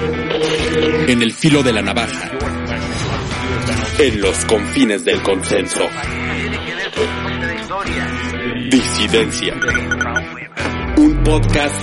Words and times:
En 0.00 1.22
el 1.22 1.32
filo 1.32 1.62
de 1.64 1.72
la 1.72 1.82
navaja. 1.82 2.30
En 3.98 4.20
los 4.20 4.44
confines 4.44 5.04
del 5.04 5.20
consenso. 5.22 5.80
Disidencia. 8.70 9.54
Un 10.98 11.22
podcast 11.24 11.74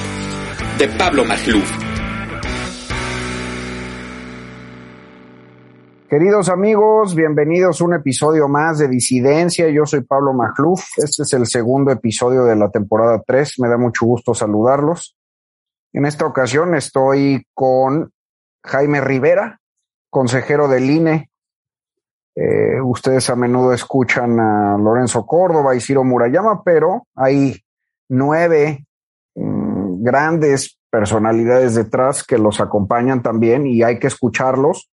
de 0.77 0.87
Pablo 0.97 1.25
Magluf. 1.25 1.69
Queridos 6.09 6.47
amigos, 6.47 7.15
bienvenidos 7.15 7.81
a 7.81 7.83
un 7.83 7.95
episodio 7.95 8.47
más 8.47 8.79
de 8.79 8.87
Disidencia. 8.87 9.69
Yo 9.69 9.85
soy 9.85 10.05
Pablo 10.05 10.31
Magluf. 10.33 10.81
Este 10.95 11.23
es 11.23 11.33
el 11.33 11.45
segundo 11.45 11.91
episodio 11.91 12.45
de 12.45 12.55
la 12.55 12.69
temporada 12.69 13.21
3. 13.27 13.55
Me 13.59 13.67
da 13.67 13.77
mucho 13.77 14.05
gusto 14.05 14.33
saludarlos. 14.33 15.17
En 15.95 16.03
esta 16.03 16.25
ocasión 16.25 16.75
estoy 16.75 17.47
con 17.53 18.11
Jaime 18.65 18.99
Rivera, 18.99 19.61
consejero 20.09 20.67
del 20.67 20.89
INE. 20.89 21.29
Eh, 22.35 22.81
ustedes 22.83 23.29
a 23.29 23.37
menudo 23.37 23.71
escuchan 23.71 24.37
a 24.37 24.77
Lorenzo 24.77 25.25
Córdoba 25.25 25.73
y 25.73 25.79
Ciro 25.79 26.03
Murayama, 26.03 26.63
pero 26.65 27.07
hay 27.15 27.61
nueve 28.09 28.85
mm, 29.35 30.03
grandes 30.03 30.77
personalidades 30.89 31.75
detrás 31.75 32.25
que 32.25 32.37
los 32.37 32.59
acompañan 32.59 33.23
también 33.23 33.65
y 33.65 33.81
hay 33.81 33.97
que 33.97 34.07
escucharlos 34.07 34.91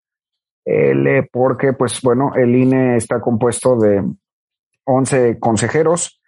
eh, 0.64 1.28
porque, 1.32 1.72
pues 1.72 2.00
bueno, 2.00 2.30
el 2.36 2.54
INE 2.54 2.96
está 2.96 3.20
compuesto 3.20 3.76
de 3.76 4.04
11 4.84 5.40
consejeros 5.40 6.22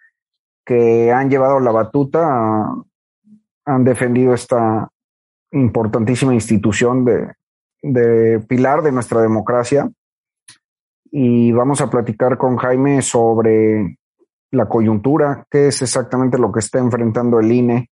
que 0.65 1.13
han 1.13 1.29
llevado 1.29 1.61
la 1.61 1.71
batuta, 1.71 2.67
han 3.65 3.83
defendido 3.83 4.33
esta 4.33 4.89
importantísima 5.51 6.33
institución 6.33 7.05
de, 7.05 8.39
pilar 8.47 8.81
de 8.81 8.91
nuestra 8.91 9.21
democracia. 9.21 9.89
Y 11.11 11.51
vamos 11.51 11.81
a 11.81 11.89
platicar 11.89 12.37
con 12.37 12.57
Jaime 12.57 13.01
sobre 13.01 13.97
la 14.51 14.67
coyuntura, 14.67 15.45
qué 15.49 15.67
es 15.67 15.81
exactamente 15.81 16.37
lo 16.37 16.51
que 16.51 16.59
está 16.59 16.79
enfrentando 16.79 17.39
el 17.39 17.51
INE 17.51 17.89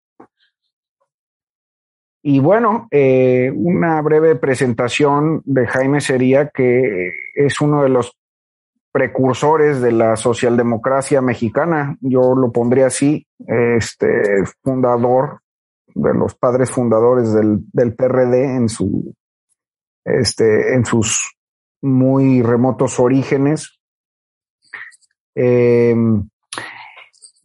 y 2.21 2.39
bueno, 2.39 2.87
eh, 2.91 3.51
una 3.55 4.01
breve 4.01 4.35
presentación 4.35 5.41
de 5.45 5.67
Jaime 5.67 6.01
sería 6.01 6.49
que 6.49 7.11
es 7.33 7.61
uno 7.61 7.83
de 7.83 7.89
los 7.89 8.17
precursores 8.91 9.79
de 9.81 9.93
la 9.93 10.15
socialdemocracia 10.15 11.21
mexicana, 11.21 11.95
yo 12.01 12.35
lo 12.35 12.51
pondría 12.51 12.87
así, 12.87 13.25
este 13.47 14.43
fundador 14.63 15.41
de 16.01 16.13
los 16.13 16.35
padres 16.35 16.71
fundadores 16.71 17.33
del, 17.33 17.59
del 17.71 17.95
PRD 17.95 18.55
en 18.55 18.69
su 18.69 19.13
este 20.05 20.73
en 20.73 20.85
sus 20.85 21.35
muy 21.81 22.41
remotos 22.41 22.99
orígenes. 22.99 23.79
Eh, 25.35 25.95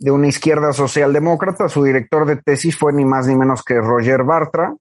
de 0.05 0.11
una 0.11 0.29
izquierda 0.29 0.73
socialdemócrata. 0.73 1.69
Su 1.69 1.83
director 1.83 2.27
de 2.27 2.37
tesis 2.37 2.77
fue 2.77 2.93
ni 2.93 3.05
más 3.05 3.27
ni 3.27 3.37
menos 3.37 3.63
que 3.63 3.81
Roger 3.81 4.23
Bartra, 4.23 4.77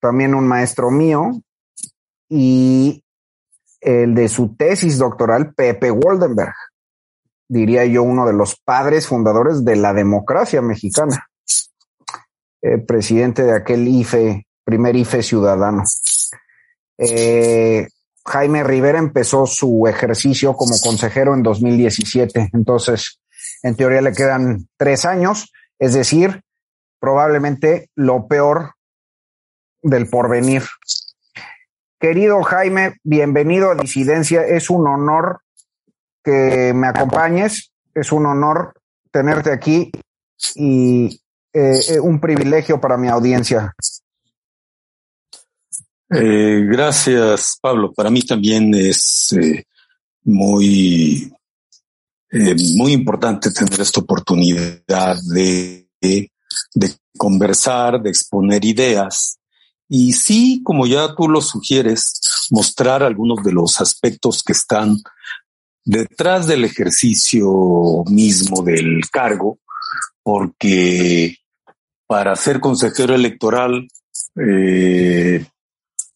también 0.00 0.34
un 0.34 0.46
maestro 0.46 0.90
mío, 0.90 1.30
y 2.28 3.02
el 3.80 4.14
de 4.14 4.28
su 4.28 4.54
tesis 4.56 4.98
doctoral, 4.98 5.54
Pepe 5.54 5.90
Waldenberg, 5.90 6.54
diría 7.48 7.86
yo 7.86 8.02
uno 8.02 8.26
de 8.26 8.34
los 8.34 8.60
padres 8.60 9.06
fundadores 9.06 9.64
de 9.64 9.76
la 9.76 9.94
democracia 9.94 10.60
mexicana, 10.60 11.29
eh, 12.62 12.78
presidente 12.78 13.42
de 13.42 13.54
aquel 13.54 13.86
IFE, 13.86 14.46
primer 14.64 14.96
IFE 14.96 15.22
ciudadano. 15.22 15.84
Eh, 16.98 17.88
Jaime 18.26 18.62
Rivera 18.62 18.98
empezó 18.98 19.46
su 19.46 19.86
ejercicio 19.86 20.54
como 20.54 20.78
consejero 20.80 21.34
en 21.34 21.42
2017, 21.42 22.50
entonces 22.52 23.20
en 23.62 23.76
teoría 23.76 24.02
le 24.02 24.12
quedan 24.12 24.68
tres 24.76 25.04
años, 25.04 25.52
es 25.78 25.94
decir, 25.94 26.42
probablemente 27.00 27.90
lo 27.94 28.28
peor 28.28 28.74
del 29.82 30.08
porvenir. 30.08 30.62
Querido 31.98 32.42
Jaime, 32.42 32.96
bienvenido 33.02 33.70
a 33.70 33.74
Disidencia. 33.74 34.42
Es 34.42 34.70
un 34.70 34.86
honor 34.86 35.40
que 36.22 36.72
me 36.74 36.86
acompañes. 36.86 37.72
Es 37.94 38.12
un 38.12 38.26
honor 38.26 38.74
tenerte 39.10 39.52
aquí 39.52 39.90
y 40.54 41.20
eh, 41.52 41.80
eh, 41.88 42.00
un 42.00 42.20
privilegio 42.20 42.80
para 42.80 42.96
mi 42.96 43.08
audiencia. 43.08 43.74
Eh, 46.10 46.66
gracias, 46.68 47.58
Pablo. 47.60 47.92
Para 47.92 48.10
mí 48.10 48.22
también 48.22 48.74
es 48.74 49.34
muy 50.24 51.32
muy 52.76 52.92
importante 52.92 53.50
tener 53.50 53.80
esta 53.80 54.00
oportunidad 54.00 55.18
de, 55.34 55.88
de, 56.00 56.30
conversar, 57.16 58.00
de 58.00 58.08
exponer 58.08 58.64
ideas 58.64 59.40
y 59.92 60.12
sí, 60.12 60.62
como 60.62 60.86
ya 60.86 61.16
tú 61.16 61.28
lo 61.28 61.40
sugieres, 61.40 62.20
mostrar 62.50 63.02
algunos 63.02 63.42
de 63.42 63.50
los 63.50 63.80
aspectos 63.80 64.44
que 64.44 64.52
están 64.52 64.98
detrás 65.84 66.46
del 66.46 66.64
ejercicio 66.64 68.04
mismo 68.06 68.62
del 68.62 69.00
cargo, 69.10 69.58
porque 70.22 71.38
para 72.10 72.34
ser 72.34 72.58
consejero 72.58 73.14
electoral 73.14 73.86
eh, 74.34 75.46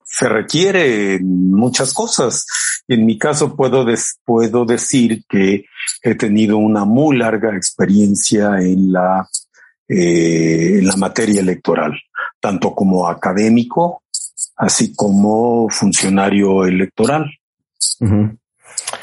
se 0.05 0.29
requiere 0.29 1.21
muchas 1.23 1.95
cosas. 1.95 2.47
En 2.89 3.07
mi 3.07 3.17
caso 3.17 3.55
puedo, 3.55 3.87
puedo 4.25 4.65
decir 4.65 5.23
que 5.29 5.67
he 6.03 6.17
tenido 6.17 6.59
una 6.59 6.85
muy 6.85 7.17
larga 7.17 7.55
experiencia 7.57 8.59
en 8.59 8.91
la, 8.91 9.29
eh, 9.87 10.79
en 10.81 10.87
la 10.89 10.97
materia 10.97 11.41
electoral, 11.41 11.93
tanto 12.41 12.75
como 12.75 13.07
académico, 13.07 14.03
así 14.57 14.97
como 14.97 15.69
funcionario 15.71 16.65
electoral. 16.65 17.31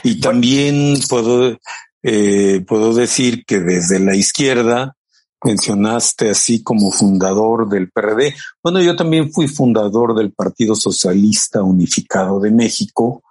Y 0.04 0.20
también 0.20 0.96
puedo, 1.08 1.58
eh, 2.04 2.66
puedo 2.68 2.94
decir 2.94 3.46
que 3.46 3.62
desde 3.62 3.98
la 4.02 4.14
izquierda 4.14 4.98
mencionaste 5.44 6.30
así 6.30 6.64
como 6.64 6.92
fundador 6.92 7.68
del 7.68 7.90
PRD. 7.90 8.36
Bueno, 8.64 8.82
yo 8.82 8.96
también 8.96 9.32
fui 9.32 9.48
fundador 9.48 10.16
del 10.16 10.32
Partido 10.32 10.76
Socialista 10.76 11.64
Unificado 11.64 12.40
de 12.40 12.52
México 12.52 13.24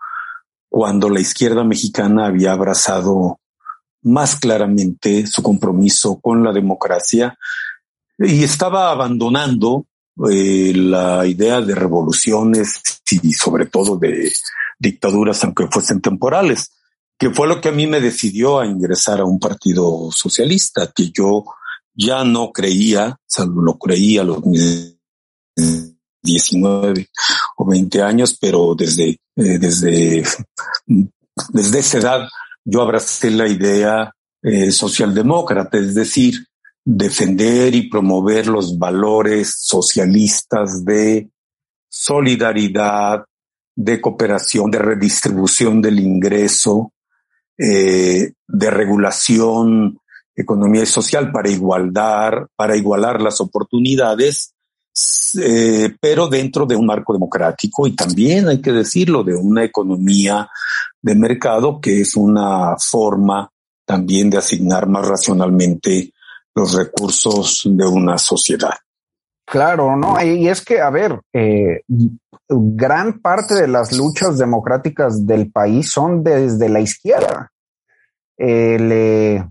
cuando 0.69 1.09
la 1.09 1.21
izquierda 1.21 1.65
mexicana 1.65 2.27
había 2.27 2.53
abrazado 2.53 3.41
más 4.03 4.37
claramente 4.37 5.27
su 5.27 5.43
compromiso 5.43 6.19
con 6.21 6.43
la 6.43 6.53
democracia 6.53 7.37
y 8.19 8.45
estaba 8.45 8.91
abandonando 8.91 9.87
eh, 10.31 10.73
la 10.75 11.27
idea 11.27 11.61
de 11.61 11.75
revoluciones 11.75 12.81
y 13.11 13.33
sobre 13.33 13.67
todo 13.67 13.97
de 13.97 14.31
dictaduras, 14.79 15.43
aunque 15.45 15.67
fuesen 15.69 16.01
temporales, 16.01 16.73
que 17.19 17.31
fue 17.31 17.47
lo 17.47 17.61
que 17.61 17.69
a 17.69 17.73
mí 17.73 17.87
me 17.87 18.01
decidió 18.01 18.61
a 18.61 18.67
ingresar 18.67 19.21
a 19.21 19.25
un 19.25 19.39
partido 19.39 20.11
socialista, 20.13 20.91
que 20.95 21.11
yo 21.11 21.45
ya 22.01 22.25
no 22.25 22.51
creía, 22.51 23.17
salvo 23.27 23.61
lo 23.63 23.79
creía 23.79 24.25
los 24.25 24.43
19 26.23 27.09
o 27.57 27.67
20 27.67 28.03
años, 28.03 28.39
pero 28.41 28.75
desde, 28.75 29.11
eh, 29.11 29.59
desde, 29.59 30.25
desde 31.51 31.79
esa 31.79 31.99
edad 31.99 32.29
yo 32.65 32.83
abracé 32.83 33.31
la 33.31 33.47
idea 33.47 34.15
eh, 34.43 34.71
socialdemócrata, 34.71 35.77
es 35.79 35.95
decir, 35.95 36.47
defender 36.83 37.75
y 37.75 37.91
promover 37.91 38.47
los 38.47 38.79
valores 38.79 39.55
socialistas 39.59 40.85
de 40.85 41.29
solidaridad, 41.89 43.25
de 43.77 44.01
cooperación, 44.01 44.71
de 44.71 44.79
redistribución 44.79 45.83
del 45.83 46.01
ingreso, 46.01 46.93
eh, 47.59 48.33
de 48.47 48.71
regulación 48.71 50.00
economía 50.41 50.83
y 50.83 50.87
social 50.87 51.31
para 51.33 51.51
igualdad, 51.51 52.33
para 52.57 52.77
igualar 52.77 53.21
las 53.21 53.41
oportunidades, 53.41 54.55
eh, 55.41 55.95
pero 56.01 56.29
dentro 56.29 56.67
de 56.67 56.77
un 56.77 56.87
marco 56.87 57.13
democrático 57.13 57.87
y 57.87 57.95
también 57.95 58.49
hay 58.49 58.61
que 58.61 58.73
decirlo 58.73 59.23
de 59.23 59.35
una 59.35 59.65
economía 59.65 60.49
de 61.01 61.15
mercado 61.15 61.81
que 61.81 62.01
es 62.01 62.17
una 62.17 62.77
forma 62.79 63.49
también 63.85 64.31
de 64.31 64.39
asignar 64.39 64.89
más 64.89 65.07
racionalmente 65.07 66.13
los 66.55 66.75
recursos 66.75 67.63
de 67.65 67.87
una 67.87 68.19
sociedad. 68.19 68.75
Claro, 69.45 69.97
¿no? 69.97 70.23
Y 70.23 70.49
es 70.49 70.65
que, 70.65 70.81
a 70.81 70.91
ver, 70.91 71.21
eh, 71.33 71.83
gran 72.49 73.21
parte 73.21 73.55
de 73.55 73.67
las 73.67 73.93
luchas 73.93 74.39
democráticas 74.39 75.27
del 75.27 75.51
país 75.51 75.91
son 75.91 76.23
desde 76.23 76.69
la 76.69 76.81
izquierda. 76.81 77.51
Eh, 78.39 79.45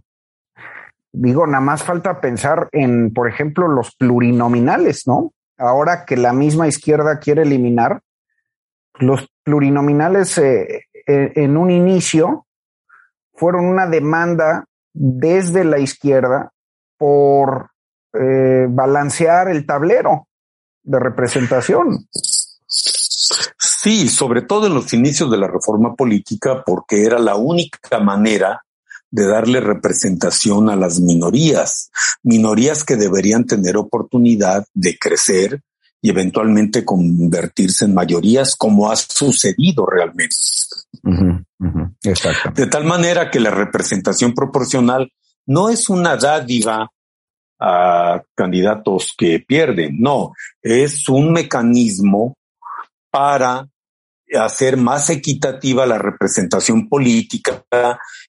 digo, 1.11 1.47
nada 1.47 1.61
más 1.61 1.83
falta 1.83 2.21
pensar 2.21 2.69
en, 2.71 3.13
por 3.13 3.27
ejemplo, 3.27 3.67
los 3.67 3.95
plurinominales, 3.95 5.07
¿no? 5.07 5.33
ahora 5.59 6.05
que 6.05 6.17
la 6.17 6.33
misma 6.33 6.67
izquierda 6.67 7.19
quiere 7.19 7.43
eliminar, 7.43 8.01
los 8.95 9.29
plurinominales 9.43 10.37
eh, 10.37 10.85
eh, 11.07 11.33
en 11.35 11.57
un 11.57 11.69
inicio 11.69 12.47
fueron 13.33 13.65
una 13.65 13.87
demanda 13.87 14.65
desde 14.93 15.63
la 15.63 15.79
izquierda 15.79 16.51
por 16.97 17.71
eh, 18.13 18.65
balancear 18.69 19.49
el 19.49 19.65
tablero 19.65 20.27
de 20.83 20.99
representación. 20.99 22.07
Sí, 22.67 24.09
sobre 24.09 24.41
todo 24.41 24.67
en 24.67 24.73
los 24.73 24.93
inicios 24.93 25.31
de 25.31 25.37
la 25.37 25.47
reforma 25.47 25.95
política, 25.95 26.63
porque 26.65 27.03
era 27.03 27.19
la 27.19 27.35
única 27.35 27.99
manera 27.99 28.61
de 29.11 29.27
darle 29.27 29.59
representación 29.59 30.69
a 30.69 30.75
las 30.75 30.99
minorías, 30.99 31.91
minorías 32.23 32.83
que 32.83 32.95
deberían 32.95 33.45
tener 33.45 33.77
oportunidad 33.77 34.65
de 34.73 34.97
crecer 34.97 35.61
y 36.01 36.09
eventualmente 36.09 36.85
convertirse 36.85 37.85
en 37.85 37.93
mayorías, 37.93 38.55
como 38.55 38.89
ha 38.89 38.95
sucedido 38.95 39.85
realmente. 39.85 40.35
Exacto. 42.03 42.51
De 42.55 42.67
tal 42.67 42.85
manera 42.85 43.29
que 43.29 43.39
la 43.39 43.51
representación 43.51 44.33
proporcional 44.33 45.11
no 45.45 45.69
es 45.69 45.89
una 45.89 46.15
dádiva 46.15 46.89
a 47.59 48.21
candidatos 48.35 49.13
que 49.17 49.43
pierden, 49.45 49.97
no, 49.99 50.31
es 50.61 51.09
un 51.09 51.33
mecanismo 51.33 52.37
para 53.11 53.67
hacer 54.37 54.77
más 54.77 55.09
equitativa 55.09 55.85
la 55.85 55.97
representación 55.97 56.87
política 56.87 57.63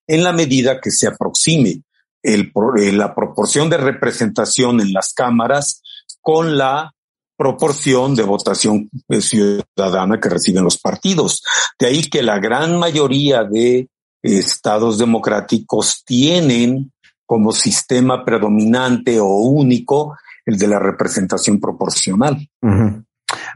en 0.06 0.24
la 0.24 0.32
medida 0.32 0.80
que 0.80 0.90
se 0.90 1.06
aproxime 1.06 1.82
el, 2.22 2.52
eh, 2.78 2.92
la 2.92 3.14
proporción 3.14 3.68
de 3.70 3.78
representación 3.78 4.80
en 4.80 4.92
las 4.92 5.12
cámaras 5.12 5.82
con 6.20 6.56
la 6.56 6.92
proporción 7.36 8.14
de 8.14 8.22
votación 8.22 8.90
ciudadana 9.20 10.20
que 10.20 10.28
reciben 10.28 10.62
los 10.62 10.78
partidos. 10.78 11.42
De 11.78 11.86
ahí 11.86 12.02
que 12.02 12.22
la 12.22 12.38
gran 12.38 12.78
mayoría 12.78 13.44
de 13.44 13.88
estados 14.22 14.98
democráticos 14.98 16.02
tienen 16.04 16.92
como 17.24 17.52
sistema 17.52 18.24
predominante 18.24 19.18
o 19.20 19.26
único 19.26 20.16
el 20.44 20.58
de 20.58 20.66
la 20.66 20.78
representación 20.78 21.60
proporcional. 21.60 22.46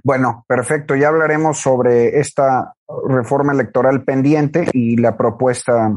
Bueno, 0.02 0.44
perfecto. 0.48 0.94
Ya 0.94 1.08
hablaremos 1.08 1.58
sobre 1.58 2.18
esta 2.18 2.74
reforma 3.08 3.52
electoral 3.52 4.04
pendiente 4.04 4.68
y 4.72 4.96
la 4.96 5.16
propuesta 5.16 5.96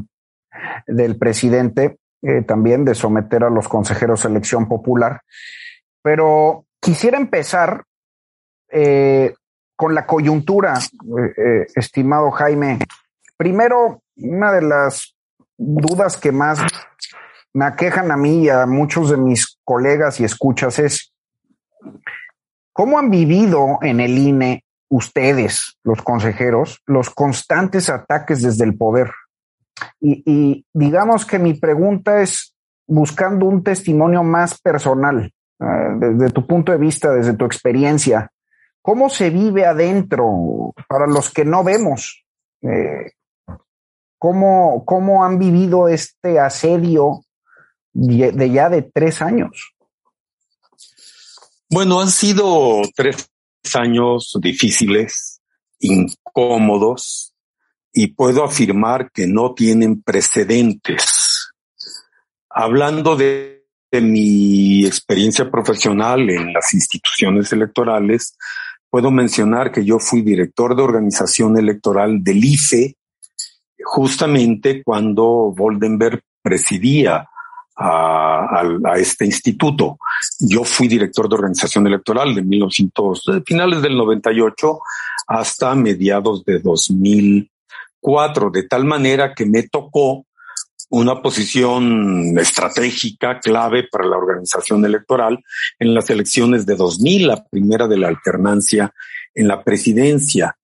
del 0.87 1.17
presidente 1.17 1.97
eh, 2.21 2.41
también 2.41 2.83
de 2.83 2.95
someter 2.95 3.43
a 3.43 3.49
los 3.49 3.67
consejeros 3.67 4.25
a 4.25 4.29
elección 4.29 4.67
popular. 4.67 5.21
Pero 6.01 6.65
quisiera 6.79 7.17
empezar 7.17 7.83
eh, 8.69 9.35
con 9.75 9.93
la 9.93 10.05
coyuntura, 10.05 10.73
eh, 11.37 11.67
estimado 11.75 12.31
Jaime. 12.31 12.79
Primero, 13.37 14.01
una 14.15 14.51
de 14.51 14.61
las 14.63 15.15
dudas 15.57 16.17
que 16.17 16.31
más 16.31 16.59
me 17.53 17.65
aquejan 17.65 18.11
a 18.11 18.17
mí 18.17 18.43
y 18.45 18.49
a 18.49 18.65
muchos 18.65 19.11
de 19.11 19.17
mis 19.17 19.59
colegas 19.63 20.19
y 20.19 20.23
escuchas 20.23 20.79
es, 20.79 21.06
¿Cómo 22.77 22.99
han 22.99 23.09
vivido 23.09 23.79
en 23.81 23.99
el 23.99 24.15
INE 24.19 24.63
ustedes, 24.87 25.79
los 25.83 26.03
consejeros, 26.03 26.83
los 26.85 27.09
constantes 27.09 27.89
ataques 27.89 28.43
desde 28.43 28.65
el 28.65 28.77
poder? 28.77 29.09
Y, 29.99 30.63
digamos 30.75 31.25
que 31.25 31.39
mi 31.39 31.55
pregunta 31.55 32.21
es 32.21 32.55
buscando 32.85 33.47
un 33.47 33.63
testimonio 33.63 34.21
más 34.21 34.61
personal, 34.61 35.33
desde 35.57 36.29
tu 36.29 36.45
punto 36.45 36.71
de 36.71 36.77
vista, 36.77 37.11
desde 37.11 37.33
tu 37.33 37.45
experiencia. 37.45 38.29
¿Cómo 38.83 39.09
se 39.09 39.31
vive 39.31 39.65
adentro 39.65 40.71
para 40.87 41.07
los 41.07 41.33
que 41.33 41.45
no 41.45 41.63
vemos? 41.63 42.27
Eh, 42.61 43.11
¿cómo, 44.19 44.85
¿Cómo 44.85 45.25
han 45.25 45.39
vivido 45.39 45.87
este 45.87 46.39
asedio 46.39 47.21
de 47.91 48.51
ya 48.51 48.69
de 48.69 48.83
tres 48.83 49.23
años? 49.23 49.73
Bueno, 51.69 51.99
han 51.99 52.09
sido 52.09 52.81
tres 52.95 53.29
años 53.75 54.37
difíciles, 54.41 55.41
incómodos, 55.79 57.33
y 57.91 58.07
puedo 58.07 58.45
afirmar 58.45 59.11
que 59.11 59.27
no 59.27 59.53
tienen 59.53 60.01
precedentes. 60.01 61.51
Hablando 62.49 63.15
de, 63.15 63.55
mi 63.99 64.85
experiencia 64.85 65.49
profesional 65.49 66.29
en 66.29 66.53
las 66.53 66.73
instituciones 66.73 67.51
electorales, 67.51 68.37
puedo 68.89 69.09
mencionar 69.09 69.71
que 69.71 69.83
yo 69.83 69.97
fui 69.97 70.21
director 70.21 70.75
de 70.75 70.83
organización 70.83 71.57
electoral 71.57 72.21
del 72.21 72.43
IFE 72.43 72.95
justamente 73.83 74.83
cuando 74.83 75.51
Voldenberg 75.55 76.21
presidía 76.43 77.27
a, 77.77 78.95
este 78.97 79.25
instituto. 79.25 79.99
Yo 80.39 80.63
fui 80.63 80.87
director 80.87 81.29
de 81.29 81.35
organización 81.35 81.85
electoral 81.87 82.33
de 82.33 82.41
1900, 82.41 83.23
finales 83.45 83.81
del 83.81 83.95
98 83.97 84.79
hasta 85.27 85.75
mediados 85.75 86.43
de 86.45 86.59
2004, 86.59 88.49
de 88.49 88.63
tal 88.63 88.85
manera 88.85 89.33
que 89.35 89.45
me 89.45 89.63
tocó 89.63 90.25
una 90.89 91.21
posición 91.21 92.37
estratégica 92.39 93.39
clave 93.39 93.87
para 93.91 94.05
la 94.05 94.17
organización 94.17 94.85
electoral 94.85 95.43
en 95.79 95.93
las 95.93 96.09
elecciones 96.09 96.65
de 96.65 96.75
2000, 96.75 97.27
la 97.27 97.43
primera 97.43 97.87
de 97.87 97.97
la 97.97 98.07
alternancia 98.07 98.93
en 99.35 99.49
la 99.49 99.63
presidencia. 99.63 100.57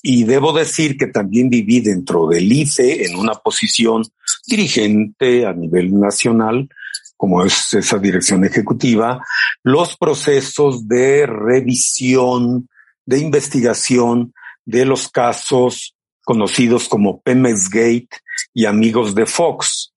Y 0.00 0.24
debo 0.24 0.52
decir 0.52 0.96
que 0.96 1.08
también 1.08 1.50
viví 1.50 1.80
dentro 1.80 2.28
del 2.28 2.50
IFE 2.50 3.06
en 3.06 3.16
una 3.16 3.34
posición 3.34 4.04
dirigente 4.46 5.46
a 5.46 5.52
nivel 5.52 5.98
nacional, 5.98 6.68
como 7.16 7.44
es 7.44 7.74
esa 7.74 7.98
dirección 7.98 8.44
ejecutiva, 8.44 9.24
los 9.62 9.96
procesos 9.96 10.86
de 10.88 11.26
revisión, 11.26 12.68
de 13.06 13.18
investigación 13.18 14.34
de 14.64 14.84
los 14.84 15.08
casos 15.08 15.94
conocidos 16.22 16.88
como 16.88 17.20
Pemex 17.20 17.68
Gate 17.68 18.08
y 18.52 18.64
amigos 18.64 19.14
de 19.14 19.26
Fox, 19.26 19.92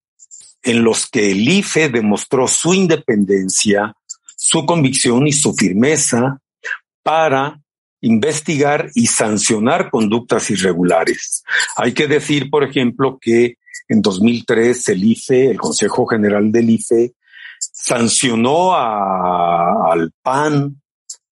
en 0.62 0.84
los 0.84 1.08
que 1.08 1.30
el 1.30 1.48
IFE 1.48 1.88
demostró 1.88 2.46
su 2.46 2.74
independencia, 2.74 3.94
su 4.36 4.66
convicción 4.66 5.26
y 5.26 5.32
su 5.32 5.54
firmeza 5.54 6.40
para 7.02 7.60
investigar 8.00 8.90
y 8.94 9.06
sancionar 9.06 9.90
conductas 9.90 10.50
irregulares. 10.50 11.42
Hay 11.76 11.92
que 11.92 12.06
decir, 12.06 12.50
por 12.50 12.64
ejemplo, 12.64 13.18
que 13.20 13.56
en 13.88 14.02
2003 14.02 14.88
el 14.88 15.04
IFE, 15.04 15.50
el 15.50 15.58
Consejo 15.58 16.06
General 16.06 16.50
del 16.52 16.70
IFE, 16.70 17.14
sancionó 17.58 18.74
al 18.74 20.12
PAN 20.22 20.80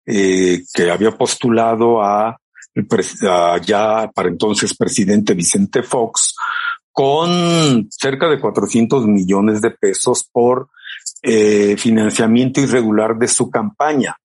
eh, 0.07 0.63
que 0.73 0.91
había 0.91 1.13
postulado 1.13 2.03
a, 2.03 2.39
ya 3.65 4.11
para 4.15 4.29
entonces 4.29 4.77
presidente 4.77 5.35
Vicente 5.35 5.83
Fox 5.83 6.35
con 6.93 7.89
cerca 7.91 8.29
de 8.29 8.41
400 8.41 9.07
millones 9.07 9.61
de 9.61 9.71
pesos 9.71 10.29
por 10.31 10.69
eh, 11.23 11.77
financiamiento 11.77 12.61
irregular 12.61 13.17
de 13.17 13.29
su 13.29 13.51
campaña 13.51 14.17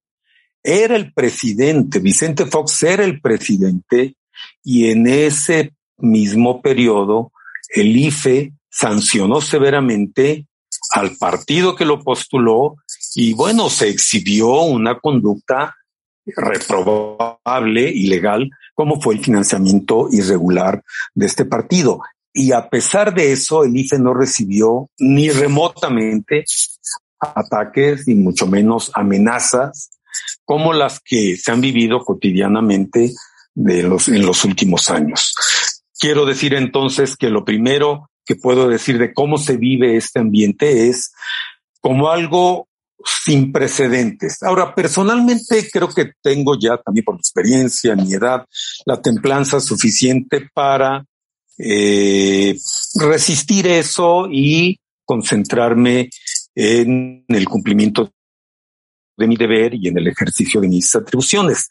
era 0.63 0.95
el 0.95 1.13
presidente, 1.13 1.99
Vicente 1.99 2.45
Fox 2.45 2.83
era 2.83 3.03
el 3.03 3.21
presidente 3.21 4.15
y 4.63 4.89
en 4.89 5.07
ese 5.07 5.73
mismo 5.97 6.61
periodo 6.61 7.31
el 7.73 7.95
IFE 7.95 8.53
sancionó 8.69 9.41
severamente 9.41 10.47
al 10.91 11.15
partido 11.17 11.75
que 11.75 11.85
lo 11.85 12.01
postuló 12.03 12.75
y 13.15 13.33
bueno, 13.33 13.69
se 13.69 13.89
exhibió 13.89 14.61
una 14.61 14.99
conducta 14.99 15.75
reprobable, 16.25 17.89
ilegal, 17.89 18.49
como 18.75 19.01
fue 19.01 19.15
el 19.15 19.23
financiamiento 19.23 20.07
irregular 20.11 20.83
de 21.15 21.25
este 21.25 21.45
partido. 21.45 22.01
Y 22.31 22.51
a 22.51 22.69
pesar 22.69 23.13
de 23.13 23.31
eso, 23.31 23.63
el 23.63 23.75
IFE 23.75 23.97
no 23.97 24.13
recibió 24.13 24.89
ni 24.99 25.29
remotamente 25.31 26.45
ataques 27.19 28.07
y 28.07 28.15
mucho 28.15 28.47
menos 28.47 28.91
amenazas 28.93 29.98
como 30.45 30.73
las 30.73 30.99
que 30.99 31.37
se 31.37 31.51
han 31.51 31.61
vivido 31.61 31.99
cotidianamente 31.99 33.13
en 33.55 34.25
los 34.25 34.45
últimos 34.45 34.89
años. 34.89 35.33
Quiero 35.99 36.25
decir 36.25 36.53
entonces 36.53 37.15
que 37.17 37.29
lo 37.29 37.43
primero 37.43 38.09
que 38.25 38.35
puedo 38.35 38.69
decir 38.69 38.97
de 38.99 39.13
cómo 39.13 39.37
se 39.37 39.57
vive 39.57 39.97
este 39.97 40.19
ambiente 40.19 40.87
es 40.87 41.11
como 41.81 42.09
algo 42.09 42.69
sin 43.25 43.51
precedentes. 43.51 44.43
Ahora, 44.43 44.75
personalmente 44.75 45.69
creo 45.71 45.89
que 45.89 46.11
tengo 46.21 46.57
ya 46.59 46.77
también 46.77 47.05
por 47.05 47.15
experiencia, 47.15 47.95
mi 47.95 48.13
edad, 48.13 48.45
la 48.85 49.01
templanza 49.01 49.59
suficiente 49.59 50.49
para 50.53 51.05
eh, 51.57 52.57
resistir 52.95 53.67
eso 53.67 54.27
y 54.31 54.79
concentrarme 55.05 56.09
en 56.55 57.25
el 57.27 57.47
cumplimiento 57.47 58.11
de 59.19 59.27
mi 59.27 59.35
deber 59.35 59.75
y 59.75 59.89
en 59.89 59.97
el 59.97 60.07
ejercicio 60.07 60.59
de 60.61 60.67
mis 60.67 60.95
atribuciones, 60.95 61.69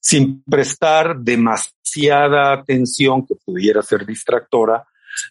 sin 0.00 0.42
prestar 0.42 1.16
demasiada 1.18 2.52
atención 2.52 3.26
que 3.26 3.36
pudiera 3.36 3.82
ser 3.82 4.04
distractora 4.04 4.84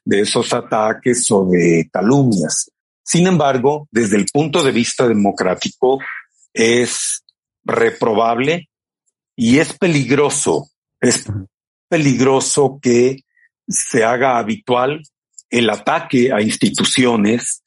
de 0.06 0.22
esos 0.22 0.54
ataques 0.54 1.30
o 1.32 1.46
de 1.46 1.90
calumnias. 1.92 2.72
Sin 3.04 3.28
embargo, 3.28 3.88
desde 3.92 4.18
el 4.18 4.26
punto 4.32 4.64
de 4.64 4.72
vista 4.72 5.08
democrático, 5.08 6.00
es 6.54 7.24
reprobable 7.64 8.70
y 9.36 9.60
es 9.60 9.78
peligroso, 9.78 10.70
es 11.00 11.26
peligroso 11.90 12.80
que 12.82 13.22
se 13.68 14.04
haga 14.04 14.38
habitual 14.38 15.02
el 15.52 15.70
ataque 15.70 16.32
a 16.32 16.42
instituciones, 16.42 17.64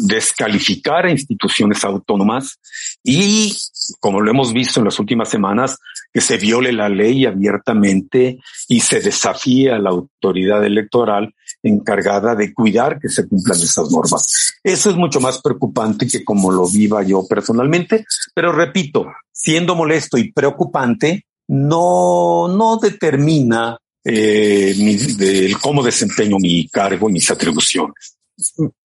descalificar 0.00 1.06
a 1.06 1.10
instituciones 1.10 1.84
autónomas 1.84 2.60
y, 3.02 3.56
como 4.00 4.20
lo 4.20 4.30
hemos 4.30 4.52
visto 4.52 4.80
en 4.80 4.84
las 4.84 4.98
últimas 5.00 5.28
semanas, 5.28 5.78
que 6.12 6.20
se 6.20 6.36
viole 6.36 6.72
la 6.72 6.88
ley 6.88 7.26
abiertamente 7.26 8.38
y 8.68 8.80
se 8.80 9.00
desafíe 9.00 9.72
a 9.72 9.78
la 9.78 9.90
autoridad 9.90 10.64
electoral 10.64 11.34
encargada 11.62 12.34
de 12.34 12.52
cuidar 12.52 12.98
que 13.00 13.08
se 13.08 13.26
cumplan 13.28 13.58
esas 13.60 13.90
normas. 13.90 14.54
Eso 14.62 14.90
es 14.90 14.96
mucho 14.96 15.20
más 15.20 15.40
preocupante 15.40 16.06
que 16.06 16.24
como 16.24 16.52
lo 16.52 16.68
viva 16.68 17.02
yo 17.02 17.26
personalmente, 17.26 18.04
pero 18.34 18.52
repito, 18.52 19.06
siendo 19.32 19.74
molesto 19.74 20.18
y 20.18 20.32
preocupante, 20.32 21.26
no, 21.48 22.48
no 22.48 22.76
determina 22.76 23.78
eh, 24.08 24.72
mi, 24.78 25.52
cómo 25.54 25.82
desempeño 25.82 26.36
mi 26.38 26.68
cargo 26.68 27.10
y 27.10 27.14
mis 27.14 27.28
atribuciones. 27.28 28.16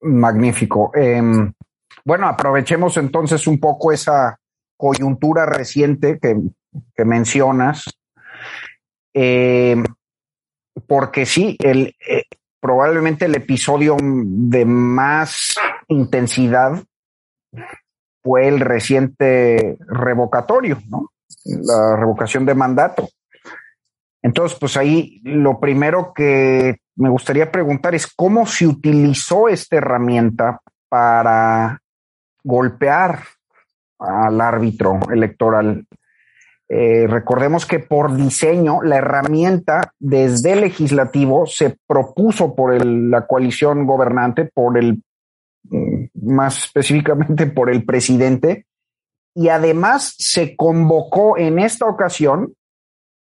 Magnífico. 0.01 0.91
Em, 0.95 1.53
bueno, 2.03 2.27
aprovechemos 2.27 2.97
entonces 2.97 3.45
un 3.45 3.59
poco 3.59 3.91
esa 3.91 4.39
coyuntura 4.75 5.45
reciente 5.45 6.17
que, 6.19 7.05
mencionas, 7.05 7.85
em, 9.13 9.83
porque 10.87 11.27
sí, 11.27 11.55
el, 11.59 11.95
eh, 12.07 12.23
probablemente 12.59 13.25
el 13.25 13.35
episodio 13.35 13.97
de 14.01 14.65
más 14.65 15.53
intensidad 15.87 16.83
fue 18.23 18.47
el 18.47 18.59
reciente 18.59 19.77
revocatorio, 19.87 20.81
¿no? 20.89 21.11
La 21.45 21.95
revocación 21.95 22.43
de 22.47 22.55
mandato. 22.55 23.07
Entonces, 24.21 24.57
pues 24.59 24.77
ahí 24.77 25.19
lo 25.23 25.59
primero 25.59 26.13
que 26.13 26.77
me 26.95 27.09
gustaría 27.09 27.51
preguntar 27.51 27.95
es 27.95 28.07
cómo 28.07 28.45
se 28.45 28.67
utilizó 28.67 29.49
esta 29.49 29.77
herramienta 29.77 30.59
para 30.89 31.81
golpear 32.43 33.23
al 33.99 34.41
árbitro 34.41 34.99
electoral. 35.11 35.85
Eh, 36.67 37.05
recordemos 37.07 37.65
que 37.65 37.79
por 37.79 38.15
diseño 38.15 38.81
la 38.81 38.97
herramienta 38.97 39.93
desde 39.99 40.53
el 40.53 40.61
legislativo 40.61 41.45
se 41.45 41.75
propuso 41.85 42.55
por 42.55 42.85
la 42.85 43.27
coalición 43.27 43.85
gobernante, 43.85 44.45
por 44.45 44.77
el, 44.77 45.03
mm, 45.63 46.05
más 46.21 46.65
específicamente 46.65 47.47
por 47.47 47.69
el 47.69 47.83
presidente, 47.83 48.67
y 49.35 49.49
además 49.49 50.15
se 50.17 50.55
convocó 50.55 51.37
en 51.37 51.59
esta 51.59 51.87
ocasión 51.87 52.53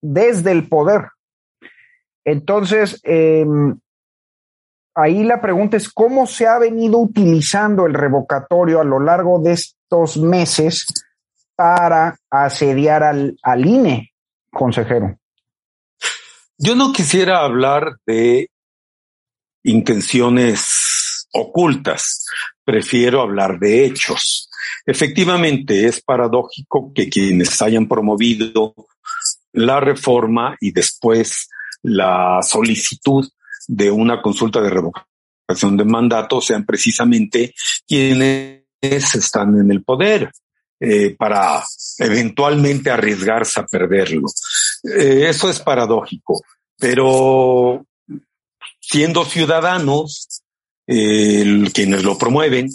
desde 0.05 0.51
el 0.51 0.67
poder. 0.67 1.09
Entonces, 2.24 3.00
em, 3.03 3.79
ahí 4.93 5.24
la 5.24 5.41
pregunta 5.41 5.77
es 5.77 5.91
cómo 5.91 6.27
se 6.27 6.47
ha 6.47 6.59
venido 6.59 7.00
utilizando 7.00 7.85
el 7.85 7.93
revocatorio 7.93 8.79
a 8.79 8.83
lo 8.83 9.00
largo 9.00 9.39
de 9.39 9.53
estos 9.53 10.17
meses 10.17 10.85
para 11.55 12.17
asediar 12.29 13.03
al, 13.03 13.38
al 13.41 13.65
INE, 13.65 14.12
consejero. 14.51 15.17
Yo 16.57 16.75
no 16.75 16.93
quisiera 16.93 17.43
hablar 17.43 17.97
de 18.05 18.50
intenciones 19.63 21.27
ocultas, 21.33 22.25
prefiero 22.63 23.21
hablar 23.21 23.59
de 23.59 23.85
hechos. 23.85 24.50
Efectivamente, 24.85 25.85
es 25.85 26.01
paradójico 26.01 26.93
que 26.93 27.09
quienes 27.09 27.62
hayan 27.62 27.88
promovido 27.88 28.74
la 29.55 29.79
reforma 29.79 30.55
y 30.59 30.71
después 30.71 31.50
la 31.83 32.39
solicitud 32.41 33.27
de 33.67 33.91
una 33.91 34.21
consulta 34.21 34.62
de 34.62 34.69
revocación 34.69 35.77
de 35.77 35.85
mandato 35.85 36.41
sean 36.41 36.65
precisamente 36.65 37.53
quienes 37.88 38.65
están 38.81 39.57
en 39.59 39.71
el 39.71 39.83
poder 39.83 40.31
eh, 40.79 41.15
para 41.17 41.63
eventualmente 42.00 42.89
arriesgarse 42.89 43.59
a 43.59 43.65
perderlo. 43.65 44.27
Eh, 44.83 45.27
eso 45.29 45.50
es 45.50 45.59
paradójico, 45.59 46.41
pero 46.77 47.85
siendo 48.79 49.25
ciudadanos 49.25 50.41
quienes 50.88 52.03
lo 52.03 52.15
promueven 52.15 52.69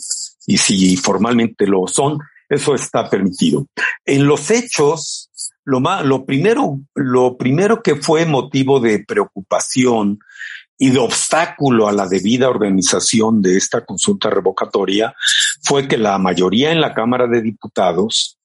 y 0.47 0.59
si 0.59 0.97
formalmente 0.97 1.65
lo 1.65 1.87
son, 1.87 2.19
eso 2.49 2.75
está 2.75 3.09
permitido. 3.09 3.67
En 4.05 4.27
los 4.27 4.51
hechos, 4.51 5.30
lo, 5.65 5.81
más, 5.81 6.05
lo, 6.05 6.25
primero, 6.25 6.81
lo 6.95 7.37
primero 7.37 7.83
que 7.83 7.97
fue 7.97 8.27
motivo 8.27 8.81
de 8.81 9.05
preocupación 9.05 10.19
y 10.79 10.91
de 10.91 10.99
obstáculo 10.99 11.89
a 11.89 11.93
la 11.93 12.07
debida 12.09 12.49
organización 12.49 13.43
de 13.43 13.57
esta 13.57 13.85
consulta 13.85 14.31
revocatoria 14.31 15.15
fue 15.63 15.87
que 15.87 15.99
la 15.99 16.17
mayoría 16.19 16.73
en 16.73 16.81
la 16.81 16.95
Cámara 16.95 17.27
de 17.27 17.43
Diputados 17.43 18.39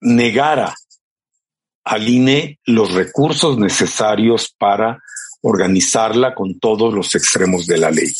negara 0.00 0.74
al 1.84 2.08
INE 2.08 2.58
los 2.64 2.92
recursos 2.92 3.56
necesarios 3.58 4.54
para 4.58 5.00
organizarla 5.42 6.34
con 6.34 6.58
todos 6.58 6.92
los 6.92 7.14
extremos 7.14 7.66
de 7.66 7.78
la 7.78 7.90
ley. 7.90 8.12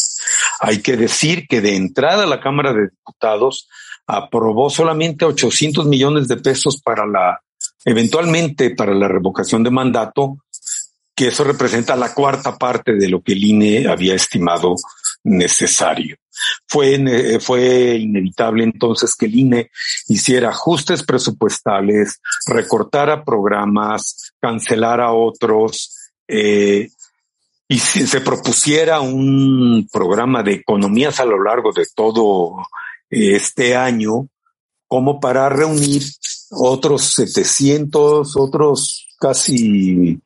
Hay 0.60 0.80
que 0.80 0.96
decir 0.96 1.46
que 1.48 1.60
de 1.60 1.76
entrada 1.76 2.24
la 2.26 2.40
Cámara 2.40 2.72
de 2.72 2.88
Diputados 2.88 3.68
aprobó 4.08 4.70
solamente 4.70 5.26
800 5.26 5.86
millones 5.86 6.28
de 6.28 6.38
pesos 6.38 6.80
para 6.80 7.06
la, 7.06 7.40
eventualmente 7.84 8.74
para 8.74 8.94
la 8.94 9.06
revocación 9.06 9.62
de 9.62 9.70
mandato, 9.70 10.38
que 11.14 11.28
eso 11.28 11.44
representa 11.44 11.94
la 11.94 12.14
cuarta 12.14 12.56
parte 12.56 12.94
de 12.94 13.08
lo 13.08 13.20
que 13.20 13.32
el 13.32 13.44
INE 13.44 13.86
había 13.86 14.14
estimado 14.14 14.76
necesario. 15.24 16.16
Fue, 16.66 17.38
fue 17.40 17.96
inevitable 17.96 18.64
entonces 18.64 19.14
que 19.14 19.26
el 19.26 19.34
INE 19.34 19.70
hiciera 20.06 20.50
ajustes 20.50 21.02
presupuestales, 21.02 22.20
recortara 22.46 23.24
programas, 23.24 24.32
cancelara 24.40 25.12
otros, 25.12 25.94
eh, 26.26 26.88
y 27.70 27.78
se 27.78 28.22
propusiera 28.22 29.00
un 29.00 29.86
programa 29.92 30.42
de 30.42 30.52
economías 30.52 31.20
a 31.20 31.26
lo 31.26 31.42
largo 31.42 31.72
de 31.72 31.86
todo 31.94 32.56
este 33.10 33.76
año 33.76 34.28
como 34.86 35.20
para 35.20 35.48
reunir 35.48 36.02
otros 36.50 37.12
700, 37.14 38.36
otros 38.36 39.06
casi 39.20 40.20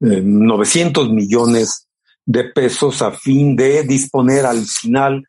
900 0.00 1.06
eh, 1.06 1.12
millones 1.12 1.86
de 2.24 2.44
pesos 2.44 3.00
a 3.00 3.12
fin 3.12 3.56
de 3.56 3.84
disponer 3.84 4.44
al 4.44 4.64
final 4.66 5.24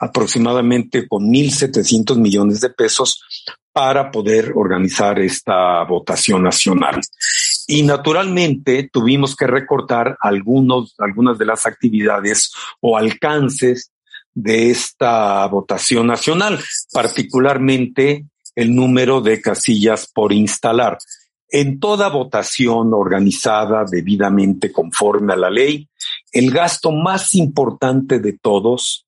aproximadamente 0.00 1.06
con 1.06 1.30
1.700 1.30 2.18
millones 2.18 2.60
de 2.60 2.70
pesos 2.70 3.22
para 3.72 4.10
poder 4.10 4.52
organizar 4.54 5.18
esta 5.20 5.82
votación 5.84 6.42
nacional. 6.42 7.00
Y 7.66 7.82
naturalmente 7.84 8.90
tuvimos 8.92 9.34
que 9.36 9.46
recortar 9.46 10.16
algunos, 10.20 10.94
algunas 10.98 11.38
de 11.38 11.46
las 11.46 11.64
actividades 11.64 12.52
o 12.80 12.98
alcances 12.98 13.92
de 14.34 14.70
esta 14.70 15.46
votación 15.46 16.06
nacional, 16.06 16.58
particularmente 16.92 18.26
el 18.54 18.74
número 18.74 19.20
de 19.20 19.40
casillas 19.40 20.10
por 20.12 20.32
instalar. 20.32 20.98
En 21.48 21.80
toda 21.80 22.08
votación 22.08 22.94
organizada 22.94 23.84
debidamente 23.90 24.72
conforme 24.72 25.34
a 25.34 25.36
la 25.36 25.50
ley, 25.50 25.88
el 26.32 26.50
gasto 26.50 26.92
más 26.92 27.34
importante 27.34 28.18
de 28.20 28.38
todos 28.40 29.04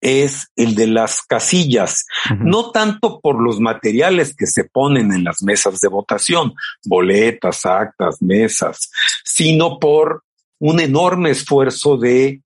es 0.00 0.48
el 0.56 0.74
de 0.74 0.86
las 0.86 1.22
casillas, 1.22 2.06
no 2.38 2.70
tanto 2.70 3.20
por 3.20 3.42
los 3.42 3.58
materiales 3.58 4.34
que 4.34 4.46
se 4.46 4.64
ponen 4.64 5.12
en 5.12 5.24
las 5.24 5.42
mesas 5.42 5.80
de 5.80 5.88
votación, 5.88 6.54
boletas, 6.84 7.66
actas, 7.66 8.22
mesas, 8.22 8.90
sino 9.24 9.78
por 9.78 10.24
un 10.60 10.80
enorme 10.80 11.30
esfuerzo 11.30 11.96
de 11.96 12.42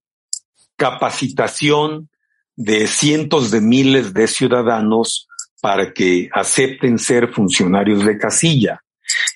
capacitación 0.83 2.09
de 2.57 2.87
cientos 2.87 3.51
de 3.51 3.61
miles 3.61 4.13
de 4.13 4.27
ciudadanos 4.27 5.29
para 5.61 5.93
que 5.93 6.27
acepten 6.33 6.99
ser 6.99 7.31
funcionarios 7.31 8.03
de 8.03 8.17
casilla. 8.17 8.83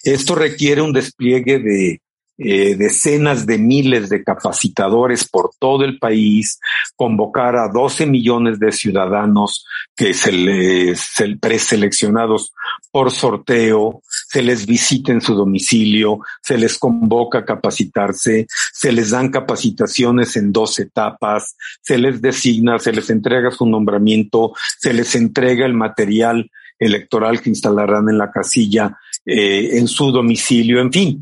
Esto 0.04 0.36
requiere 0.36 0.82
un 0.82 0.92
despliegue 0.92 1.60
de 1.60 2.02
eh, 2.38 2.76
decenas 2.76 3.46
de 3.46 3.58
miles 3.58 4.10
de 4.10 4.24
capacitadores 4.24 5.28
por 5.28 5.52
todo 5.58 5.84
el 5.84 5.98
país, 5.98 6.60
convocar 6.96 7.56
a 7.56 7.68
12 7.68 8.06
millones 8.06 8.60
de 8.60 8.72
ciudadanos 8.72 9.66
que 9.96 10.14
se 10.14 10.32
les 10.32 11.14
preseleccionados 11.40 12.54
por 12.92 13.12
sorteo, 13.12 14.04
se 14.08 14.44
les 14.44 14.66
visita 14.66 15.12
en 15.12 15.22
su 15.22 15.34
domicilio, 15.34 16.20
se 16.42 16.58
les 16.58 16.78
convoca 16.78 17.40
a 17.40 17.46
capacitarse, 17.46 18.46
se 18.74 18.92
les 18.92 19.10
dan 19.10 19.30
capacitaciones 19.30 20.36
en 20.38 20.52
dos 20.52 20.78
etapas, 20.80 21.56
se 21.82 21.98
les 21.98 22.22
designa, 22.22 22.78
se 22.78 22.92
les 22.92 23.10
entrega 23.10 23.50
su 23.50 23.66
nombramiento, 23.66 24.54
se 24.80 24.94
les 24.94 25.16
entrega 25.16 25.66
el 25.66 25.74
material 25.74 26.52
electoral 26.80 27.42
que 27.42 27.50
instalarán 27.50 28.10
en 28.10 28.18
la 28.18 28.32
casilla 28.32 28.96
eh, 29.26 29.78
en 29.78 29.88
su 29.88 30.12
domicilio, 30.12 30.80
en 30.80 30.92
fin. 30.92 31.22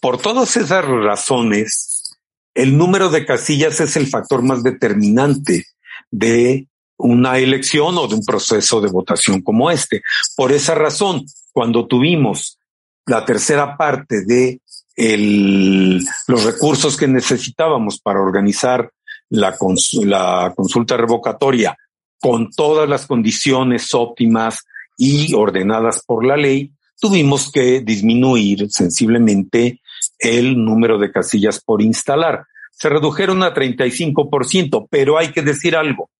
Por 0.00 0.18
todas 0.18 0.56
esas 0.56 0.84
razones, 0.84 2.16
el 2.54 2.76
número 2.76 3.08
de 3.08 3.24
casillas 3.26 3.80
es 3.80 3.96
el 3.96 4.06
factor 4.06 4.42
más 4.42 4.62
determinante 4.62 5.66
de 6.10 6.68
una 6.98 7.38
elección 7.38 7.96
o 7.98 8.08
de 8.08 8.14
un 8.14 8.24
proceso 8.24 8.80
de 8.80 8.90
votación 8.90 9.42
como 9.42 9.70
este. 9.70 10.02
Por 10.36 10.52
esa 10.52 10.74
razón, 10.74 11.24
cuando 11.52 11.86
tuvimos 11.86 12.58
la 13.06 13.24
tercera 13.24 13.76
parte 13.76 14.24
de 14.24 14.60
los 14.96 16.44
recursos 16.44 16.96
que 16.96 17.06
necesitábamos 17.06 18.00
para 18.00 18.20
organizar 18.20 18.90
la, 19.28 19.56
consulta 19.56 20.96
revocatoria 20.96 21.76
con 22.18 22.50
todas 22.50 22.88
las 22.88 23.06
condiciones 23.06 23.92
óptimas 23.92 24.60
y 24.96 25.34
ordenadas 25.34 26.02
por 26.06 26.24
la 26.24 26.36
ley, 26.36 26.72
tuvimos 26.98 27.52
que 27.52 27.80
disminuir 27.80 28.70
sensiblemente 28.70 29.80
el 30.18 30.62
número 30.62 30.98
de 30.98 31.12
casillas 31.12 31.60
por 31.60 31.82
instalar. 31.82 32.46
Se 32.72 32.88
redujeron 32.88 33.42
a 33.42 33.54
35%, 33.54 34.86
pero 34.90 35.18
hay 35.18 35.32
que 35.32 35.42
decir 35.42 35.76
algo. 35.76 36.10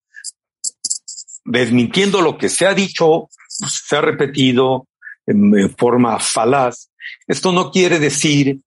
Desmintiendo 1.45 2.21
lo 2.21 2.37
que 2.37 2.49
se 2.49 2.65
ha 2.65 2.73
dicho, 2.73 3.29
se 3.47 3.95
ha 3.95 4.01
repetido 4.01 4.87
en, 5.25 5.75
forma 5.75 6.19
falaz, 6.19 6.89
esto 7.27 7.51
no 7.51 7.71
quiere 7.71 7.99
decir 7.99 8.59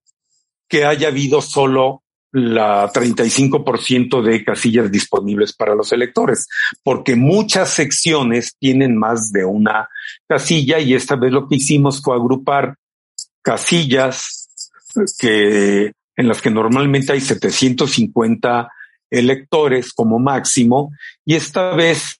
que 0.67 0.85
haya 0.85 1.09
habido 1.09 1.41
solo 1.41 2.03
la 2.31 2.89
35% 2.91 4.21
de 4.21 4.45
casillas 4.45 4.89
disponibles 4.89 5.53
para 5.53 5.75
los 5.75 5.91
electores, 5.91 6.47
porque 6.81 7.15
muchas 7.15 7.71
secciones 7.71 8.55
tienen 8.57 8.97
más 8.97 9.31
de 9.33 9.43
una 9.43 9.89
casilla 10.27 10.79
y 10.79 10.93
esta 10.93 11.17
vez 11.17 11.33
lo 11.33 11.47
que 11.47 11.55
hicimos 11.55 12.01
fue 12.01 12.15
agrupar 12.15 12.77
casillas 13.41 14.40
que 15.17 15.91
en 16.15 16.27
las 16.27 16.41
que 16.41 16.51
normalmente 16.51 17.13
hay 17.13 17.21
750 17.21 18.69
electores 19.09 19.93
como 19.93 20.19
máximo 20.19 20.91
y 21.25 21.35
esta 21.35 21.75
vez 21.75 22.19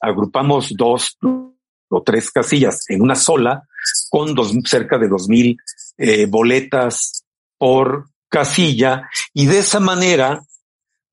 agrupamos 0.00 0.72
dos 0.76 1.16
o 1.20 2.02
tres 2.02 2.30
casillas 2.30 2.84
en 2.90 3.02
una 3.02 3.14
sola 3.14 3.62
con 4.10 4.34
dos, 4.34 4.52
cerca 4.64 4.98
de 4.98 5.08
dos 5.08 5.28
mil 5.28 5.56
eh, 5.96 6.26
boletas 6.26 7.24
por 7.58 8.10
casilla 8.28 9.08
y 9.32 9.46
de 9.46 9.58
esa 9.58 9.80
manera 9.80 10.42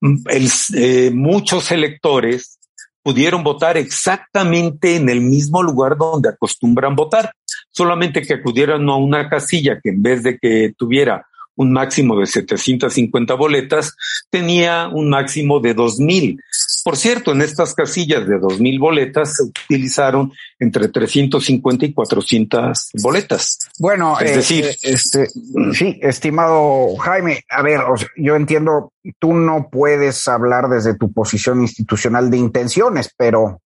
mm, 0.01 0.15
el, 0.29 0.49
eh, 0.75 1.11
muchos 1.13 1.71
electores 1.71 2.59
pudieron 3.01 3.43
votar 3.43 3.77
exactamente 3.77 4.95
en 4.95 5.09
el 5.09 5.21
mismo 5.21 5.61
lugar 5.61 5.97
donde 5.97 6.29
acostumbran 6.29 6.95
votar, 6.95 7.33
solamente 7.73 8.21
que 8.21 8.35
acudieran 8.35 8.87
a 8.87 8.95
una 8.95 9.27
casilla 9.27 9.79
que 9.83 9.89
en 9.89 10.01
vez 10.01 10.23
de 10.23 10.37
que 10.37 10.73
tuviera 10.77 11.25
un 11.55 11.71
máximo 11.71 12.19
de 12.19 12.25
750 12.25 13.33
boletas, 13.35 13.95
tenía 14.29 14.87
un 14.87 15.09
máximo 15.09 15.59
de 15.59 15.73
2000. 15.73 16.41
Por 16.83 16.97
cierto, 16.97 17.31
en 17.31 17.41
estas 17.41 17.73
casillas 17.73 18.27
de 18.27 18.39
2000 18.39 18.79
boletas 18.79 19.35
se 19.35 19.43
utilizaron 19.43 20.33
entre 20.59 20.87
350 20.89 21.85
y 21.85 21.93
400 21.93 22.89
boletas. 23.01 23.59
Bueno, 23.79 24.19
es 24.19 24.35
decir, 24.35 24.65
eh, 24.65 24.75
este, 24.81 25.27
sí, 25.73 25.99
estimado 26.01 26.95
Jaime, 26.97 27.43
a 27.49 27.61
ver, 27.61 27.81
yo 28.17 28.35
entiendo, 28.35 28.91
tú 29.19 29.33
no 29.33 29.69
puedes 29.71 30.27
hablar 30.27 30.69
desde 30.69 30.97
tu 30.97 31.13
posición 31.13 31.61
institucional 31.61 32.31
de 32.31 32.37
intenciones, 32.37 33.13
pero 33.15 33.61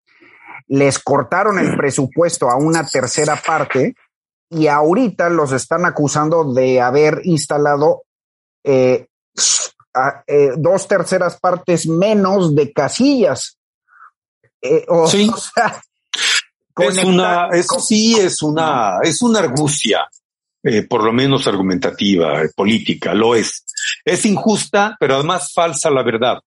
les 0.73 0.99
cortaron 0.99 1.59
el 1.59 1.77
presupuesto 1.77 2.49
a 2.49 2.57
una 2.57 2.87
tercera 2.87 3.37
parte 3.37 3.95
y 4.49 4.69
ahorita 4.69 5.29
los 5.29 5.53
están 5.53 5.85
acusando 5.85 6.51
de 6.55 6.81
haber 6.81 7.21
instalado 7.25 8.05
eh, 8.65 9.07
eh, 10.27 10.51
dos 10.57 10.89
terceras 10.89 11.39
partes 11.39 11.87
menos 11.87 12.55
de 12.55 12.73
casillas. 12.73 13.59
Eh, 14.63 14.87
sí. 15.09 15.31
es 16.79 17.05
una, 17.05 17.49
eso 17.49 17.79
sí 17.79 18.15
es 18.19 18.43
una, 18.43 18.99
es 19.03 19.21
una 19.21 19.41
argucia, 19.41 20.09
por 20.89 21.05
lo 21.05 21.13
menos 21.13 21.47
argumentativa, 21.47 22.41
política, 22.57 23.13
lo 23.13 23.35
es. 23.35 23.67
Es 24.07 24.25
injusta, 24.25 24.97
pero 24.99 25.17
además 25.17 25.53
falsa 25.53 25.91
la 25.91 26.03
verdad. 26.03 26.39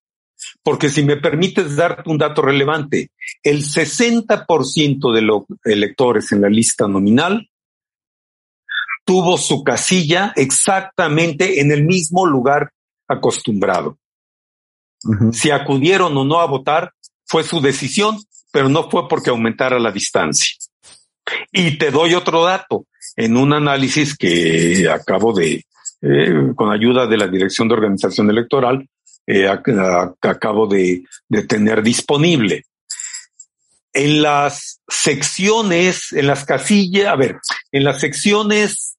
Porque 0.64 0.90
si 0.90 1.04
me 1.04 1.18
permites 1.18 1.76
darte 1.76 2.10
un 2.10 2.18
dato 2.18 2.42
relevante, 2.42 3.12
el 3.44 3.64
60% 3.64 5.14
de 5.14 5.22
los 5.22 5.44
electores 5.64 6.32
en 6.32 6.42
la 6.42 6.50
lista 6.50 6.88
nominal 6.88 7.50
tuvo 9.06 9.38
su 9.38 9.64
casilla 9.64 10.34
exactamente 10.36 11.62
en 11.62 11.72
el 11.72 11.86
mismo 11.86 12.26
lugar 12.26 12.72
acostumbrado. 13.08 13.98
Si 15.32 15.52
acudieron 15.52 16.18
o 16.18 16.26
no 16.26 16.40
a 16.40 16.48
votar, 16.48 16.92
fue 17.26 17.44
su 17.44 17.62
decisión, 17.62 18.18
pero 18.52 18.70
no 18.70 18.90
fue 18.90 19.08
porque 19.08 19.30
aumentara 19.30 19.78
la 19.80 19.92
distancia. 19.92 20.56
Y 21.52 21.78
te 21.78 21.92
doy 21.92 22.16
otro 22.16 22.44
dato. 22.44 22.86
En 23.16 23.38
un 23.38 23.54
análisis 23.54 24.18
que 24.18 24.90
acabo 24.90 25.32
de, 25.34 25.64
eh, 26.02 26.52
con 26.56 26.72
ayuda 26.72 27.08
de 27.08 27.18
la 27.18 27.28
Dirección 27.28 27.68
de 27.68 27.76
Organización 27.76 28.30
Electoral, 28.30 28.88
eh, 29.28 29.48
acabo 29.48 30.68
de, 30.68 31.04
de 31.28 31.44
tener 31.44 31.82
disponible. 31.82 32.64
En 33.94 34.22
las 34.22 34.82
secciones, 34.88 36.12
en 36.12 36.28
las 36.28 36.46
casillas, 36.46 37.08
a 37.08 37.16
ver, 37.16 37.38
en 37.72 37.84
las 37.84 38.00
secciones, 38.02 38.98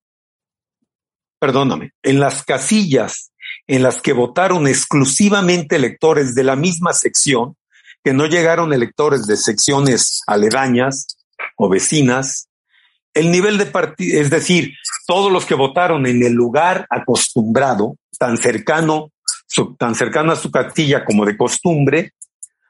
perdóname, 1.39 1.93
en 2.03 2.19
las 2.19 2.43
casillas 2.45 3.31
en 3.67 3.83
las 3.83 4.01
que 4.01 4.13
votaron 4.13 4.67
exclusivamente 4.67 5.77
electores 5.77 6.35
de 6.35 6.45
la 6.45 6.57
misma 6.57 6.93
sección, 6.93 7.57
que 8.05 8.13
no 8.13 8.27
llegaron 8.27 8.73
electores 8.73 9.27
de 9.27 9.37
secciones 9.37 10.23
aledañas 10.27 11.19
o 11.57 11.69
vecinas, 11.69 12.49
el 13.15 13.31
nivel 13.31 13.59
de 13.59 13.67
partido, 13.67 14.21
es 14.21 14.31
decir, 14.31 14.75
todos 15.07 15.33
los 15.33 15.47
que 15.47 15.55
votaron 15.55 16.07
en 16.07 16.23
el 16.23 16.33
lugar 16.33 16.87
acostumbrado, 16.91 17.97
tan 18.19 18.37
cercano, 18.37 19.11
tan 19.79 19.95
cercano 19.95 20.33
a 20.33 20.37
su 20.37 20.51
casilla 20.51 21.05
como 21.05 21.25
de 21.25 21.37
costumbre, 21.37 22.13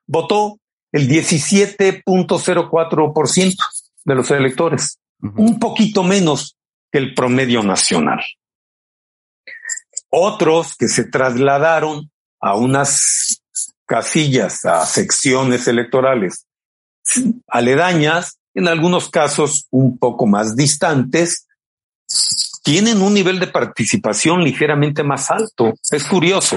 votó 0.06 0.58
el 0.92 1.08
17.04% 1.08 3.56
de 4.04 4.14
los 4.14 4.30
electores, 4.30 4.98
un 5.20 5.58
poquito 5.58 6.02
menos 6.02 6.56
que 6.90 6.98
el 6.98 7.14
promedio 7.14 7.62
nacional. 7.62 8.20
Otros 10.08 10.76
que 10.76 10.88
se 10.88 11.04
trasladaron 11.04 12.10
a 12.40 12.56
unas 12.56 13.42
casillas, 13.86 14.64
a 14.64 14.86
secciones 14.86 15.68
electorales 15.68 16.46
aledañas, 17.48 18.38
en 18.54 18.68
algunos 18.68 19.10
casos 19.10 19.66
un 19.70 19.98
poco 19.98 20.26
más 20.26 20.56
distantes, 20.56 21.46
tienen 22.66 23.00
un 23.00 23.14
nivel 23.14 23.38
de 23.38 23.46
participación 23.46 24.42
ligeramente 24.42 25.04
más 25.04 25.30
alto. 25.30 25.74
Es 25.88 26.02
curioso. 26.02 26.56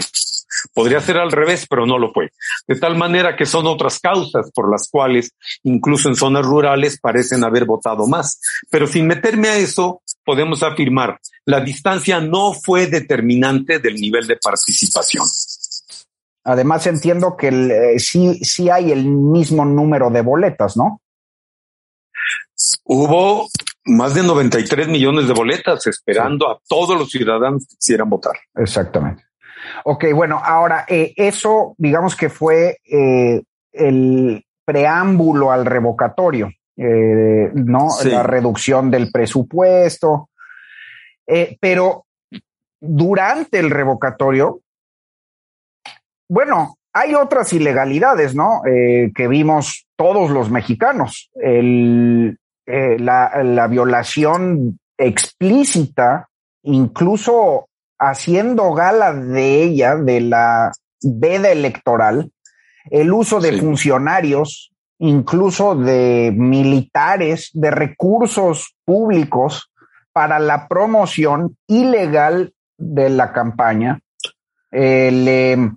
Podría 0.73 0.99
ser 1.01 1.17
al 1.17 1.31
revés, 1.31 1.67
pero 1.69 1.85
no 1.85 1.99
lo 1.99 2.11
fue. 2.11 2.31
De 2.67 2.79
tal 2.79 2.97
manera 2.97 3.35
que 3.35 3.45
son 3.45 3.67
otras 3.67 3.99
causas 3.99 4.49
por 4.51 4.71
las 4.71 4.89
cuales, 4.89 5.29
incluso 5.61 6.09
en 6.09 6.15
zonas 6.15 6.43
rurales, 6.47 6.99
parecen 6.99 7.43
haber 7.43 7.65
votado 7.65 8.07
más. 8.07 8.41
Pero 8.71 8.87
sin 8.87 9.05
meterme 9.05 9.49
a 9.49 9.57
eso, 9.57 10.01
podemos 10.25 10.63
afirmar, 10.63 11.19
la 11.45 11.61
distancia 11.61 12.19
no 12.19 12.53
fue 12.53 12.87
determinante 12.87 13.77
del 13.77 13.93
nivel 13.93 14.25
de 14.25 14.37
participación. 14.37 15.25
Además, 16.43 16.87
entiendo 16.87 17.37
que 17.37 17.49
eh, 17.49 17.99
sí, 17.99 18.43
sí 18.43 18.67
hay 18.71 18.91
el 18.91 19.05
mismo 19.05 19.63
número 19.63 20.09
de 20.09 20.21
boletas, 20.21 20.75
¿no? 20.75 21.01
Hubo 22.83 23.47
más 23.89 24.13
de 24.13 24.23
93 24.23 24.87
millones 24.87 25.27
de 25.27 25.33
boletas 25.33 25.85
esperando 25.87 26.49
a 26.49 26.59
todos 26.67 26.97
los 26.97 27.09
ciudadanos 27.09 27.67
que 27.67 27.75
quisieran 27.75 28.09
votar. 28.09 28.33
Exactamente. 28.55 29.23
Ok, 29.83 30.05
bueno, 30.13 30.41
ahora 30.43 30.85
eh, 30.87 31.13
eso 31.15 31.75
digamos 31.77 32.15
que 32.15 32.29
fue 32.29 32.77
eh, 32.85 33.41
el 33.71 34.45
preámbulo 34.65 35.51
al 35.51 35.65
revocatorio, 35.65 36.51
eh, 36.77 37.51
¿no? 37.53 37.89
La 38.05 38.23
reducción 38.23 38.89
del 38.89 39.11
presupuesto. 39.11 40.29
pero 41.59 42.05
durante 42.79 43.59
el 43.59 43.69
revocatorio, 43.69 44.61
bueno, 46.29 46.77
hay 46.93 47.15
otras 47.15 47.51
ilegalidades, 47.53 48.35
¿no? 48.35 48.61
Eh, 48.65 49.11
que 49.15 49.27
vimos 49.27 49.87
todos 49.95 50.29
los 50.29 50.49
mexicanos. 50.49 51.29
El, 51.35 52.37
eh, 52.71 52.99
la, 52.99 53.43
la 53.43 53.65
violación 53.65 54.79
explícita, 54.95 56.29
incluso 56.61 57.67
haciendo 57.97 58.73
gala 58.73 59.11
de 59.11 59.63
ella, 59.63 59.95
de 59.95 60.21
la 60.21 60.71
veda 61.01 61.49
electoral, 61.49 62.31
el 62.91 63.11
uso 63.11 63.39
de 63.39 63.57
funcionarios, 63.57 64.71
incluso 64.99 65.73
de 65.73 66.31
militares, 66.35 67.49
de 67.53 67.71
recursos 67.71 68.75
públicos 68.85 69.71
para 70.13 70.37
la 70.37 70.67
promoción 70.67 71.57
ilegal 71.65 72.53
de 72.77 73.09
la 73.09 73.33
campaña. 73.33 73.99
Em, 74.71 75.75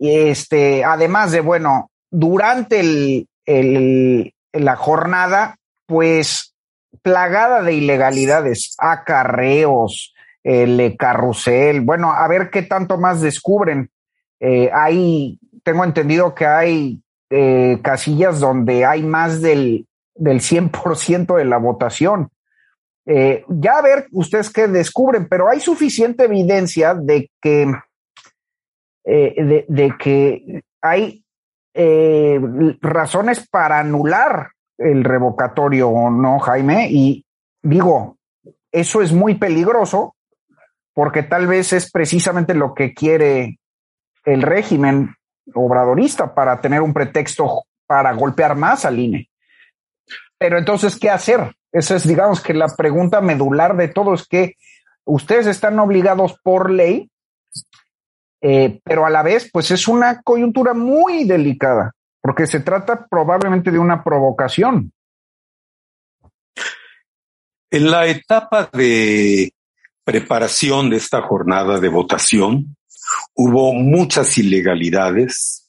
este, 0.00 0.84
además 0.84 1.30
de, 1.30 1.42
bueno, 1.42 1.92
durante 2.10 2.80
el, 2.80 3.28
el, 3.44 4.34
la 4.52 4.74
jornada, 4.74 5.56
pues 5.86 6.54
plagada 7.02 7.62
de 7.62 7.74
ilegalidades, 7.74 8.74
acarreos, 8.78 10.14
el 10.46 10.96
carrusel, 10.96 11.80
bueno, 11.80 12.12
a 12.12 12.26
ver 12.28 12.50
qué 12.50 12.62
tanto 12.62 12.98
más 12.98 13.20
descubren. 13.20 13.90
Eh, 14.38 14.70
hay, 14.72 15.40
tengo 15.64 15.82
entendido 15.82 16.36
que 16.36 16.46
hay 16.46 17.02
eh, 17.30 17.80
casillas 17.82 18.38
donde 18.38 18.84
hay 18.84 19.02
más 19.02 19.42
del, 19.42 19.88
del 20.14 20.40
100% 20.40 21.36
de 21.36 21.44
la 21.44 21.58
votación. 21.58 22.30
Eh, 23.06 23.44
ya 23.48 23.78
a 23.78 23.82
ver 23.82 24.06
ustedes 24.12 24.50
qué 24.50 24.68
descubren, 24.68 25.26
pero 25.28 25.48
hay 25.48 25.58
suficiente 25.58 26.24
evidencia 26.24 26.94
de 26.94 27.28
que, 27.40 27.72
de, 29.04 29.94
que 29.98 30.62
hay 30.80 31.24
razones 32.80 33.48
para 33.48 33.80
anular 33.80 34.50
el 34.78 35.04
revocatorio 35.04 35.88
o 35.88 36.10
no, 36.10 36.38
Jaime, 36.38 36.88
y 36.90 37.24
digo, 37.62 38.16
eso 38.70 39.02
es 39.02 39.12
muy 39.12 39.36
peligroso 39.36 40.14
porque 40.94 41.22
tal 41.22 41.46
vez 41.46 41.72
es 41.72 41.90
precisamente 41.90 42.54
lo 42.54 42.74
que 42.74 42.94
quiere 42.94 43.58
el 44.24 44.42
régimen 44.42 45.14
obradorista 45.54 46.34
para 46.34 46.60
tener 46.60 46.82
un 46.82 46.92
pretexto 46.92 47.64
para 47.86 48.12
golpear 48.12 48.56
más 48.56 48.84
al 48.84 48.98
INE. 48.98 49.30
Pero 50.38 50.58
entonces, 50.58 50.98
¿qué 50.98 51.10
hacer? 51.10 51.54
Esa 51.72 51.96
es, 51.96 52.06
digamos, 52.06 52.40
que 52.40 52.54
la 52.54 52.68
pregunta 52.68 53.20
medular 53.20 53.76
de 53.76 53.88
todo 53.88 54.14
es 54.14 54.26
que 54.26 54.54
ustedes 55.04 55.46
están 55.46 55.78
obligados 55.78 56.38
por 56.42 56.70
ley, 56.70 57.10
eh, 58.40 58.80
pero 58.84 59.06
a 59.06 59.10
la 59.10 59.22
vez, 59.22 59.50
pues 59.52 59.70
es 59.70 59.88
una 59.88 60.22
coyuntura 60.22 60.74
muy 60.74 61.24
delicada 61.24 61.95
porque 62.26 62.48
se 62.48 62.58
trata 62.58 63.06
probablemente 63.08 63.70
de 63.70 63.78
una 63.78 64.02
provocación. 64.02 64.92
En 67.70 67.88
la 67.88 68.08
etapa 68.08 68.68
de 68.72 69.52
preparación 70.02 70.90
de 70.90 70.96
esta 70.96 71.22
jornada 71.22 71.78
de 71.78 71.88
votación, 71.88 72.76
hubo 73.32 73.72
muchas 73.74 74.36
ilegalidades 74.38 75.68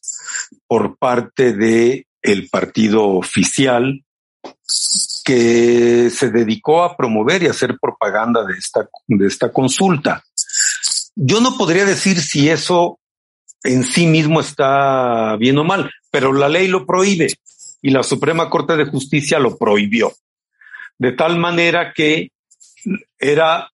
por 0.66 0.98
parte 0.98 1.54
de 1.54 2.08
el 2.24 2.50
partido 2.50 3.06
oficial 3.08 4.04
que 5.24 6.10
se 6.10 6.32
dedicó 6.32 6.82
a 6.82 6.98
promover 6.98 7.44
y 7.44 7.50
hacer 7.50 7.78
propaganda 7.80 8.44
de 8.44 8.54
esta, 8.56 8.90
de 9.06 9.28
esta 9.28 9.52
consulta. 9.54 10.24
Yo 11.16 11.40
no 11.40 11.56
podría 11.56 11.86
decir 11.86 12.20
si 12.20 12.50
eso 12.50 13.00
en 13.64 13.84
sí 13.84 14.08
mismo 14.08 14.40
está 14.40 15.36
bien 15.36 15.60
o 15.60 15.64
mal 15.64 15.92
pero 16.18 16.34
la 16.34 16.50
ley 16.50 16.68
lo 16.68 16.84
prohíbe 16.84 17.28
y 17.80 17.92
la 17.92 18.02
Suprema 18.02 18.50
Corte 18.50 18.76
de 18.76 18.86
Justicia 18.86 19.38
lo 19.38 19.56
prohibió. 19.56 20.14
De 20.98 21.12
tal 21.12 21.38
manera 21.38 21.94
que 21.94 22.32
era 23.20 23.70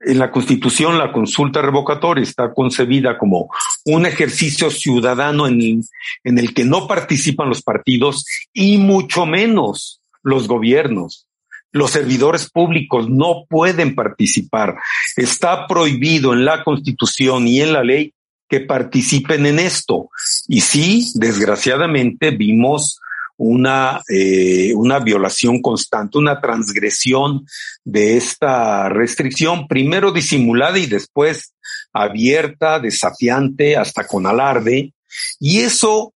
en 0.00 0.18
la 0.18 0.30
Constitución 0.30 0.96
la 0.96 1.12
consulta 1.12 1.60
revocatoria 1.60 2.22
está 2.22 2.54
concebida 2.54 3.18
como 3.18 3.50
un 3.84 4.06
ejercicio 4.06 4.70
ciudadano 4.70 5.46
en, 5.46 5.82
en 6.24 6.38
el 6.38 6.54
que 6.54 6.64
no 6.64 6.86
participan 6.88 7.50
los 7.50 7.60
partidos 7.60 8.24
y 8.54 8.78
mucho 8.78 9.26
menos 9.26 10.00
los 10.22 10.48
gobiernos. 10.48 11.26
Los 11.70 11.90
servidores 11.90 12.48
públicos 12.48 13.10
no 13.10 13.44
pueden 13.46 13.94
participar. 13.94 14.76
Está 15.16 15.66
prohibido 15.66 16.32
en 16.32 16.46
la 16.46 16.64
Constitución 16.64 17.46
y 17.46 17.60
en 17.60 17.74
la 17.74 17.84
ley 17.84 18.13
que 18.48 18.60
participen 18.60 19.46
en 19.46 19.58
esto. 19.58 20.10
Y 20.48 20.60
sí, 20.60 21.10
desgraciadamente 21.14 22.30
vimos 22.30 23.00
una, 23.36 24.00
eh, 24.08 24.72
una 24.74 25.00
violación 25.00 25.60
constante, 25.60 26.18
una 26.18 26.40
transgresión 26.40 27.46
de 27.84 28.16
esta 28.16 28.88
restricción, 28.88 29.66
primero 29.66 30.12
disimulada 30.12 30.78
y 30.78 30.86
después 30.86 31.54
abierta, 31.92 32.78
desafiante, 32.78 33.76
hasta 33.76 34.06
con 34.06 34.26
alarde. 34.26 34.92
Y 35.40 35.60
eso 35.60 36.14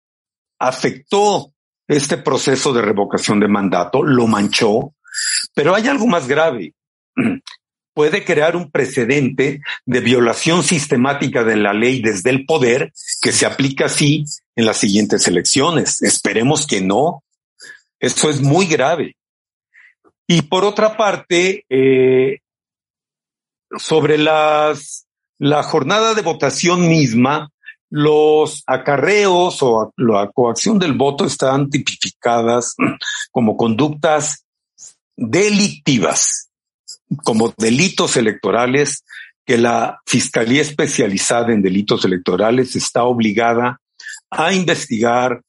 afectó 0.60 1.54
este 1.88 2.18
proceso 2.18 2.74
de 2.74 2.82
revocación 2.82 3.40
de 3.40 3.48
mandato, 3.48 4.02
lo 4.02 4.28
manchó, 4.28 4.94
pero 5.54 5.76
hay 5.76 5.88
algo 5.88 6.08
más 6.08 6.28
grave 6.28 6.74
puede 7.96 8.26
crear 8.26 8.56
un 8.58 8.70
precedente 8.70 9.62
de 9.86 10.00
violación 10.02 10.64
sistemática 10.64 11.44
de 11.44 11.56
la 11.56 11.74
ley 11.74 12.02
desde 12.02 12.30
el 12.30 12.46
poder 12.46 12.92
que 13.22 13.32
se 13.32 13.46
aplica 13.46 13.86
así 13.86 14.26
en 14.56 14.66
las 14.66 14.78
siguientes 14.78 15.26
elecciones. 15.28 16.04
Esperemos 16.04 16.68
que 16.68 16.82
no. 16.82 17.24
Esto 18.00 18.30
es 18.30 18.42
muy 18.42 18.68
grave. 18.68 19.16
Y 20.28 20.42
por 20.42 20.66
otra 20.66 20.98
parte, 20.98 21.66
eh, 21.70 22.40
sobre 23.78 24.18
las, 24.18 25.08
la 25.40 25.64
jornada 25.64 26.14
de 26.14 26.22
votación 26.22 26.90
misma, 26.90 27.50
los 27.90 28.64
acarreos 28.68 29.60
o 29.62 29.94
la 29.96 30.30
coacción 30.34 30.80
del 30.80 30.94
voto 30.94 31.26
están 31.26 31.70
tipificadas 31.70 32.76
como 33.32 33.56
conductas 33.56 34.46
delictivas 35.16 36.45
como 37.24 37.54
delitos 37.58 38.18
electorales 38.18 39.04
que 39.46 39.58
la 39.58 40.02
Fiscalía 40.06 40.62
Especializada 40.62 41.54
en 41.54 41.62
Delitos 41.62 42.04
Electorales 42.04 42.76
está 42.76 43.04
obligada 43.04 43.80
a 44.32 44.54
investigar, 44.54 45.42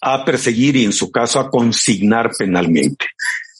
a 0.00 0.24
perseguir 0.24 0.76
y 0.76 0.84
en 0.84 0.92
su 0.92 1.10
caso 1.10 1.40
a 1.40 1.50
consignar 1.50 2.30
penalmente. 2.38 3.06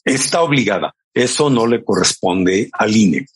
Está 0.05 0.43
obligada. 0.43 0.95
Eso 1.15 1.51
no 1.51 1.67
le 1.67 1.85
corresponde 1.85 2.71
al 2.73 2.97
INE. 2.97 3.27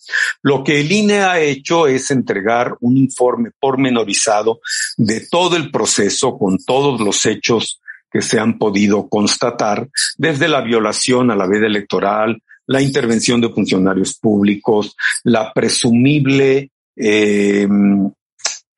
Lo 0.42 0.64
que 0.64 0.80
el 0.80 0.90
INE 0.90 1.24
ha 1.24 1.40
hecho 1.40 1.86
es 1.86 2.10
entregar 2.10 2.74
un 2.80 2.96
informe 2.96 3.50
pormenorizado 3.58 4.60
de 4.96 5.26
todo 5.30 5.56
el 5.56 5.70
proceso 5.70 6.38
con 6.38 6.56
todos 6.58 7.00
los 7.00 7.26
hechos 7.26 7.80
que 8.10 8.22
se 8.22 8.38
han 8.38 8.56
podido 8.56 9.08
constatar, 9.08 9.88
desde 10.16 10.48
la 10.48 10.62
violación 10.62 11.30
a 11.30 11.36
la 11.36 11.46
veda 11.46 11.66
electoral, 11.66 12.42
la 12.66 12.82
intervención 12.82 13.40
de 13.40 13.50
funcionarios 13.50 14.18
públicos, 14.18 14.96
la 15.24 15.52
presumible 15.52 16.70
eh, 16.96 17.68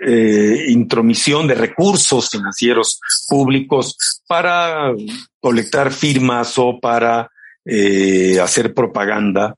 eh, 0.01 0.67
intromisión 0.69 1.47
de 1.49 1.55
recursos 1.55 2.31
financieros 2.31 3.01
públicos 3.29 3.97
para 4.29 4.93
colectar 5.41 5.93
firmas 5.93 6.57
o 6.59 6.79
para 6.81 7.31
eh, 7.65 8.39
hacer 8.41 8.73
propaganda. 8.73 9.57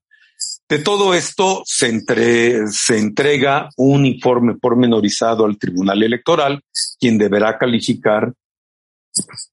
De 0.67 0.79
todo 0.79 1.13
esto 1.13 1.63
se, 1.67 2.01
se 2.71 2.99
entrega 2.99 3.69
un 3.77 4.07
informe 4.07 4.55
pormenorizado 4.55 5.45
al 5.45 5.59
Tribunal 5.59 6.03
Electoral, 6.03 6.63
quien 6.99 7.19
deberá 7.19 7.59
calificar 7.59 8.33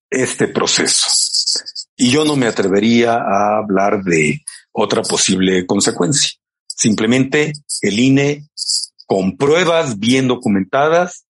este 0.09 0.47
proceso. 0.47 1.07
Y 1.97 2.11
yo 2.11 2.23
no 2.23 2.35
me 2.35 2.45
atrevería 2.45 3.15
a 3.15 3.57
hablar 3.57 4.03
de 4.03 4.39
otra 4.79 5.01
posible 5.01 5.65
consecuencia. 5.65 6.29
Simplemente 6.67 7.53
el 7.81 7.99
INE, 7.99 8.45
con 9.07 9.35
pruebas 9.35 9.97
bien 9.97 10.27
documentadas, 10.27 11.25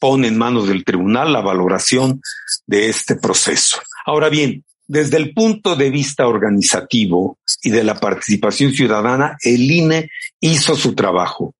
pone 0.00 0.28
en 0.28 0.38
manos 0.38 0.68
del 0.68 0.84
tribunal 0.84 1.34
la 1.34 1.42
valoración 1.42 2.22
de 2.66 2.88
este 2.88 3.16
proceso. 3.16 3.78
Ahora 4.06 4.30
bien, 4.30 4.64
desde 4.86 5.18
el 5.18 5.34
punto 5.34 5.76
de 5.76 5.90
vista 5.90 6.26
organizativo 6.26 7.38
y 7.62 7.70
de 7.70 7.84
la 7.84 8.00
participación 8.00 8.72
ciudadana, 8.72 9.36
el 9.42 9.70
INE 9.70 10.10
hizo 10.40 10.74
su 10.74 10.94
trabajo 10.94 11.54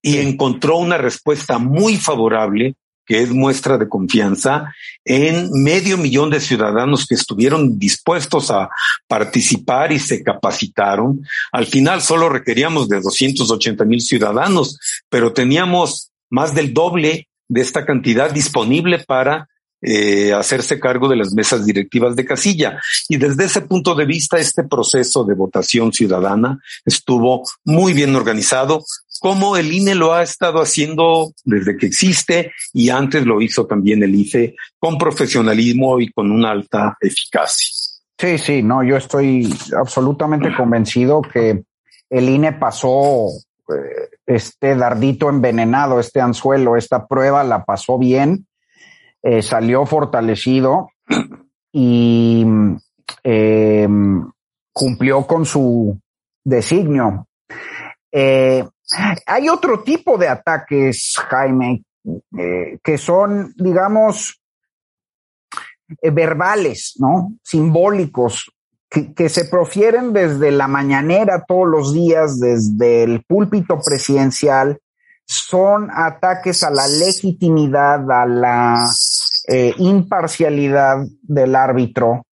y 0.00 0.18
encontró 0.18 0.76
una 0.76 0.98
respuesta 0.98 1.58
muy 1.58 1.96
favorable 1.96 2.76
que 3.06 3.22
es 3.22 3.30
muestra 3.30 3.78
de 3.78 3.88
confianza 3.88 4.72
en 5.04 5.50
medio 5.52 5.96
millón 5.98 6.30
de 6.30 6.40
ciudadanos 6.40 7.06
que 7.06 7.14
estuvieron 7.14 7.78
dispuestos 7.78 8.50
a 8.50 8.68
participar 9.06 9.92
y 9.92 9.98
se 9.98 10.22
capacitaron. 10.22 11.22
Al 11.50 11.66
final 11.66 12.02
solo 12.02 12.28
requeríamos 12.28 12.88
de 12.88 13.00
280 13.00 13.84
mil 13.84 14.00
ciudadanos, 14.00 14.78
pero 15.08 15.32
teníamos 15.32 16.10
más 16.30 16.54
del 16.54 16.72
doble 16.72 17.28
de 17.48 17.60
esta 17.60 17.84
cantidad 17.84 18.30
disponible 18.30 19.00
para 19.00 19.48
eh, 19.84 20.32
hacerse 20.32 20.78
cargo 20.78 21.08
de 21.08 21.16
las 21.16 21.32
mesas 21.32 21.66
directivas 21.66 22.14
de 22.14 22.24
casilla. 22.24 22.80
Y 23.08 23.16
desde 23.16 23.46
ese 23.46 23.62
punto 23.62 23.96
de 23.96 24.06
vista, 24.06 24.38
este 24.38 24.62
proceso 24.62 25.24
de 25.24 25.34
votación 25.34 25.92
ciudadana 25.92 26.60
estuvo 26.84 27.42
muy 27.64 27.92
bien 27.92 28.14
organizado, 28.14 28.84
como 29.22 29.56
el 29.56 29.72
INE 29.72 29.94
lo 29.94 30.12
ha 30.12 30.22
estado 30.22 30.60
haciendo 30.60 31.32
desde 31.44 31.76
que 31.76 31.86
existe 31.86 32.52
y 32.72 32.90
antes 32.90 33.24
lo 33.24 33.40
hizo 33.40 33.66
también 33.66 34.02
el 34.02 34.14
IFE 34.14 34.56
con 34.78 34.98
profesionalismo 34.98 36.00
y 36.00 36.10
con 36.10 36.30
una 36.30 36.50
alta 36.50 36.96
eficacia. 37.00 37.68
Sí, 38.18 38.38
sí, 38.38 38.62
no, 38.62 38.82
yo 38.82 38.96
estoy 38.96 39.48
absolutamente 39.78 40.54
convencido 40.54 41.22
que 41.22 41.62
el 42.10 42.28
INE 42.28 42.52
pasó 42.52 43.28
eh, 43.68 44.10
este 44.26 44.76
dardito 44.76 45.30
envenenado, 45.30 45.98
este 45.98 46.20
anzuelo, 46.20 46.76
esta 46.76 47.06
prueba 47.06 47.42
la 47.42 47.64
pasó 47.64 47.98
bien 47.98 48.46
eh, 49.22 49.40
salió 49.40 49.86
fortalecido 49.86 50.90
y 51.72 52.44
eh, 53.22 53.88
cumplió 54.72 55.26
con 55.26 55.46
su 55.46 55.98
designio. 56.44 57.28
Eh, 58.10 58.66
hay 59.26 59.48
otro 59.48 59.82
tipo 59.82 60.18
de 60.18 60.28
ataques, 60.28 61.14
Jaime, 61.28 61.84
que 62.82 62.98
son, 62.98 63.52
digamos, 63.56 64.42
verbales, 66.02 66.94
¿no? 66.98 67.34
Simbólicos, 67.42 68.52
que, 69.14 69.28
se 69.28 69.46
profieren 69.46 70.12
desde 70.12 70.50
la 70.50 70.68
mañanera 70.68 71.44
todos 71.46 71.66
los 71.66 71.94
días, 71.94 72.38
desde 72.38 73.04
el 73.04 73.24
púlpito 73.24 73.80
presidencial, 73.80 74.78
son 75.24 75.88
ataques 75.90 76.62
a 76.62 76.70
la 76.70 76.86
legitimidad, 76.86 78.10
a 78.10 78.26
la 78.26 78.86
eh, 79.48 79.72
imparcialidad 79.78 81.06
del 81.22 81.56
árbitro. 81.56 82.26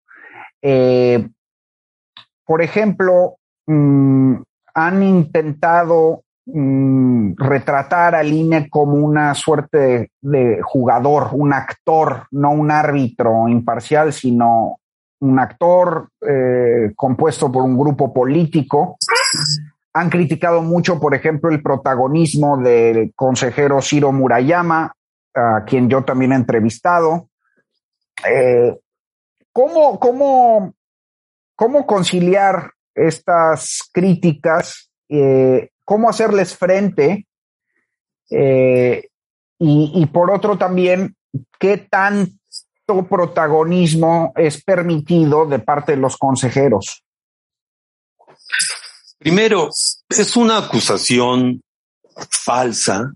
Eh, 0.62 1.28
por 2.44 2.62
ejemplo, 2.62 3.36
mm, 3.66 4.36
han 4.74 5.02
intentado 5.02 6.24
mm, 6.46 7.34
retratar 7.36 8.14
al 8.14 8.32
INE 8.32 8.68
como 8.70 8.94
una 8.94 9.34
suerte 9.34 10.10
de, 10.20 10.60
jugador, 10.62 11.30
un 11.32 11.52
actor, 11.52 12.26
no 12.30 12.50
un 12.50 12.70
árbitro 12.70 13.48
imparcial, 13.48 14.12
sino 14.12 14.78
un 15.20 15.38
actor 15.38 16.08
eh, 16.20 16.92
compuesto 16.94 17.50
por 17.50 17.62
un 17.62 17.76
grupo 17.76 18.12
político. 18.12 18.96
Han 19.94 20.10
criticado 20.10 20.62
mucho, 20.62 21.00
por 21.00 21.14
ejemplo, 21.14 21.50
el 21.50 21.62
protagonismo 21.62 22.58
del 22.58 23.12
consejero 23.14 23.80
Ciro 23.80 24.12
Murayama, 24.12 24.92
a 25.34 25.64
quien 25.64 25.88
yo 25.88 26.04
también 26.04 26.32
he 26.32 26.36
entrevistado. 26.36 27.28
Eh, 28.28 28.78
¿cómo, 29.52 29.98
cómo, 29.98 30.74
cómo, 31.54 31.86
conciliar 31.86 32.72
estas 32.94 33.88
críticas? 33.92 34.90
Eh, 35.08 35.70
¿Cómo 35.86 36.10
hacerles 36.10 36.56
frente? 36.56 37.26
Eh, 38.28 39.08
y, 39.58 39.92
y, 39.94 40.06
por 40.06 40.32
otro 40.32 40.58
también, 40.58 41.16
¿qué 41.58 41.78
tanto 41.78 43.06
protagonismo 43.08 44.32
es 44.36 44.62
permitido 44.62 45.46
de 45.46 45.60
parte 45.60 45.92
de 45.92 45.98
los 45.98 46.16
consejeros? 46.16 47.04
Primero, 49.18 49.70
es 50.08 50.36
una 50.36 50.58
acusación 50.58 51.62
falsa 52.30 53.12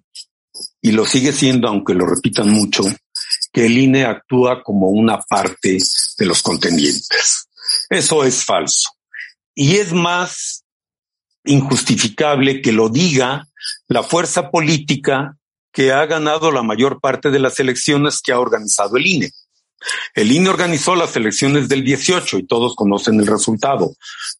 y 0.80 0.92
lo 0.92 1.04
sigue 1.06 1.32
siendo, 1.32 1.68
aunque 1.68 1.94
lo 1.94 2.06
repitan 2.06 2.50
mucho, 2.50 2.84
que 3.52 3.66
el 3.66 3.76
INE 3.76 4.04
actúa 4.04 4.62
como 4.62 4.90
una 4.90 5.18
parte 5.18 5.78
de 6.18 6.26
los 6.26 6.40
contendientes. 6.40 7.48
Eso 7.88 8.24
es 8.24 8.44
falso. 8.44 8.90
Y 9.54 9.76
es 9.76 9.92
más 9.92 10.59
injustificable 11.44 12.62
que 12.62 12.72
lo 12.72 12.88
diga 12.88 13.46
la 13.88 14.02
fuerza 14.02 14.50
política 14.50 15.36
que 15.72 15.92
ha 15.92 16.04
ganado 16.06 16.50
la 16.50 16.62
mayor 16.62 17.00
parte 17.00 17.30
de 17.30 17.38
las 17.38 17.60
elecciones 17.60 18.20
que 18.20 18.32
ha 18.32 18.40
organizado 18.40 18.96
el 18.96 19.06
INE. 19.06 19.30
El 20.14 20.32
INE 20.32 20.50
organizó 20.50 20.94
las 20.94 21.16
elecciones 21.16 21.68
del 21.68 21.84
18 21.84 22.38
y 22.38 22.46
todos 22.46 22.74
conocen 22.74 23.18
el 23.20 23.26
resultado. 23.26 23.94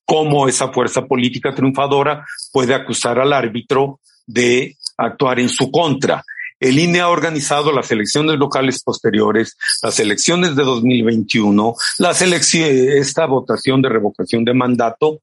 Cómo 0.04 0.48
esa 0.48 0.68
fuerza 0.68 1.06
política 1.06 1.54
triunfadora 1.54 2.26
puede 2.52 2.74
acusar 2.74 3.18
al 3.18 3.32
árbitro 3.32 4.00
de 4.26 4.76
actuar 4.96 5.40
en 5.40 5.48
su 5.48 5.70
contra. 5.70 6.24
El 6.58 6.78
INE 6.78 7.00
ha 7.00 7.08
organizado 7.08 7.72
las 7.72 7.90
elecciones 7.90 8.36
locales 8.38 8.82
posteriores, 8.82 9.56
las 9.82 9.98
elecciones 9.98 10.54
de 10.54 10.62
2021, 10.62 11.74
las 11.98 12.20
esta 12.20 13.24
votación 13.24 13.80
de 13.80 13.88
revocación 13.88 14.44
de 14.44 14.52
mandato, 14.52 15.20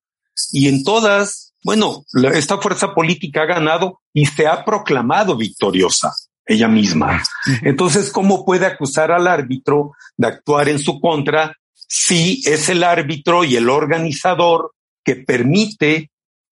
y 0.51 0.67
en 0.67 0.83
todas, 0.83 1.46
bueno, 1.67 2.05
esta 2.33 2.59
fuerza 2.59 2.93
política 2.93 3.41
ha 3.41 3.45
ganado 3.45 3.99
y 4.13 4.25
se 4.25 4.47
ha 4.47 4.63
proclamado 4.63 5.35
victoriosa 5.35 6.13
ella 6.45 6.69
misma. 6.69 7.21
Entonces, 7.61 8.09
¿cómo 8.09 8.45
puede 8.45 8.65
acusar 8.65 9.11
al 9.11 9.27
árbitro 9.27 9.91
de 10.15 10.27
actuar 10.27 10.69
en 10.69 10.79
su 10.79 11.01
contra 11.01 11.57
si 11.73 12.41
es 12.45 12.69
el 12.69 12.85
árbitro 12.85 13.43
y 13.43 13.57
el 13.57 13.69
organizador 13.69 14.75
que 15.03 15.17
permite 15.17 16.09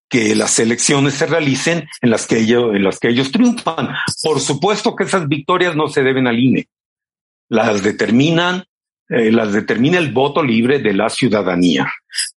que 0.10 0.36
las 0.36 0.60
elecciones 0.60 1.14
se 1.14 1.28
realicen 1.28 1.88
en 2.02 2.10
las 2.10 2.28
que 2.28 2.40
ellos, 2.40 2.76
en 2.76 2.84
las 2.84 3.00
que 3.00 3.08
ellos 3.08 3.32
triunfan. 3.32 3.96
Por 4.22 4.42
supuesto 4.42 4.98
que 4.98 5.06
esas 5.06 5.30
victorias 5.30 5.78
no 5.78 5.88
se 5.88 6.04
deben 6.04 6.28
al 6.28 6.38
INE. 6.38 6.68
Las 7.48 7.84
determinan, 7.84 8.66
eh, 9.08 9.32
las 9.32 9.54
determina 9.54 9.98
el 9.98 10.12
voto 10.12 10.44
libre 10.44 10.80
de 10.80 10.92
la 10.92 11.10
ciudadanía. 11.10 11.90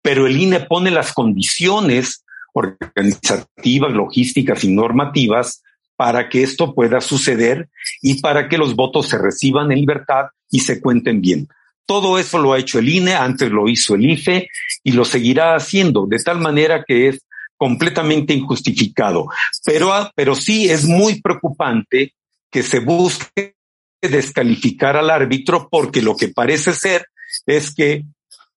Pero 0.02 0.26
el 0.26 0.36
INE 0.36 0.60
pone 0.60 0.90
las 0.90 1.14
condiciones 1.14 2.22
organizativas, 2.56 3.92
logísticas 3.92 4.64
y 4.64 4.72
normativas 4.72 5.62
para 5.96 6.28
que 6.28 6.42
esto 6.42 6.74
pueda 6.74 7.00
suceder 7.00 7.68
y 8.02 8.20
para 8.20 8.48
que 8.48 8.58
los 8.58 8.74
votos 8.74 9.08
se 9.08 9.18
reciban 9.18 9.72
en 9.72 9.80
libertad 9.80 10.26
y 10.50 10.60
se 10.60 10.80
cuenten 10.80 11.20
bien. 11.20 11.48
Todo 11.86 12.18
eso 12.18 12.38
lo 12.38 12.52
ha 12.52 12.58
hecho 12.58 12.78
el 12.78 12.88
INE, 12.88 13.14
antes 13.14 13.50
lo 13.50 13.68
hizo 13.68 13.94
el 13.94 14.10
IFE 14.10 14.48
y 14.82 14.92
lo 14.92 15.04
seguirá 15.04 15.54
haciendo, 15.54 16.06
de 16.06 16.18
tal 16.18 16.40
manera 16.40 16.84
que 16.86 17.08
es 17.08 17.20
completamente 17.56 18.34
injustificado. 18.34 19.28
Pero, 19.64 19.92
ah, 19.92 20.10
pero 20.14 20.34
sí 20.34 20.68
es 20.68 20.84
muy 20.84 21.20
preocupante 21.20 22.14
que 22.50 22.62
se 22.62 22.80
busque 22.80 23.54
descalificar 24.00 24.96
al 24.96 25.10
árbitro 25.10 25.68
porque 25.70 26.02
lo 26.02 26.16
que 26.16 26.28
parece 26.28 26.72
ser 26.72 27.06
es 27.46 27.74
que 27.74 28.04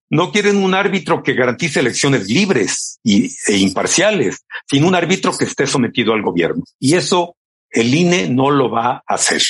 no 0.10 0.32
quieren 0.32 0.58
un 0.58 0.74
árbitro 0.74 1.22
que 1.22 1.34
garantice 1.34 1.80
elecciones 1.80 2.28
libres 2.28 3.00
y, 3.04 3.32
e 3.48 3.58
imparciales, 3.58 4.44
sino 4.70 4.88
un 4.88 4.96
árbitro 4.96 5.38
que 5.38 5.46
esté 5.46 5.68
sometido 5.68 6.14
al 6.14 6.24
gobierno. 6.24 6.64
Y 6.80 6.96
eso 6.96 7.36
el 7.70 7.94
INE 7.94 8.30
no 8.30 8.50
lo 8.50 8.72
va 8.72 9.04
a 9.08 9.14
hacer. 9.14 9.42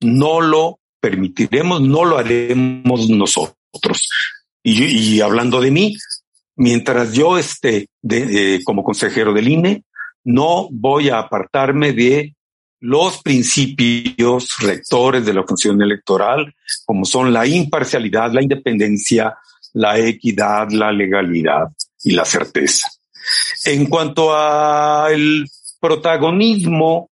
No 0.00 0.40
lo 0.40 0.78
permitiremos, 1.00 1.80
no 1.80 2.04
lo 2.04 2.18
haremos 2.18 3.08
nosotros. 3.08 4.08
Y, 4.62 5.20
hablando 5.20 5.60
de 5.60 5.70
mí, 5.70 5.96
mientras 6.56 7.12
yo 7.12 7.38
esté 7.38 7.88
de, 8.02 8.60
como 8.64 8.84
consejero 8.84 9.32
del 9.32 9.48
INE, 9.48 9.84
no 10.24 10.68
voy 10.70 11.08
a 11.08 11.18
apartarme 11.18 11.92
de 11.92 12.34
los 12.80 13.22
principios 13.22 14.56
rectores 14.60 15.24
de 15.26 15.34
la 15.34 15.42
función 15.42 15.80
electoral, 15.82 16.54
como 16.84 17.04
son 17.04 17.32
la 17.32 17.46
imparcialidad, 17.46 18.32
la 18.32 18.42
independencia, 18.42 19.36
la 19.74 19.98
equidad, 19.98 20.70
la 20.70 20.92
legalidad 20.92 21.68
y 22.02 22.12
la 22.12 22.24
certeza. 22.24 22.88
En 23.64 23.86
cuanto 23.86 24.34
al 24.34 25.46
protagonismo, 25.80 27.10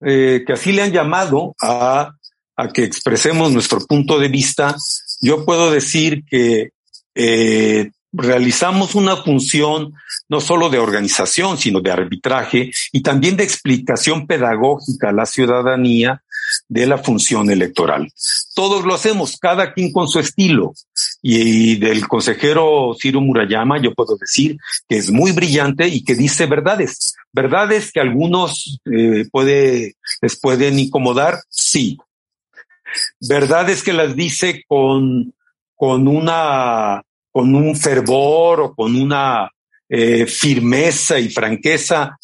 eh, 0.00 0.44
que 0.46 0.52
así 0.52 0.72
le 0.72 0.82
han 0.82 0.92
llamado 0.92 1.54
a, 1.60 2.12
a 2.56 2.68
que 2.68 2.84
expresemos 2.84 3.52
nuestro 3.52 3.80
punto 3.80 4.18
de 4.18 4.28
vista, 4.28 4.76
yo 5.20 5.44
puedo 5.44 5.70
decir 5.70 6.24
que 6.28 6.70
eh, 7.14 7.90
realizamos 8.12 8.94
una 8.94 9.16
función 9.16 9.94
no 10.28 10.40
solo 10.40 10.68
de 10.68 10.78
organización, 10.78 11.58
sino 11.58 11.80
de 11.80 11.90
arbitraje 11.90 12.70
y 12.92 13.02
también 13.02 13.36
de 13.36 13.44
explicación 13.44 14.26
pedagógica 14.26 15.10
a 15.10 15.12
la 15.12 15.26
ciudadanía 15.26 16.22
de 16.68 16.86
la 16.86 16.98
función 16.98 17.50
electoral. 17.50 18.10
Todos 18.54 18.84
lo 18.84 18.94
hacemos, 18.94 19.36
cada 19.38 19.72
quien 19.72 19.92
con 19.92 20.08
su 20.08 20.18
estilo. 20.18 20.72
Y 21.22 21.76
del 21.76 22.06
consejero 22.06 22.94
Ciro 23.00 23.20
Murayama 23.20 23.80
yo 23.82 23.92
puedo 23.94 24.16
decir 24.16 24.56
que 24.88 24.96
es 24.96 25.10
muy 25.10 25.32
brillante 25.32 25.88
y 25.88 26.04
que 26.04 26.14
dice 26.14 26.46
verdades. 26.46 27.14
Verdades 27.32 27.90
que 27.92 28.00
algunos 28.00 28.80
eh, 28.86 29.24
puede, 29.30 29.96
les 30.22 30.38
pueden 30.38 30.78
incomodar, 30.78 31.40
sí, 31.50 31.98
verdades 33.20 33.82
que 33.82 33.92
las 33.92 34.14
dice 34.14 34.64
con, 34.66 35.34
con 35.74 36.08
una, 36.08 37.02
con 37.36 37.54
un 37.54 37.76
fervor 37.76 38.60
o 38.62 38.74
con 38.74 38.96
una 38.96 39.50
eh, 39.90 40.24
firmeza 40.24 41.18
y 41.18 41.28
franqueza 41.28 42.16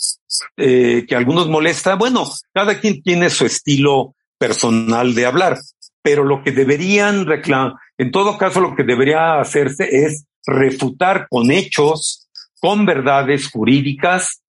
eh, 0.56 1.04
que 1.06 1.14
algunos 1.14 1.50
molesta. 1.50 1.96
Bueno, 1.96 2.32
cada 2.54 2.80
quien 2.80 3.02
tiene 3.02 3.28
su 3.28 3.44
estilo 3.44 4.14
personal 4.38 5.14
de 5.14 5.26
hablar, 5.26 5.58
pero 6.00 6.24
lo 6.24 6.42
que 6.42 6.52
deberían 6.52 7.26
reclamar, 7.26 7.74
en 7.98 8.10
todo 8.10 8.38
caso, 8.38 8.62
lo 8.62 8.74
que 8.74 8.84
debería 8.84 9.38
hacerse 9.38 9.86
es 9.90 10.24
refutar 10.46 11.26
con 11.28 11.50
hechos, 11.50 12.30
con 12.58 12.86
verdades 12.86 13.50
jurídicas, 13.50 14.40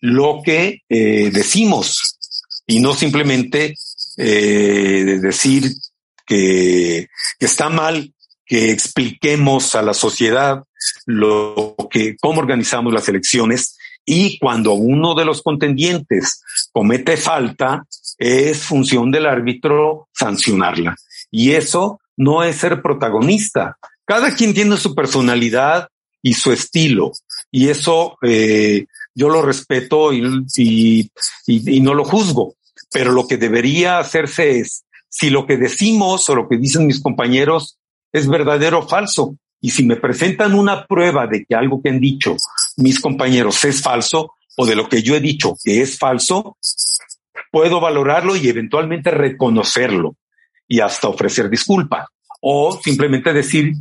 lo 0.00 0.40
que 0.44 0.80
eh, 0.88 1.30
decimos 1.32 2.18
y 2.66 2.80
no 2.80 2.94
simplemente 2.94 3.76
eh, 4.16 5.20
decir 5.22 5.70
que, 6.26 7.06
que 7.38 7.46
está 7.46 7.68
mal 7.68 8.12
que 8.50 8.72
expliquemos 8.72 9.76
a 9.76 9.82
la 9.82 9.94
sociedad 9.94 10.64
lo 11.06 11.76
que, 11.88 12.16
cómo 12.20 12.40
organizamos 12.40 12.92
las 12.92 13.08
elecciones 13.08 13.78
y 14.04 14.40
cuando 14.40 14.72
uno 14.72 15.14
de 15.14 15.24
los 15.24 15.40
contendientes 15.40 16.42
comete 16.72 17.16
falta, 17.16 17.84
es 18.18 18.58
función 18.64 19.12
del 19.12 19.26
árbitro 19.26 20.08
sancionarla. 20.12 20.96
Y 21.30 21.52
eso 21.52 22.00
no 22.16 22.42
es 22.42 22.56
ser 22.56 22.82
protagonista. 22.82 23.76
Cada 24.04 24.34
quien 24.34 24.52
tiene 24.52 24.76
su 24.78 24.96
personalidad 24.96 25.86
y 26.20 26.34
su 26.34 26.50
estilo. 26.50 27.12
Y 27.52 27.68
eso 27.68 28.18
eh, 28.20 28.86
yo 29.14 29.28
lo 29.28 29.42
respeto 29.42 30.12
y, 30.12 30.44
y, 30.56 31.08
y, 31.46 31.80
no 31.80 31.94
lo 31.94 32.04
juzgo. 32.04 32.56
Pero 32.90 33.12
lo 33.12 33.28
que 33.28 33.36
debería 33.36 34.00
hacerse 34.00 34.58
es, 34.58 34.82
si 35.08 35.30
lo 35.30 35.46
que 35.46 35.56
decimos 35.56 36.28
o 36.28 36.34
lo 36.34 36.48
que 36.48 36.56
dicen 36.56 36.88
mis 36.88 37.00
compañeros 37.00 37.76
es 38.12 38.28
verdadero 38.28 38.80
o 38.80 38.88
falso, 38.88 39.36
y 39.60 39.70
si 39.70 39.84
me 39.84 39.96
presentan 39.96 40.54
una 40.54 40.86
prueba 40.86 41.26
de 41.26 41.44
que 41.44 41.54
algo 41.54 41.82
que 41.82 41.90
han 41.90 42.00
dicho 42.00 42.36
mis 42.76 42.98
compañeros 43.00 43.62
es 43.64 43.82
falso 43.82 44.34
o 44.56 44.66
de 44.66 44.74
lo 44.74 44.88
que 44.88 45.02
yo 45.02 45.14
he 45.14 45.20
dicho 45.20 45.54
que 45.62 45.82
es 45.82 45.98
falso, 45.98 46.56
puedo 47.50 47.80
valorarlo 47.80 48.36
y 48.36 48.48
eventualmente 48.48 49.10
reconocerlo 49.10 50.16
y 50.66 50.80
hasta 50.80 51.08
ofrecer 51.08 51.50
disculpa 51.50 52.08
o 52.40 52.78
simplemente 52.82 53.32
decir 53.32 53.74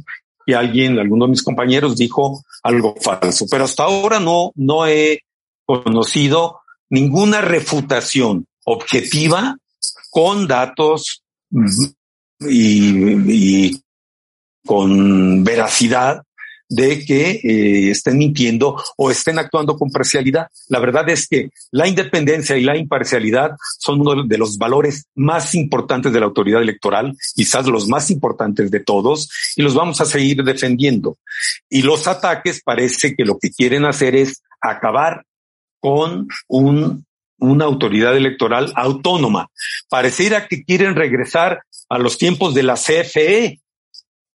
que 0.46 0.56
alguien, 0.56 1.00
alguno 1.00 1.26
de 1.26 1.32
mis 1.32 1.44
compañeros 1.44 1.96
dijo 1.96 2.44
algo 2.64 2.96
falso. 3.00 3.46
Pero 3.50 3.66
hasta 3.66 3.84
ahora 3.84 4.20
no, 4.20 4.52
no 4.56 4.86
he 4.86 5.24
conocido 5.66 6.60
ninguna 6.90 7.42
refutación 7.42 8.48
objetiva 8.66 9.56
con 10.10 10.48
datos 10.48 11.24
y, 12.40 13.68
y 13.68 13.82
con 14.70 15.44
veracidad 15.44 16.22
de 16.70 17.04
que 17.04 17.42
eh, 17.44 17.90
estén 17.90 18.20
mintiendo 18.20 18.80
o 18.98 19.10
estén 19.10 19.40
actuando 19.40 19.76
con 19.76 19.90
parcialidad. 19.90 20.46
La 20.68 20.78
verdad 20.78 21.10
es 21.10 21.28
que 21.28 21.50
la 21.72 21.88
independencia 21.88 22.56
y 22.56 22.64
la 22.64 22.78
imparcialidad 22.78 23.54
son 23.80 24.02
uno 24.02 24.28
de 24.28 24.38
los 24.38 24.60
valores 24.60 25.08
más 25.16 25.56
importantes 25.56 26.14
de 26.14 26.20
la 26.20 26.28
autoridad 26.28 26.62
electoral, 26.62 27.18
quizás 27.34 27.66
los 27.66 27.88
más 27.88 28.12
importantes 28.12 28.70
de 28.70 28.80
todos, 28.82 29.32
y 29.56 29.64
los 29.64 29.74
vamos 29.74 30.02
a 30.02 30.06
seguir 30.06 30.44
defendiendo. 30.44 31.18
Y 31.68 31.82
los 31.82 32.06
ataques 32.06 32.62
parece 32.64 33.16
que 33.16 33.26
lo 33.26 33.40
que 33.40 33.50
quieren 33.50 33.86
hacer 33.86 34.16
es 34.16 34.44
acabar 34.62 35.26
con 35.80 36.28
un, 36.48 37.08
una 37.40 37.66
autoridad 37.66 38.16
electoral 38.16 38.72
autónoma. 38.76 39.48
Pareciera 39.90 40.48
que 40.48 40.64
quieren 40.64 40.96
regresar 40.96 41.64
a 41.90 41.98
los 41.98 42.20
tiempos 42.20 42.54
de 42.54 42.62
la 42.62 42.76
CFE, 42.76 43.62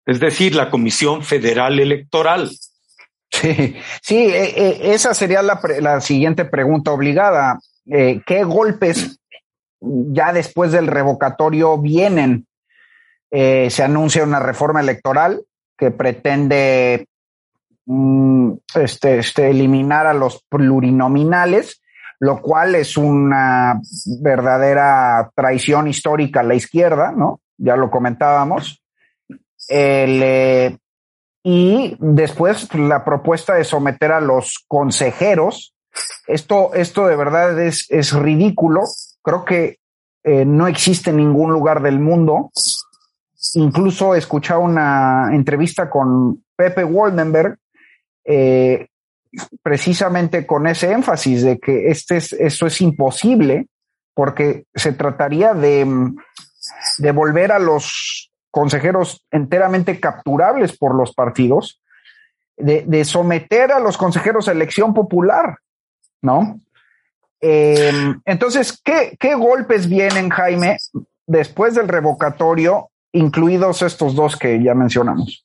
es 0.05 0.19
decir, 0.19 0.55
la 0.55 0.69
Comisión 0.69 1.23
Federal 1.23 1.79
Electoral. 1.79 2.49
Sí, 3.31 3.75
sí 4.01 4.17
eh, 4.17 4.53
eh, 4.55 4.79
esa 4.93 5.13
sería 5.13 5.41
la, 5.41 5.59
la, 5.79 6.01
siguiente 6.01 6.45
pregunta 6.45 6.91
obligada. 6.91 7.59
Eh, 7.85 8.21
¿Qué 8.25 8.43
golpes 8.43 9.19
ya 9.79 10.31
después 10.31 10.71
del 10.71 10.87
revocatorio 10.87 11.77
vienen? 11.77 12.47
se 13.35 13.81
anuncia 13.81 14.23
una 14.23 14.39
reforma 14.39 14.79
electoral 14.79 15.41
que 15.75 15.89
pretende 15.89 17.07
mm, 17.87 18.51
este, 18.75 19.17
este, 19.17 19.49
eliminar 19.49 20.05
a 20.05 20.13
los 20.13 20.43
plurinominales, 20.47 21.81
lo 22.19 22.43
cual 22.43 22.75
es 22.75 22.95
una 22.95 23.81
verdadera 24.21 25.31
traición 25.35 25.87
histórica 25.87 26.41
a 26.41 26.43
la 26.43 26.53
izquierda, 26.53 27.11
¿no? 27.11 27.41
Ya 27.57 27.75
lo 27.75 27.89
comentábamos. 27.89 28.82
El, 29.67 30.79
y 31.43 31.97
después 31.99 32.73
la 32.73 33.03
propuesta 33.03 33.55
de 33.55 33.65
someter 33.65 34.13
a 34.13 34.21
los 34.21 34.63
consejeros. 34.67 35.75
Esto, 36.25 36.73
esto 36.73 37.05
de 37.05 37.15
verdad 37.17 37.59
es, 37.59 37.85
es 37.89 38.13
ridículo. 38.13 38.81
Creo 39.21 39.43
que 39.43 39.79
eh, 40.23 40.45
no 40.45 40.67
existe 40.67 41.09
en 41.09 41.17
ningún 41.17 41.51
lugar 41.51 41.81
del 41.81 41.99
mundo. 41.99 42.51
Incluso 43.55 44.15
escuchaba 44.15 44.59
una 44.59 45.35
entrevista 45.35 45.89
con 45.89 46.45
Pepe 46.55 46.85
Waldenberg, 46.85 47.57
eh, 48.23 48.87
precisamente 49.61 50.47
con 50.47 50.65
ese 50.65 50.91
énfasis 50.91 51.43
de 51.43 51.59
que 51.59 51.89
este 51.89 52.17
es, 52.17 52.31
esto 52.33 52.67
es 52.67 52.79
imposible 52.79 53.67
porque 54.13 54.65
se 54.73 54.93
trataría 54.93 55.53
de, 55.53 55.85
de 56.99 57.11
volver 57.11 57.51
a 57.51 57.59
los 57.59 58.31
consejeros 58.53 59.25
enteramente 59.31 59.99
capturables 59.99 60.77
por 60.77 60.93
los 60.93 61.11
partidos, 61.15 61.81
de, 62.55 63.03
someter 63.03 63.71
a 63.71 63.79
los 63.79 63.97
consejeros 63.97 64.47
a 64.47 64.51
elección 64.51 64.93
popular, 64.93 65.57
¿no? 66.21 66.61
Em, 67.41 68.21
entonces, 68.25 68.79
¿qué, 68.83 69.17
¿qué 69.19 69.33
golpes 69.33 69.89
vienen, 69.89 70.29
Jaime, 70.29 70.77
después 71.25 71.73
del 71.73 71.87
revocatorio, 71.87 72.91
incluidos 73.11 73.81
estos 73.81 74.13
dos 74.13 74.37
que 74.37 74.63
ya 74.63 74.75
mencionamos? 74.75 75.43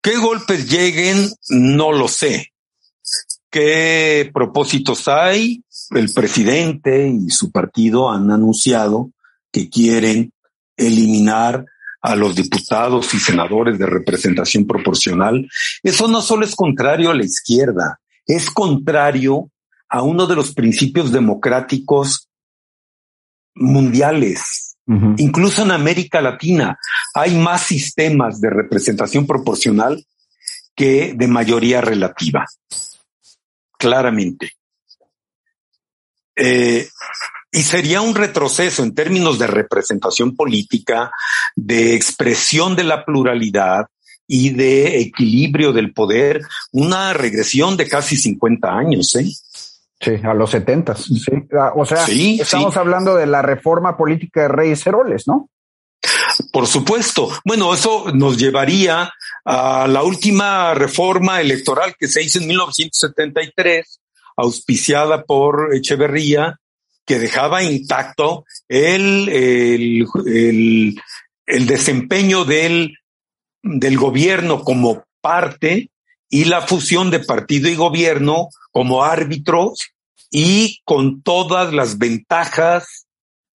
¿Qué 0.00 0.16
golpes 0.16 0.70
lleguen? 0.70 1.28
No 1.50 1.92
lo 1.92 2.08
sé. 2.08 2.54
¿Qué 3.50 4.30
propósitos 4.32 5.06
hay? 5.06 5.62
El 5.90 6.10
presidente 6.14 7.08
y 7.08 7.28
su 7.28 7.52
partido 7.52 8.10
han 8.10 8.30
anunciado 8.30 9.10
que 9.52 9.68
quieren 9.68 10.32
eliminar 10.78 11.66
a 12.00 12.14
los 12.14 12.34
diputados 12.36 13.12
y 13.12 13.18
senadores 13.18 13.78
de 13.78 13.86
representación 13.86 14.66
proporcional, 14.66 15.46
eso 15.82 16.08
no 16.08 16.22
solo 16.22 16.46
es 16.46 16.54
contrario 16.54 17.10
a 17.10 17.14
la 17.14 17.24
izquierda, 17.24 18.00
es 18.26 18.50
contrario 18.50 19.50
a 19.88 20.02
uno 20.02 20.26
de 20.26 20.36
los 20.36 20.54
principios 20.54 21.12
democráticos 21.12 22.28
mundiales. 23.54 24.76
Incluso 25.18 25.64
en 25.64 25.70
América 25.70 26.22
Latina 26.22 26.78
hay 27.12 27.36
más 27.36 27.64
sistemas 27.64 28.40
de 28.40 28.48
representación 28.48 29.26
proporcional 29.26 30.02
que 30.74 31.12
de 31.14 31.28
mayoría 31.28 31.82
relativa. 31.82 32.46
Claramente. 33.76 34.52
Eh, 36.34 36.88
y 37.50 37.62
sería 37.62 38.00
un 38.00 38.14
retroceso 38.14 38.82
en 38.82 38.94
términos 38.94 39.38
de 39.38 39.46
representación 39.46 40.36
política, 40.36 41.10
de 41.56 41.94
expresión 41.94 42.76
de 42.76 42.84
la 42.84 43.04
pluralidad 43.04 43.86
y 44.26 44.50
de 44.50 45.00
equilibrio 45.00 45.72
del 45.72 45.92
poder, 45.92 46.42
una 46.72 47.14
regresión 47.14 47.76
de 47.76 47.88
casi 47.88 48.16
50 48.16 48.68
años, 48.68 49.14
¿eh? 49.16 49.26
Sí, 50.00 50.12
a 50.22 50.34
los 50.34 50.50
70. 50.50 50.94
Sí. 50.94 51.14
O 51.74 51.84
sea, 51.84 52.04
estamos 52.06 52.76
hablando 52.76 53.16
de 53.16 53.26
la 53.26 53.42
reforma 53.42 53.96
política 53.96 54.42
de 54.42 54.48
Reyes 54.48 54.86
Heroles, 54.86 55.26
¿no? 55.26 55.48
Por 56.52 56.66
supuesto. 56.68 57.30
Bueno, 57.44 57.74
eso 57.74 58.12
nos 58.14 58.36
llevaría 58.38 59.10
a 59.44 59.88
la 59.88 60.02
última 60.02 60.74
reforma 60.74 61.40
electoral 61.40 61.96
que 61.98 62.06
se 62.06 62.22
hizo 62.22 62.38
en 62.38 62.46
1973, 62.46 64.00
auspiciada 64.36 65.24
por 65.24 65.74
Echeverría 65.74 66.60
que 67.08 67.18
dejaba 67.18 67.62
intacto 67.62 68.44
el, 68.68 69.30
el, 69.30 71.00
el, 71.46 71.66
desempeño 71.66 72.44
del, 72.44 72.98
del 73.62 73.96
gobierno 73.96 74.60
como 74.60 75.04
parte 75.22 75.90
y 76.28 76.44
la 76.44 76.60
fusión 76.60 77.10
de 77.10 77.20
partido 77.20 77.70
y 77.70 77.76
gobierno 77.76 78.50
como 78.70 79.04
árbitros 79.04 79.88
y 80.30 80.80
con 80.84 81.22
todas 81.22 81.72
las 81.72 81.96
ventajas 81.96 83.06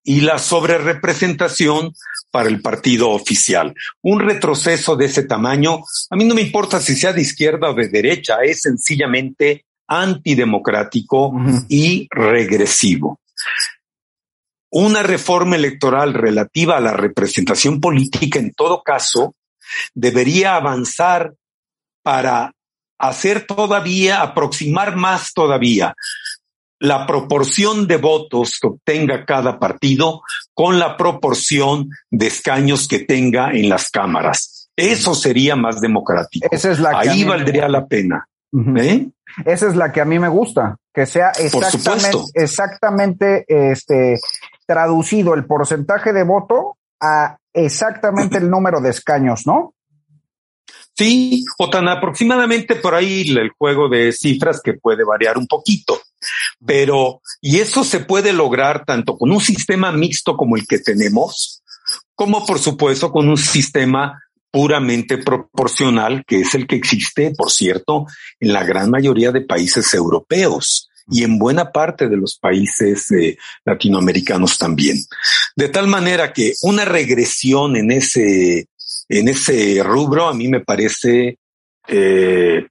y 0.04 0.22
la 0.22 0.40
sobrerepresentación 0.40 1.94
para 2.32 2.50
el 2.50 2.60
partido 2.60 3.12
oficial. 3.12 3.76
Un 4.02 4.22
retroceso 4.22 4.96
de 4.96 5.06
ese 5.06 5.26
tamaño, 5.26 5.84
a 6.10 6.16
mí 6.16 6.26
no 6.26 6.34
me 6.34 6.42
importa 6.42 6.82
si 6.82 6.96
sea 6.96 7.14
de 7.14 7.22
izquierda 7.22 7.70
o 7.70 7.76
de 7.76 7.88
derecha, 7.88 8.38
es 8.44 8.62
sencillamente 8.62 9.66
antidemocrático 9.88 11.32
y 11.70 12.08
regresivo. 12.10 13.20
Una 14.70 15.04
reforma 15.04 15.56
electoral 15.56 16.14
relativa 16.14 16.78
a 16.78 16.82
la 16.82 16.94
representación 16.94 17.80
política, 17.80 18.40
en 18.40 18.54
todo 18.54 18.82
caso, 18.82 19.36
debería 19.94 20.56
avanzar 20.56 21.34
para 22.02 22.54
hacer 22.98 23.46
todavía, 23.46 24.22
aproximar 24.22 24.96
más 24.96 25.34
todavía 25.34 25.94
la 26.80 27.06
proporción 27.06 27.88
de 27.88 27.98
votos 27.98 28.60
que 28.60 28.68
obtenga 28.68 29.26
cada 29.26 29.58
partido 29.58 30.22
con 30.54 30.80
la 30.80 30.98
proporción 30.98 31.90
de 32.12 32.28
escaños 32.28 32.88
que 32.90 33.00
tenga 33.00 33.52
en 33.52 33.70
las 33.70 33.90
cámaras. 33.90 34.70
Eso 34.76 35.16
sería 35.16 35.56
más 35.56 35.80
democrático. 35.80 36.48
Esa 36.52 36.72
es 36.72 36.80
la 36.80 37.00
Ahí 37.00 37.24
valdría 37.24 37.70
la 37.70 37.86
pena. 37.86 38.28
¿Eh? 38.76 39.08
Esa 39.46 39.68
es 39.68 39.76
la 39.76 39.92
que 39.92 40.02
a 40.02 40.06
mí 40.06 40.20
me 40.20 40.28
gusta, 40.28 40.78
que 40.94 41.06
sea 41.06 41.32
exactamente, 41.32 42.18
exactamente 42.36 43.46
este, 43.48 44.20
traducido 44.66 45.34
el 45.34 45.46
porcentaje 45.46 46.14
de 46.14 46.24
voto 46.24 46.78
a 47.00 47.38
exactamente 47.52 48.38
el 48.38 48.50
número 48.50 48.80
de 48.80 48.92
escaños, 48.92 49.46
¿no? 49.46 49.74
Sí, 50.96 51.44
o 51.58 51.70
tan 51.72 51.88
aproximadamente 51.88 52.76
por 52.76 52.94
ahí 52.94 53.22
el 53.32 53.50
juego 53.58 53.90
de 53.90 54.12
cifras 54.12 54.62
que 54.64 54.74
puede 54.74 55.04
variar 55.04 55.40
un 55.40 55.48
poquito. 55.48 56.00
Pero, 56.64 57.22
y 57.42 57.60
eso 57.60 57.84
se 57.84 58.00
puede 58.02 58.32
lograr 58.32 58.86
tanto 58.86 59.18
con 59.18 59.32
un 59.32 59.42
sistema 59.42 59.92
mixto 59.92 60.38
como 60.38 60.56
el 60.56 60.68
que 60.68 60.78
tenemos, 60.78 61.64
como 62.14 62.46
por 62.46 62.60
supuesto 62.60 63.12
con 63.12 63.28
un 63.28 63.38
sistema 63.38 64.22
puramente 64.54 65.18
proporcional, 65.18 66.24
que 66.28 66.42
es 66.42 66.54
el 66.54 66.68
que 66.68 66.76
existe, 66.76 67.34
por 67.36 67.50
cierto, 67.50 68.06
en 68.40 68.54
la 68.54 68.64
gran 68.64 68.92
mayoría 68.92 69.32
de 69.32 69.42
países 69.42 69.92
europeos 69.96 70.92
y 71.10 71.24
en 71.24 71.40
buena 71.40 71.72
parte 71.72 72.08
de 72.08 72.18
los 72.18 72.38
países 72.38 73.10
eh, 73.14 73.36
latinoamericanos 73.66 74.60
también. 74.60 75.00
De 75.56 75.70
tal 75.70 75.88
manera 75.88 76.32
que 76.32 76.54
una 76.62 76.86
regresión 76.86 77.76
en 77.76 77.92
ese, 77.92 78.68
en 79.10 79.28
ese 79.28 79.82
rubro 79.82 80.28
a 80.28 80.36
mí 80.36 80.48
me 80.48 80.60
parece 80.60 81.40
eh, 81.88 82.68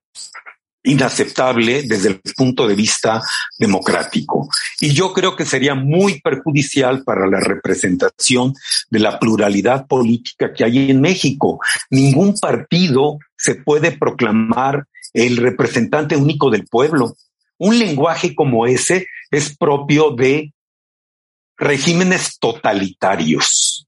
inaceptable 0.85 1.83
desde 1.85 2.09
el 2.09 2.21
punto 2.37 2.67
de 2.67 2.75
vista 2.75 3.23
democrático. 3.59 4.49
Y 4.81 4.93
yo 4.93 5.13
creo 5.13 5.37
que 5.37 5.45
sería 5.45 5.75
muy 5.75 6.21
perjudicial 6.21 7.05
para 7.05 7.27
la 7.27 7.41
representación 7.41 8.55
de 8.91 8.99
la 8.99 9.19
pluralidad 9.19 9.87
política 9.87 10.53
que 10.53 10.65
hay 10.65 10.91
en 10.91 11.01
México. 11.01 11.61
Ningún 11.91 12.35
partido 12.35 13.19
se 13.37 13.55
puede 13.55 13.93
proclamar 13.93 14.87
el 15.13 15.37
representante 15.37 16.17
único 16.17 16.51
del 16.51 16.67
pueblo. 16.67 17.17
Un 17.59 17.79
lenguaje 17.79 18.35
como 18.35 18.67
ese 18.67 19.07
es 19.31 19.57
propio 19.57 20.11
de 20.11 20.53
regímenes 21.57 22.39
totalitarios. 22.41 23.87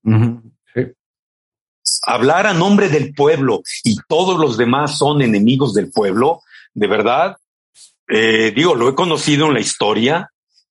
Hablar 2.07 2.47
a 2.47 2.55
nombre 2.55 2.89
del 2.89 3.13
pueblo 3.15 3.63
y 3.83 3.97
todos 4.09 4.39
los 4.39 4.57
demás 4.57 4.99
son 4.99 5.23
enemigos 5.23 5.75
del 5.75 5.91
pueblo, 5.91 6.41
de 6.75 6.87
verdad, 6.87 7.37
eh, 8.09 8.53
digo, 8.55 8.75
lo 8.75 8.89
he 8.89 8.95
conocido 8.95 9.47
en 9.47 9.55
la 9.55 9.61
historia, 9.61 10.31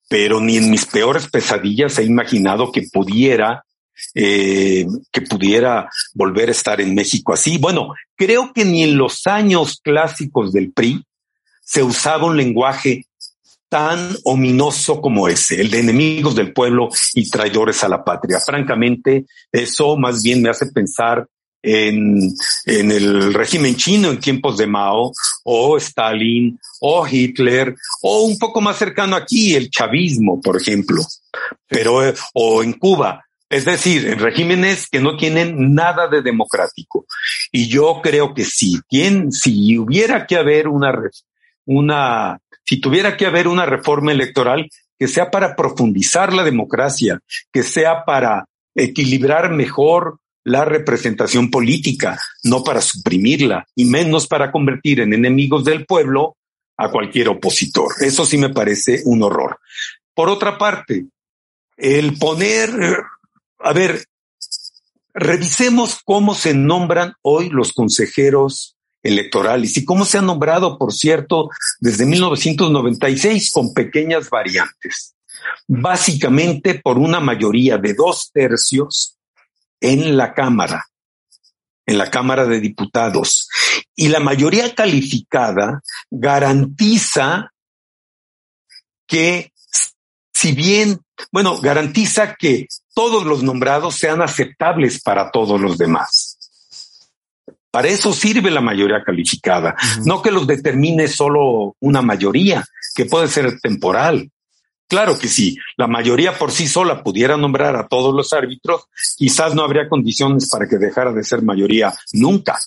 pero 0.10 0.40
ni 0.40 0.58
en 0.58 0.70
mis 0.70 0.86
peores 0.86 1.28
pesadillas 1.28 1.98
he 1.98 2.04
imaginado 2.04 2.72
que 2.72 2.84
pudiera, 2.92 3.64
eh, 4.14 4.86
que 5.12 5.22
pudiera 5.22 5.90
volver 6.14 6.50
a 6.50 6.52
estar 6.52 6.82
en 6.82 6.94
México 6.94 7.34
así. 7.34 7.58
Bueno, 7.58 7.94
creo 8.16 8.54
que 8.54 8.66
ni 8.66 8.84
en 8.84 8.98
los 8.98 9.26
años 9.26 9.80
clásicos 9.82 10.52
del 10.54 10.72
PRI 10.72 11.04
se 11.62 11.82
usaba 11.82 12.28
un 12.28 12.38
lenguaje 12.38 13.06
tan 13.70 14.16
ominoso 14.26 15.02
como 15.02 15.28
ese, 15.28 15.60
el 15.60 15.72
de 15.72 15.80
enemigos 15.80 16.36
del 16.36 16.54
pueblo 16.54 16.90
y 17.16 17.28
traidores 17.28 17.84
a 17.84 17.90
la 17.90 18.04
patria. 18.04 18.40
Francamente, 18.40 19.26
eso 19.52 19.98
más 19.98 20.22
bien 20.22 20.44
me 20.44 20.50
hace 20.50 20.68
pensar 20.68 21.28
en, 21.64 22.20
en 22.66 22.92
el 22.92 23.34
régimen 23.34 23.76
chino 23.76 24.12
en 24.12 24.20
tiempos 24.20 24.58
de 24.58 24.68
Mao, 24.68 25.14
o 25.46 25.78
Stalin, 25.78 26.60
o 26.82 27.08
Hitler, 27.08 27.74
o 28.02 28.24
un 28.24 28.38
poco 28.38 28.60
más 28.60 28.78
cercano 28.78 29.16
aquí, 29.16 29.56
el 29.56 29.70
chavismo, 29.70 30.42
por 30.42 30.58
ejemplo, 30.58 31.02
pero, 31.68 32.06
eh, 32.06 32.14
o 32.34 32.62
en 32.62 32.74
Cuba. 32.74 33.26
Es 33.50 33.66
decir, 33.66 34.08
en 34.08 34.20
regímenes 34.20 34.88
que 34.90 35.00
no 35.00 35.16
tienen 35.16 35.76
nada 35.76 36.08
de 36.08 36.24
democrático. 36.24 37.06
Y 37.52 37.68
yo 37.68 38.00
creo 38.02 38.34
que 38.34 38.46
si, 38.46 38.80
tiene, 38.90 39.32
si 39.32 39.78
hubiera 39.78 40.26
que 40.26 40.38
haber 40.38 40.68
una, 40.68 40.92
una, 41.66 42.40
si 42.64 42.82
tuviera 42.82 43.16
que 43.16 43.28
haber 43.28 43.48
una 43.48 43.68
reforma 43.68 44.12
electoral 44.12 44.68
que 44.98 45.08
sea 45.08 45.30
para 45.30 45.56
profundizar 45.56 46.34
la 46.34 46.44
democracia, 46.44 47.20
que 47.52 47.62
sea 47.62 48.04
para 48.06 48.46
equilibrar 48.74 49.52
mejor 49.52 50.18
la 50.44 50.66
representación 50.66 51.50
política, 51.50 52.20
no 52.44 52.64
para 52.64 52.82
suprimirla 52.82 53.66
y 53.76 53.86
menos 53.86 54.28
para 54.28 54.52
convertir 54.52 55.00
en 55.00 55.14
enemigos 55.14 55.64
del 55.64 55.86
pueblo 55.86 56.38
a 56.78 56.90
cualquier 56.90 57.30
opositor. 57.30 57.94
Eso 58.02 58.26
sí 58.26 58.38
me 58.38 58.50
parece 58.50 59.02
un 59.06 59.24
horror. 59.24 59.60
Por 60.14 60.30
otra 60.30 60.58
parte, 60.58 61.06
el 61.78 62.18
poner, 62.18 62.70
a 63.60 63.74
ver, 63.74 64.06
revisemos 65.14 66.00
cómo 66.04 66.36
se 66.36 66.54
nombran 66.54 67.14
hoy 67.22 67.50
los 67.50 67.74
consejeros 67.74 68.76
electorales 69.02 69.76
y 69.78 69.86
cómo 69.86 70.06
se 70.06 70.18
han 70.18 70.26
nombrado, 70.26 70.78
por 70.78 70.94
cierto, 70.94 71.50
desde 71.80 72.06
1996 72.06 73.52
con 73.52 73.74
pequeñas 73.74 74.30
variantes. 74.30 75.16
Básicamente 75.68 76.80
por 76.80 76.98
una 76.98 77.20
mayoría 77.20 77.78
de 77.78 77.94
dos 77.94 78.32
tercios 78.32 79.18
en 79.84 80.16
la 80.16 80.34
Cámara, 80.34 80.86
en 81.86 81.98
la 81.98 82.10
Cámara 82.10 82.46
de 82.46 82.62
Diputados. 82.62 83.50
Y 83.96 84.08
la 84.08 84.22
mayoría 84.22 84.74
calificada 84.74 85.82
garantiza 86.10 87.52
que, 89.06 89.52
si 90.34 90.54
bien, 90.54 91.02
bueno, 91.32 91.60
garantiza 91.60 92.36
que 92.36 92.68
todos 92.96 93.26
los 93.26 93.44
nombrados 93.44 93.96
sean 93.96 94.22
aceptables 94.22 95.02
para 95.02 95.30
todos 95.30 95.60
los 95.60 95.78
demás. 95.78 96.38
Para 97.70 97.90
eso 97.90 98.14
sirve 98.14 98.52
la 98.52 98.62
mayoría 98.62 99.04
calificada, 99.04 99.76
no 100.06 100.22
que 100.22 100.32
los 100.32 100.48
determine 100.48 101.08
solo 101.08 101.76
una 101.80 102.02
mayoría, 102.02 102.64
que 102.96 103.06
puede 103.06 103.28
ser 103.28 103.60
temporal. 103.60 104.30
Claro 104.94 105.18
que 105.18 105.28
sí, 105.28 105.58
la 105.76 105.88
mayoría 105.88 106.38
por 106.38 106.52
sí 106.52 106.68
sola 106.68 107.02
pudiera 107.02 107.36
nombrar 107.36 107.76
a 107.76 107.88
todos 107.88 108.14
los 108.14 108.32
árbitros, 108.32 108.84
quizás 109.18 109.56
no 109.56 109.64
habría 109.64 109.90
condiciones 109.90 110.48
para 110.52 110.68
que 110.68 110.78
dejara 110.78 111.12
de 111.12 111.24
ser 111.24 111.42
mayoría 111.42 111.92
nunca, 112.12 112.60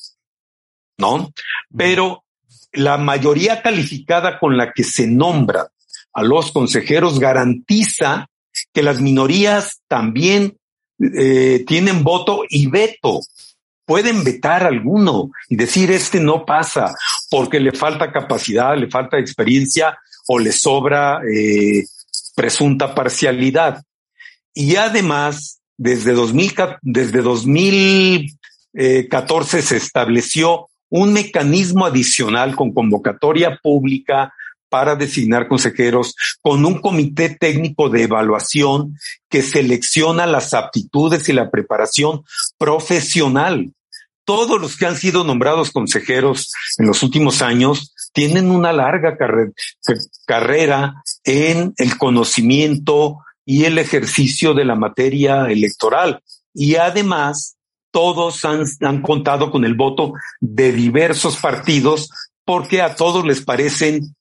¿no? 0.98 1.32
Pero 1.76 2.24
la 2.72 2.96
mayoría 2.96 3.62
calificada 3.62 4.40
con 4.40 4.56
la 4.56 4.72
que 4.72 4.82
se 4.82 5.06
nombra 5.06 5.68
a 6.12 6.24
los 6.24 6.50
consejeros 6.50 7.20
garantiza 7.20 8.26
que 8.72 8.82
las 8.82 9.00
minorías 9.00 9.82
también 9.86 10.58
eh, 10.98 11.62
tienen 11.64 12.02
voto 12.02 12.42
y 12.48 12.66
veto. 12.66 13.20
Pueden 13.84 14.24
vetar 14.24 14.64
alguno 14.64 15.30
y 15.48 15.54
decir 15.54 15.92
este 15.92 16.18
no 16.18 16.44
pasa 16.44 16.92
porque 17.30 17.60
le 17.60 17.70
falta 17.70 18.10
capacidad, 18.10 18.76
le 18.76 18.90
falta 18.90 19.16
experiencia 19.16 19.96
o 20.26 20.40
le 20.40 20.50
sobra 20.50 21.20
eh, 21.22 21.84
presunta 22.36 22.94
parcialidad. 22.94 23.82
Y 24.54 24.76
además, 24.76 25.60
desde, 25.76 26.12
2000, 26.12 26.54
desde 26.82 27.22
2014 27.22 29.62
se 29.62 29.76
estableció 29.76 30.68
un 30.88 31.12
mecanismo 31.12 31.84
adicional 31.84 32.54
con 32.54 32.72
convocatoria 32.72 33.58
pública 33.60 34.32
para 34.68 34.96
designar 34.96 35.48
consejeros 35.48 36.14
con 36.42 36.64
un 36.64 36.80
comité 36.80 37.30
técnico 37.30 37.88
de 37.88 38.02
evaluación 38.02 38.98
que 39.28 39.42
selecciona 39.42 40.26
las 40.26 40.54
aptitudes 40.54 41.28
y 41.28 41.32
la 41.32 41.50
preparación 41.50 42.24
profesional. 42.58 43.72
Todos 44.24 44.60
los 44.60 44.76
que 44.76 44.86
han 44.86 44.96
sido 44.96 45.24
nombrados 45.24 45.70
consejeros 45.70 46.52
en 46.78 46.86
los 46.86 47.02
últimos 47.02 47.42
años 47.42 47.94
tienen 48.16 48.50
una 48.50 48.72
larga 48.72 49.18
carrera 50.24 51.02
en 51.22 51.74
el 51.76 51.98
conocimiento 51.98 53.18
y 53.44 53.64
el 53.66 53.76
ejercicio 53.76 54.54
de 54.54 54.64
la 54.64 54.74
materia 54.74 55.44
electoral. 55.50 56.22
Y 56.54 56.76
además, 56.76 57.58
todos 57.90 58.42
han, 58.46 58.64
han, 58.80 59.02
contado 59.02 59.50
con 59.50 59.66
el 59.66 59.74
voto 59.74 60.14
de 60.40 60.72
diversos 60.72 61.36
partidos 61.36 62.08
porque 62.42 62.80
a 62.80 62.94
todos 62.94 63.26
les 63.26 63.44
parecen 63.44 64.16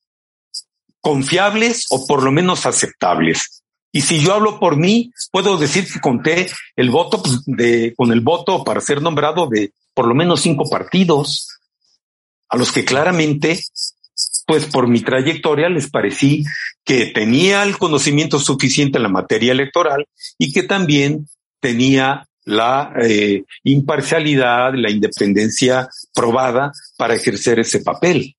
confiables 1.00 1.86
o 1.88 2.06
por 2.06 2.22
lo 2.22 2.30
menos 2.30 2.66
aceptables. 2.66 3.64
Y 3.92 4.02
si 4.02 4.20
yo 4.20 4.34
hablo 4.34 4.60
por 4.60 4.76
mí, 4.76 5.10
puedo 5.32 5.56
decir 5.56 5.90
que 5.90 6.00
conté 6.00 6.50
el 6.76 6.90
voto 6.90 7.22
pues, 7.22 7.40
de, 7.46 7.94
con 7.96 8.12
el 8.12 8.20
voto 8.20 8.62
para 8.62 8.82
ser 8.82 9.00
nombrado 9.00 9.48
de 9.48 9.72
por 9.94 10.06
lo 10.06 10.14
menos 10.14 10.42
cinco 10.42 10.68
partidos 10.68 11.55
a 12.48 12.56
los 12.56 12.72
que 12.72 12.84
claramente 12.84 13.60
pues 14.46 14.66
por 14.66 14.88
mi 14.88 15.00
trayectoria 15.00 15.68
les 15.68 15.90
parecí 15.90 16.44
que 16.84 17.06
tenía 17.06 17.64
el 17.64 17.76
conocimiento 17.76 18.38
suficiente 18.38 18.98
en 18.98 19.02
la 19.02 19.08
materia 19.08 19.52
electoral 19.52 20.06
y 20.38 20.52
que 20.52 20.62
también 20.62 21.28
tenía 21.60 22.28
la 22.44 22.92
eh, 23.02 23.42
imparcialidad, 23.64 24.72
la 24.74 24.90
independencia 24.90 25.88
probada 26.14 26.72
para 26.96 27.14
ejercer 27.14 27.58
ese 27.58 27.80
papel. 27.80 28.36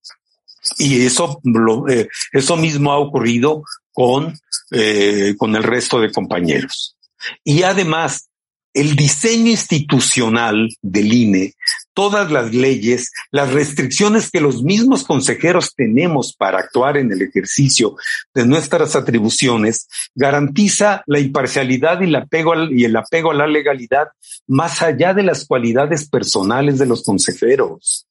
Y 0.78 1.05
eso, 1.05 1.41
eh, 1.89 2.08
eso 2.32 2.55
mismo 2.55 2.93
ha 2.93 2.99
ocurrido 2.99 3.64
con, 3.91 4.39
eh, 4.72 5.36
con 5.38 5.55
el 5.55 5.64
resto 5.64 5.99
de 5.99 6.12
compañeros. 6.12 6.95
Y 7.43 7.64
además, 7.64 8.30
el 8.74 8.95
diseño 8.95 9.51
institucional 9.51 10.70
del 10.82 11.14
INE, 11.14 11.53
todas 11.98 12.30
las 12.30 12.54
leyes, 12.54 13.12
las 13.32 13.52
restricciones 13.52 14.30
que 14.30 14.39
los 14.39 14.62
mismos 14.62 15.04
consejeros 15.04 15.74
tenemos 15.74 16.32
para 16.32 16.60
actuar 16.60 16.95
en 16.95 17.12
el 17.12 17.24
ejercicio 17.24 17.95
de 18.36 18.45
nuestras 18.45 18.95
atribuciones, 18.95 19.88
garantiza 20.14 21.02
la 21.08 21.18
imparcialidad 21.18 22.00
y 22.02 22.04
el 22.04 22.16
apego, 22.16 22.54
y 22.70 22.86
el 22.86 22.95
apego 22.95 23.32
a 23.32 23.34
la 23.34 23.48
legalidad 23.48 24.10
más 24.45 24.84
allá 24.84 25.16
de 25.16 25.24
las 25.24 25.48
cualidades 25.48 26.08
personales 26.08 26.78
de 26.78 26.86
los 26.86 27.04
consejeros. 27.04 28.06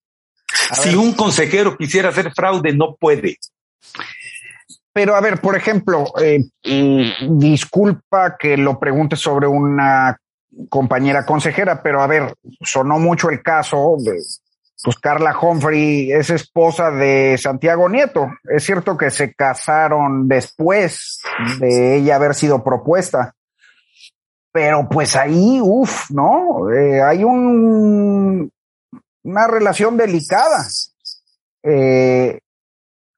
si 0.82 0.96
un 0.96 1.12
consejero 1.12 1.78
quisiera 1.78 2.08
hacer 2.08 2.32
fraude, 2.34 2.74
no 2.74 2.96
puede. 2.96 3.38
Pero 4.92 5.14
a 5.14 5.20
ver, 5.20 5.40
por 5.40 5.54
ejemplo, 5.54 6.06
eh, 6.20 6.40
disculpa 7.30 8.36
que 8.36 8.56
lo 8.56 8.80
pregunte 8.80 9.14
sobre 9.14 9.46
una 9.46 10.18
compañera 10.68 11.26
consejera, 11.26 11.82
pero 11.82 12.02
a 12.02 12.06
ver, 12.06 12.34
sonó 12.62 12.98
mucho 12.98 13.30
el 13.30 13.42
caso 13.42 13.96
de, 13.98 14.12
pues 14.82 14.98
Carla 15.00 15.36
Humphrey 15.38 16.12
es 16.12 16.30
esposa 16.30 16.90
de 16.90 17.36
Santiago 17.38 17.88
Nieto. 17.88 18.28
Es 18.44 18.64
cierto 18.64 18.96
que 18.96 19.10
se 19.10 19.34
casaron 19.34 20.28
después 20.28 21.20
de 21.58 21.96
ella 21.96 22.16
haber 22.16 22.34
sido 22.34 22.62
propuesta, 22.62 23.34
pero 24.52 24.88
pues 24.88 25.16
ahí, 25.16 25.60
uff, 25.62 26.10
¿no? 26.10 26.70
Eh, 26.72 27.02
hay 27.02 27.24
un, 27.24 28.50
una 29.24 29.46
relación 29.46 29.96
delicada. 29.96 30.64
Eh, 31.62 32.38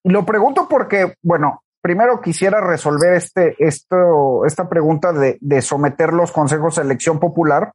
lo 0.05 0.24
pregunto 0.24 0.66
porque, 0.68 1.14
bueno, 1.22 1.62
primero 1.89 2.20
quisiera 2.20 2.61
resolver 2.61 3.14
este, 3.14 3.57
esto, 3.59 4.45
esta 4.45 4.68
pregunta 4.68 5.11
de, 5.11 5.62
someter 5.62 6.12
los 6.12 6.32
consejos 6.32 6.76
a 6.76 6.82
elección 6.82 7.18
popular. 7.18 7.72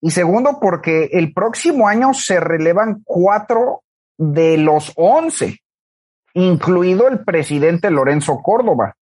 Y 0.00 0.10
segundo, 0.10 0.58
porque 0.60 1.10
el 1.12 1.32
próximo 1.32 1.86
año 1.86 2.12
se 2.14 2.40
relevan 2.40 3.00
cuatro 3.04 3.84
de 4.16 4.58
los 4.58 4.92
once, 4.96 5.60
incluido 6.34 7.06
el 7.06 7.22
presidente 7.24 7.92
Lorenzo 7.92 8.40
Córdoba 8.42 8.96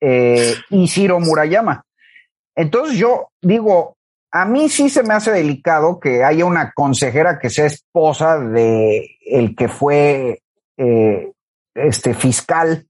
eh, 0.00 0.54
y 0.70 0.88
Ciro 0.88 1.20
Murayama. 1.20 1.84
Entonces 2.56 2.96
yo 2.96 3.28
digo, 3.42 3.98
a 4.30 4.46
mí 4.46 4.70
sí 4.70 4.88
se 4.88 5.02
me 5.02 5.12
hace 5.12 5.30
delicado 5.30 6.00
que 6.00 6.24
haya 6.24 6.46
una 6.46 6.72
consejera 6.72 7.38
que 7.38 7.50
sea 7.50 7.66
esposa 7.66 8.38
de 8.38 9.18
el 9.26 9.54
que 9.54 9.68
fue 9.68 10.40
eh, 10.78 11.32
este 11.74 12.14
fiscal 12.14 12.86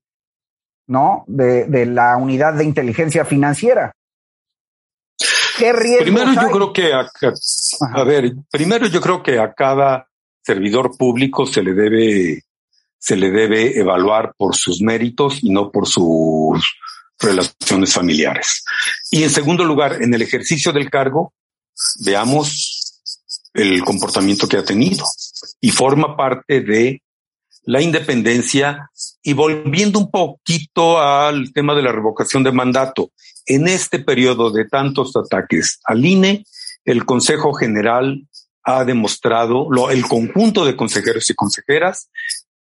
¿no? 0.91 1.25
De, 1.29 1.67
de 1.67 1.87
la 1.87 2.17
unidad 2.17 2.55
de 2.55 2.65
inteligencia 2.65 3.25
financiera. 3.25 3.95
¿Qué 5.57 5.73
Primero 6.01 6.33
yo 6.33 6.51
creo 6.51 6.73
que 6.73 6.93
a, 6.93 7.09
a 7.95 8.05
ver, 8.05 8.33
primero 8.51 8.87
yo 8.89 9.01
creo 9.01 9.23
que 9.23 9.39
a 9.39 9.53
cada 9.53 10.09
servidor 10.43 10.97
público 10.97 11.47
se 11.47 11.63
le 11.63 11.75
debe 11.75 12.43
se 12.99 13.17
le 13.17 13.31
debe 13.31 13.79
evaluar 13.79 14.35
por 14.37 14.57
sus 14.57 14.83
méritos 14.83 15.45
y 15.45 15.51
no 15.51 15.71
por 15.71 15.87
sus 15.87 16.77
relaciones 17.19 17.95
familiares. 17.95 18.65
Y 19.11 19.23
en 19.23 19.31
segundo 19.31 19.65
lugar, 19.65 20.03
en 20.03 20.13
el 20.13 20.23
ejercicio 20.23 20.73
del 20.73 20.91
cargo, 20.91 21.33
veamos 22.05 23.01
el 23.55 23.83
comportamiento 23.85 24.49
que 24.49 24.57
ha 24.57 24.65
tenido 24.65 25.05
y 25.61 25.71
forma 25.71 26.17
parte 26.17 26.61
de 26.61 27.03
la 27.65 27.81
independencia 27.81 28.91
y 29.23 29.33
volviendo 29.33 29.99
un 29.99 30.11
poquito 30.11 31.01
al 31.01 31.53
tema 31.53 31.75
de 31.75 31.83
la 31.83 31.93
revocación 31.93 32.43
de 32.43 32.53
mandato, 32.53 33.11
en 33.47 33.69
este 33.69 33.99
periodo 33.99 34.51
de 34.51 34.65
tantos 34.67 35.15
ataques 35.17 35.81
al 35.85 36.05
INE, 36.05 36.45
el 36.85 37.05
Consejo 37.05 37.53
General 37.53 38.27
ha 38.63 38.85
demostrado, 38.85 39.69
lo, 39.71 39.91
el 39.91 40.07
conjunto 40.07 40.65
de 40.65 40.77
consejeros 40.77 41.29
y 41.31 41.35
consejeras, 41.35 42.11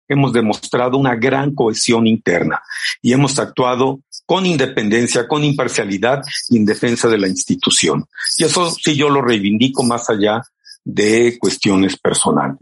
hemos 0.07 0.31
demostrado 0.33 0.97
una 0.97 1.15
gran 1.15 1.53
cohesión 1.53 2.07
interna 2.07 2.61
y 3.01 3.13
hemos 3.13 3.39
actuado 3.39 3.99
con 4.25 4.45
independencia, 4.45 5.27
con 5.27 5.43
imparcialidad 5.43 6.21
y 6.49 6.57
en 6.57 6.65
defensa 6.65 7.07
de 7.07 7.17
la 7.17 7.27
institución. 7.27 8.05
Y 8.37 8.43
eso 8.43 8.69
sí 8.71 8.95
yo 8.95 9.09
lo 9.09 9.21
reivindico 9.21 9.83
más 9.83 10.09
allá 10.09 10.41
de 10.83 11.37
cuestiones 11.39 11.97
personales. 11.97 12.57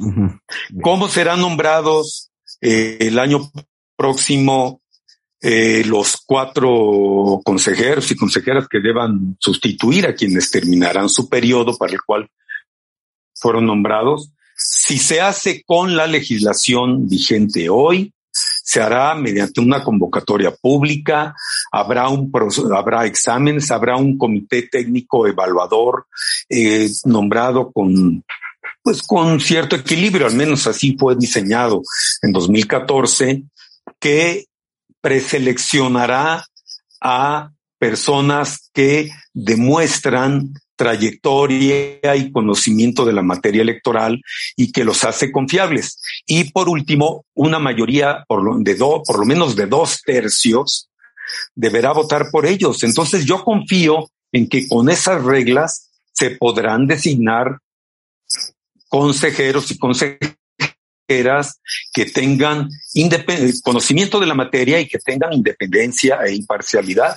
¿Cómo 0.82 1.08
serán 1.08 1.42
nombrados 1.42 2.32
eh, 2.62 2.98
el 3.00 3.20
año 3.20 3.52
próximo 3.96 4.82
eh, 5.42 5.84
los 5.86 6.18
cuatro 6.26 7.42
consejeros 7.44 8.10
y 8.12 8.16
consejeras 8.16 8.68
que 8.68 8.80
deban 8.80 9.38
sustituir 9.40 10.08
a 10.08 10.16
quienes 10.16 10.50
terminarán 10.50 11.10
su 11.10 11.30
periodo 11.30 11.78
para 11.78 11.94
el 11.94 12.02
cual 12.02 12.30
fueron 13.34 13.66
nombrados? 13.66 14.32
Si 14.56 14.98
se 14.98 15.22
hace 15.22 15.64
con 15.66 15.96
la 15.96 16.08
legislación 16.08 17.08
vigente 17.08 17.70
hoy, 17.70 18.14
se 18.32 18.82
hará 18.82 19.16
mediante 19.16 19.62
una 19.62 19.84
convocatoria 19.84 20.52
pública, 20.52 21.36
habrá 21.72 22.10
un 22.10 22.32
habrá 22.76 23.06
exámenes, 23.06 23.72
habrá 23.72 23.96
un 23.96 24.18
comité 24.18 24.64
técnico 24.64 25.28
evaluador 25.28 26.08
eh, 26.50 26.90
nombrado 27.06 27.72
con 27.72 28.24
pues 28.82 29.02
con 29.02 29.40
cierto 29.40 29.76
equilibrio, 29.76 30.28
al 30.28 30.36
menos 30.36 30.68
así 30.68 30.96
fue 31.00 31.16
diseñado 31.16 31.82
en 32.22 32.32
2014, 32.32 33.44
que 34.06 34.46
preseleccionará 35.02 36.46
a 37.02 37.50
personas 37.80 38.70
que 38.72 39.10
demuestran 39.34 40.54
trayectoria 40.76 42.16
y 42.16 42.32
conocimiento 42.32 43.04
de 43.04 43.14
la 43.14 43.24
materia 43.24 43.64
electoral 43.64 44.22
y 44.56 44.72
que 44.72 44.84
los 44.84 45.04
hace 45.06 45.32
confiables. 45.32 46.00
Y 46.28 46.52
por 46.52 46.70
último, 46.70 47.26
una 47.34 47.58
mayoría 47.58 48.24
por 48.28 48.44
lo, 48.44 48.60
de 48.60 48.76
por 48.76 49.18
lo 49.18 49.26
menos 49.26 49.56
de 49.56 49.66
dos 49.66 50.00
tercios 50.04 50.88
deberá 51.56 51.92
votar 51.92 52.30
por 52.32 52.46
ellos. 52.46 52.84
Entonces 52.84 53.26
yo 53.26 53.44
confío 53.44 54.12
en 54.32 54.48
que 54.48 54.68
con 54.68 54.88
esas 54.92 55.24
reglas 55.24 55.90
se 56.14 56.30
podrán 56.30 56.86
designar 56.86 57.58
consejeros 58.88 59.72
y 59.72 59.80
consejeras 59.80 60.38
que 61.08 62.06
tengan 62.06 62.70
conocimiento 63.64 64.20
de 64.20 64.26
la 64.26 64.34
materia 64.34 64.80
y 64.80 64.88
que 64.88 65.00
tengan 65.00 65.34
independencia 65.34 66.20
e 66.26 66.36
imparcialidad. 66.36 67.16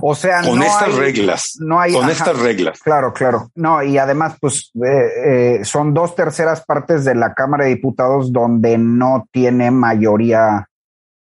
O 0.00 0.14
sea, 0.14 0.42
con 0.42 0.62
estas 0.62 0.94
reglas, 0.94 1.56
no 1.58 1.80
hay, 1.80 1.92
con 1.92 2.08
estas 2.08 2.38
reglas. 2.38 2.80
Claro, 2.80 3.12
claro. 3.12 3.50
No, 3.56 3.82
y 3.82 3.98
además, 3.98 4.36
pues 4.40 4.70
eh, 4.76 5.58
eh, 5.60 5.64
son 5.64 5.92
dos 5.92 6.14
terceras 6.14 6.64
partes 6.64 7.04
de 7.04 7.16
la 7.16 7.34
Cámara 7.34 7.64
de 7.64 7.70
Diputados 7.70 8.32
donde 8.32 8.78
no 8.78 9.26
tiene 9.32 9.70
mayoría 9.72 10.68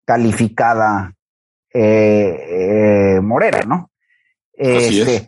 calificada 0.05 1.13
eh, 1.71 3.19
Morera, 3.21 3.61
¿no? 3.61 3.91
Así 4.59 5.01
es. 5.01 5.27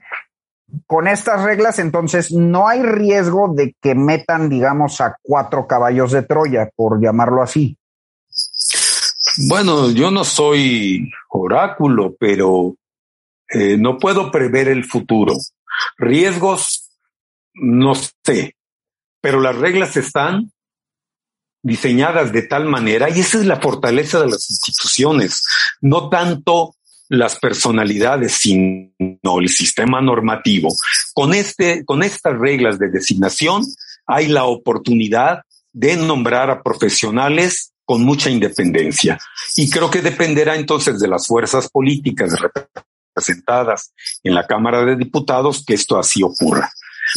Con 0.85 1.07
estas 1.07 1.43
reglas, 1.43 1.79
entonces, 1.79 2.31
no 2.31 2.67
hay 2.67 2.81
riesgo 2.83 3.53
de 3.53 3.75
que 3.81 3.95
metan, 3.95 4.49
digamos, 4.49 5.01
a 5.01 5.15
cuatro 5.21 5.67
caballos 5.67 6.11
de 6.11 6.23
Troya, 6.23 6.69
por 6.75 7.01
llamarlo 7.01 7.41
así. 7.41 7.77
Bueno, 9.47 9.89
yo 9.91 10.11
no 10.11 10.23
soy 10.23 11.11
oráculo, 11.29 12.15
pero 12.19 12.75
eh, 13.49 13.77
no 13.77 13.97
puedo 13.97 14.31
prever 14.31 14.67
el 14.67 14.85
futuro. 14.85 15.33
Riesgos, 15.97 16.91
no 17.53 17.93
sé, 17.95 18.55
pero 19.21 19.39
las 19.39 19.55
reglas 19.55 19.97
están 19.97 20.51
diseñadas 21.61 22.31
de 22.31 22.43
tal 22.43 22.65
manera, 22.65 23.09
y 23.09 23.19
esa 23.19 23.39
es 23.39 23.45
la 23.45 23.59
fortaleza 23.59 24.19
de 24.19 24.27
las 24.27 24.49
instituciones, 24.49 25.43
no 25.81 26.09
tanto 26.09 26.75
las 27.09 27.37
personalidades, 27.37 28.33
sino 28.33 29.39
el 29.39 29.49
sistema 29.49 29.99
normativo. 29.99 30.69
Con 31.13 31.33
este, 31.33 31.83
con 31.83 32.03
estas 32.03 32.37
reglas 32.39 32.79
de 32.79 32.89
designación, 32.89 33.63
hay 34.05 34.27
la 34.27 34.45
oportunidad 34.45 35.41
de 35.73 35.97
nombrar 35.97 36.49
a 36.49 36.63
profesionales 36.63 37.73
con 37.83 38.03
mucha 38.03 38.29
independencia. 38.29 39.19
Y 39.55 39.69
creo 39.69 39.89
que 39.89 40.01
dependerá 40.01 40.55
entonces 40.55 40.99
de 40.99 41.07
las 41.07 41.25
fuerzas 41.25 41.69
políticas 41.69 42.35
representadas 42.39 43.91
en 44.23 44.35
la 44.35 44.45
Cámara 44.45 44.85
de 44.85 44.95
Diputados 44.95 45.63
que 45.65 45.73
esto 45.73 45.97
así 45.97 46.21
ocurra. 46.21 46.71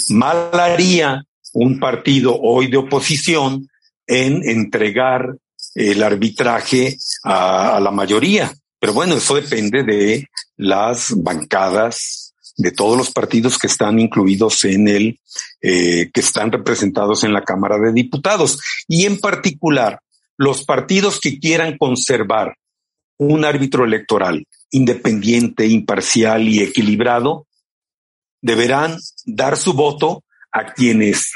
Mal 0.08 0.48
haría 0.54 1.22
un 1.52 1.78
partido 1.78 2.38
hoy 2.40 2.68
de 2.68 2.78
oposición 2.78 3.68
en 4.06 4.48
entregar 4.48 5.36
el 5.74 6.02
arbitraje 6.02 6.96
a, 7.24 7.78
la 7.80 7.90
mayoría. 7.90 8.52
Pero 8.82 8.94
bueno, 8.94 9.14
eso 9.14 9.36
depende 9.36 9.84
de 9.84 10.28
las 10.56 11.14
bancadas 11.16 12.34
de 12.56 12.72
todos 12.72 12.98
los 12.98 13.12
partidos 13.12 13.56
que 13.56 13.68
están 13.68 14.00
incluidos 14.00 14.64
en 14.64 14.88
el, 14.88 15.20
eh, 15.60 16.10
que 16.12 16.20
están 16.20 16.50
representados 16.50 17.22
en 17.22 17.32
la 17.32 17.44
Cámara 17.44 17.78
de 17.78 17.92
Diputados. 17.92 18.58
Y 18.88 19.06
en 19.06 19.20
particular, 19.20 20.00
los 20.36 20.64
partidos 20.64 21.20
que 21.20 21.38
quieran 21.38 21.78
conservar 21.78 22.56
un 23.18 23.44
árbitro 23.44 23.84
electoral 23.84 24.48
independiente, 24.72 25.64
imparcial 25.64 26.48
y 26.48 26.60
equilibrado, 26.64 27.46
deberán 28.40 28.98
dar 29.24 29.56
su 29.56 29.74
voto 29.74 30.24
a 30.50 30.72
quienes 30.72 31.30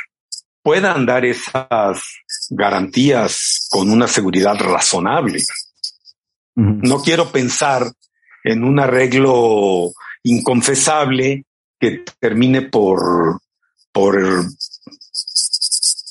puedan 0.62 1.06
dar 1.06 1.24
esas 1.24 2.02
garantías 2.50 3.68
con 3.70 3.88
una 3.88 4.08
seguridad 4.08 4.56
razonable. 4.56 5.38
No 6.56 7.02
quiero 7.02 7.30
pensar 7.30 7.86
en 8.42 8.64
un 8.64 8.80
arreglo 8.80 9.92
inconfesable 10.22 11.44
que 11.78 12.02
termine 12.18 12.62
por, 12.62 13.40
por 13.92 14.18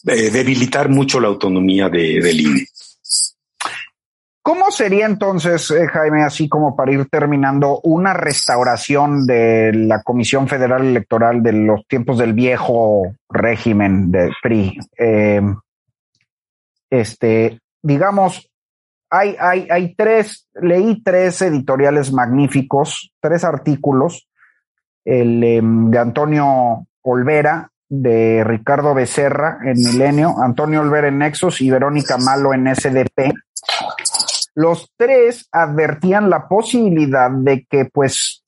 eh, 0.08 0.30
debilitar 0.30 0.90
mucho 0.90 1.20
la 1.20 1.30
autonomía 1.30 1.90
de, 1.90 2.22
del 2.22 2.40
INE. 2.42 2.68
¿Cómo 4.44 4.70
sería 4.70 5.08
entonces, 5.08 5.72
eh, 5.72 5.88
Jaime, 5.88 6.22
así 6.22 6.48
como 6.48 6.76
para 6.76 6.92
ir 6.92 7.08
terminando, 7.10 7.80
una 7.82 8.14
restauración 8.14 9.26
de 9.26 9.74
la 9.74 10.04
Comisión 10.04 10.48
Federal 10.48 10.86
Electoral 10.86 11.42
de 11.42 11.54
los 11.54 11.88
tiempos 11.88 12.20
del 12.20 12.34
viejo 12.34 13.16
régimen 13.28 14.12
de 14.12 14.30
PRI? 14.44 14.78
Eh, 15.00 15.42
este, 16.92 17.60
digamos, 17.82 18.48
hay, 19.10 19.36
hay, 19.40 19.68
hay 19.70 19.96
tres, 19.96 20.48
leí 20.54 21.02
tres 21.04 21.42
editoriales 21.42 22.12
magníficos, 22.12 23.14
tres 23.22 23.44
artículos, 23.44 24.28
el 25.04 25.44
em, 25.44 25.90
de 25.92 26.00
Antonio 26.00 26.88
Olvera, 27.02 27.70
de 27.88 28.44
Ricardo 28.44 28.94
Becerra 28.94 29.60
en 29.64 29.80
Milenio, 29.80 30.36
Antonio 30.42 30.82
Olvera 30.82 31.08
en 31.08 31.20
Nexos 31.20 31.62
y 31.62 31.70
Verónica 31.70 32.18
Malo 32.18 32.54
en 32.54 32.74
SDP 32.74 33.34
los 34.56 34.90
tres 34.98 35.48
advertían 35.52 36.30
la 36.30 36.48
posibilidad 36.48 37.30
de 37.30 37.66
que, 37.70 37.86
pues, 37.86 38.44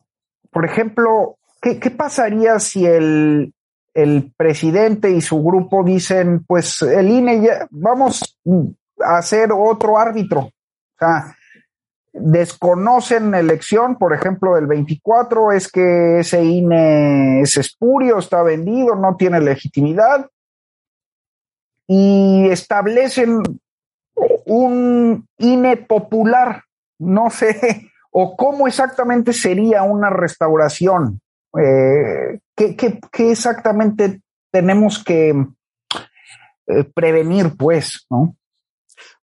por 0.51 0.65
ejemplo, 0.65 1.37
¿qué, 1.61 1.75
pasaría 1.91 2.59
si 2.59 2.85
el, 2.85 3.53
el 3.93 4.33
presidente 4.35 5.11
y 5.11 5.21
su 5.21 5.43
grupo 5.43 5.83
dicen, 5.83 6.45
pues 6.47 6.81
el 6.81 7.09
INE 7.09 7.41
ya, 7.41 7.67
vamos 7.69 8.39
a 8.99 9.17
hacer 9.17 9.49
otro 9.51 9.97
árbitro? 9.97 10.39
O 10.41 10.53
sea, 10.99 11.35
desconocen 12.13 13.35
elección, 13.35 13.97
por 13.97 14.13
ejemplo, 14.13 14.55
del 14.55 14.67
24, 14.67 15.51
es 15.51 15.71
que 15.71 16.19
ese 16.19 16.43
INE 16.43 17.41
es 17.41 17.57
espurio, 17.57 18.19
está 18.19 18.41
vendido, 18.43 18.95
no 18.95 19.15
tiene 19.15 19.39
legitimidad, 19.39 20.29
y 21.87 22.47
establecen 22.49 23.41
un 24.45 25.27
INE 25.37 25.77
popular, 25.77 26.63
no 26.99 27.29
sé, 27.29 27.91
o 28.11 28.35
cómo 28.35 28.67
exactamente 28.67 29.33
sería 29.33 29.83
una 29.83 30.09
restauración. 30.09 31.21
Eh, 31.57 32.39
¿qué, 32.55 32.99
exactamente 33.29 34.21
tenemos 34.51 35.03
que 35.03 35.29
eh, 36.67 36.83
prevenir, 36.93 37.55
pues, 37.57 38.05
no? 38.09 38.35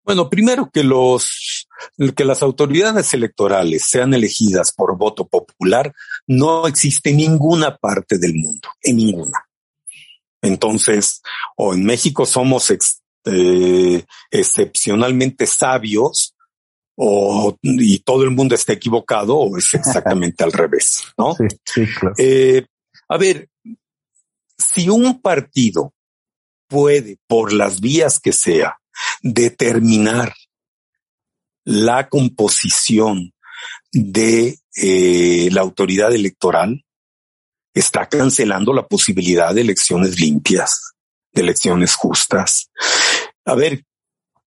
Bueno, 0.04 0.30
primero 0.30 0.70
que 0.72 0.84
los 0.84 1.68
que 2.16 2.26
las 2.26 2.42
autoridades 2.42 3.14
electorales 3.14 3.84
sean 3.84 4.14
elegidas 4.14 4.72
por 4.72 4.98
voto 4.98 5.28
popular 5.28 5.94
no 6.28 6.68
existe 6.68 7.12
en 7.12 7.18
ninguna 7.18 7.78
parte 7.78 8.18
del 8.18 8.34
mundo, 8.36 8.70
en 8.82 8.98
ninguna. 8.98 9.48
Entonces, 10.42 11.22
o 11.56 11.74
en 11.74 11.86
México 11.86 12.26
somos 12.26 12.72
eh, 13.26 14.06
excepcionalmente 14.30 15.46
sabios 15.46 16.36
o, 16.96 17.58
y 17.62 18.00
todo 18.00 18.24
el 18.24 18.32
mundo 18.32 18.56
está 18.56 18.74
equivocado 18.74 19.38
o 19.38 19.58
es 19.58 19.74
exactamente 19.74 20.44
al 20.44 20.52
revés, 20.52 21.04
¿no? 21.18 21.36
Eh, 22.18 22.66
a 23.08 23.18
ver, 23.18 23.50
si 24.58 24.90
un 24.90 25.22
partido 25.22 25.94
puede, 26.68 27.18
por 27.28 27.54
las 27.54 27.80
vías 27.80 28.20
que 28.20 28.34
sea, 28.34 28.80
determinar 29.24 30.36
la 31.64 32.08
composición 32.10 33.34
de 33.92 34.60
eh, 34.76 35.50
la 35.52 35.62
autoridad 35.62 36.14
electoral, 36.14 36.86
está 37.74 38.08
cancelando 38.08 38.72
la 38.74 38.88
posibilidad 38.88 39.56
de 39.56 39.62
elecciones 39.62 40.20
limpias 40.20 40.94
de 41.32 41.42
elecciones 41.42 41.96
justas. 41.96 42.70
A 43.46 43.56
ver, 43.56 43.86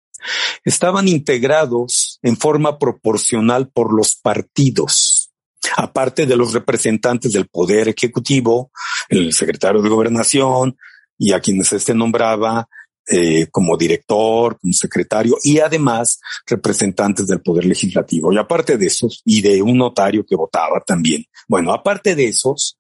estaban 0.65 1.09
integrados 1.09 2.19
en 2.23 2.37
forma 2.37 2.79
proporcional 2.79 3.71
por 3.71 3.93
los 3.93 4.17
partidos, 4.17 5.31
aparte 5.77 6.27
de 6.27 6.37
los 6.37 6.53
representantes 6.53 7.33
del 7.33 7.49
Poder 7.49 7.89
Ejecutivo, 7.89 8.71
el 9.09 9.33
secretario 9.33 9.83
de 9.83 9.89
Gobernación 9.89 10.77
y 11.17 11.33
a 11.33 11.41
quienes 11.41 11.73
este 11.73 11.95
nombraba 11.95 12.69
eh, 13.11 13.47
como 13.51 13.77
director, 13.77 14.59
como 14.61 14.73
secretario 14.73 15.37
y 15.43 15.59
además 15.61 16.21
representantes 16.47 17.27
del 17.27 17.41
Poder 17.41 17.65
Legislativo. 17.65 18.33
Y 18.33 18.39
aparte 18.39 18.77
de 18.77 18.87
esos, 18.87 19.23
y 19.25 19.41
de 19.41 19.63
un 19.63 19.79
notario 19.79 20.25
que 20.27 20.37
votaba 20.37 20.83
también. 20.87 21.25
Bueno, 21.49 21.73
aparte 21.73 22.15
de 22.15 22.29
esos, 22.29 22.79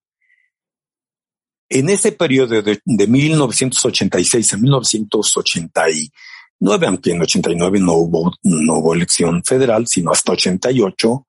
en 1.69 1.89
ese 1.89 2.13
periodo 2.13 2.63
de, 2.63 2.81
de 2.85 3.07
1986 3.07 4.55
a 4.55 4.57
1989, 4.57 6.87
aunque 6.87 7.13
en 7.13 7.23
89 7.23 7.79
no 7.81 7.95
hubo, 7.95 8.33
no 8.43 8.79
hubo 8.79 8.95
elección 8.95 9.43
federal, 9.45 9.87
sino 9.87 10.11
hasta 10.11 10.33
88, 10.33 11.27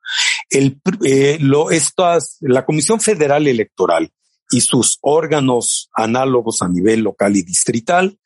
el, 0.49 0.81
eh, 1.05 1.37
lo, 1.39 1.71
estas, 1.71 2.37
la 2.41 2.65
Comisión 2.65 2.99
Federal 2.99 3.47
Electoral 3.47 4.11
y 4.51 4.61
sus 4.61 4.97
órganos 5.01 5.89
análogos 5.93 6.61
a 6.61 6.67
nivel 6.67 7.01
local 7.01 7.35
y 7.35 7.43
distrital 7.43 8.19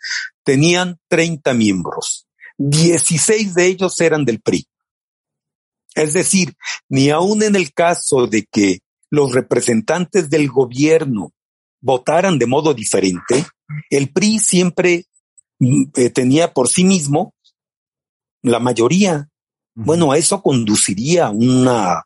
tenían 0.44 1.00
30 1.10 1.54
miembros. 1.54 2.28
16 2.58 3.54
de 3.54 3.66
ellos 3.66 4.00
eran 4.00 4.26
del 4.26 4.42
PRI. 4.42 4.66
Es 5.96 6.14
decir, 6.14 6.56
ni 6.90 7.10
aun 7.10 7.44
en 7.44 7.56
el 7.56 7.74
caso 7.74 8.28
de 8.28 8.46
que 8.52 8.80
los 9.10 9.32
representantes 9.32 10.30
del 10.30 10.50
gobierno 10.50 11.34
votaran 11.82 12.40
de 12.40 12.48
modo 12.48 12.74
diferente, 12.74 13.46
el 13.90 14.12
PRI 14.12 14.40
siempre 14.40 15.06
mm, 15.60 15.84
eh, 15.96 16.10
tenía 16.10 16.54
por 16.54 16.70
sí 16.70 16.84
mismo 16.84 17.34
la 18.42 18.60
mayoría. 18.60 19.30
Bueno, 19.76 20.12
a 20.12 20.18
eso 20.18 20.42
conduciría 20.42 21.30
una, 21.30 22.04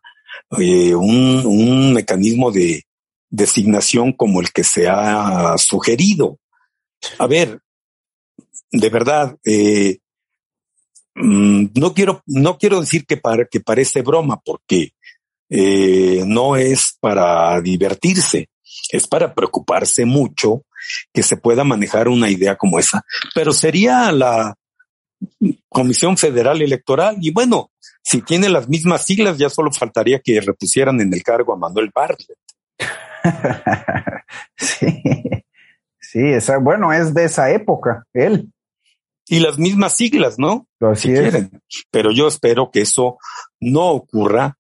eh, 0.57 0.95
un, 0.95 1.45
un 1.45 1.93
mecanismo 1.93 2.51
de 2.51 2.86
designación 3.29 4.13
como 4.13 4.41
el 4.41 4.51
que 4.51 4.63
se 4.63 4.87
ha 4.87 5.57
sugerido. 5.57 6.39
A 7.19 7.27
ver, 7.27 7.59
de 8.71 8.89
verdad, 8.89 9.37
eh, 9.45 9.99
mm, 11.15 11.67
no 11.75 11.93
quiero, 11.93 12.21
no 12.25 12.57
quiero 12.57 12.81
decir 12.81 13.05
que, 13.05 13.17
para, 13.17 13.45
que 13.45 13.59
parece 13.59 14.01
broma, 14.01 14.39
porque 14.43 14.91
eh, 15.49 16.23
no 16.25 16.55
es 16.55 16.97
para 16.99 17.59
divertirse, 17.61 18.49
es 18.91 19.07
para 19.07 19.33
preocuparse 19.33 20.05
mucho 20.05 20.63
que 21.13 21.23
se 21.23 21.37
pueda 21.37 21.63
manejar 21.63 22.07
una 22.07 22.29
idea 22.29 22.55
como 22.55 22.79
esa. 22.79 23.03
Pero 23.33 23.51
sería 23.51 24.11
la 24.11 24.55
Comisión 25.69 26.17
Federal 26.17 26.61
Electoral 26.61 27.17
y 27.19 27.31
bueno, 27.31 27.71
si 28.03 28.21
tiene 28.21 28.49
las 28.49 28.69
mismas 28.69 29.05
siglas, 29.05 29.37
ya 29.37 29.49
solo 29.49 29.71
faltaría 29.71 30.19
que 30.19 30.39
repusieran 30.39 31.01
en 31.01 31.13
el 31.13 31.23
cargo 31.23 31.53
a 31.53 31.57
Manuel 31.57 31.91
Bartlett. 31.93 32.37
sí, 34.57 35.01
sí, 35.99 36.19
esa, 36.19 36.57
bueno, 36.57 36.93
es 36.93 37.13
de 37.13 37.25
esa 37.25 37.51
época, 37.51 38.05
él. 38.13 38.51
y 39.27 39.39
las 39.39 39.57
mismas 39.57 39.95
siglas, 39.95 40.37
¿no? 40.37 40.67
si 40.95 41.09
quieren. 41.09 41.61
Pero 41.91 42.11
yo 42.11 42.27
espero 42.27 42.71
que 42.71 42.81
eso 42.81 43.17
no 43.59 43.87
ocurra. 43.89 44.57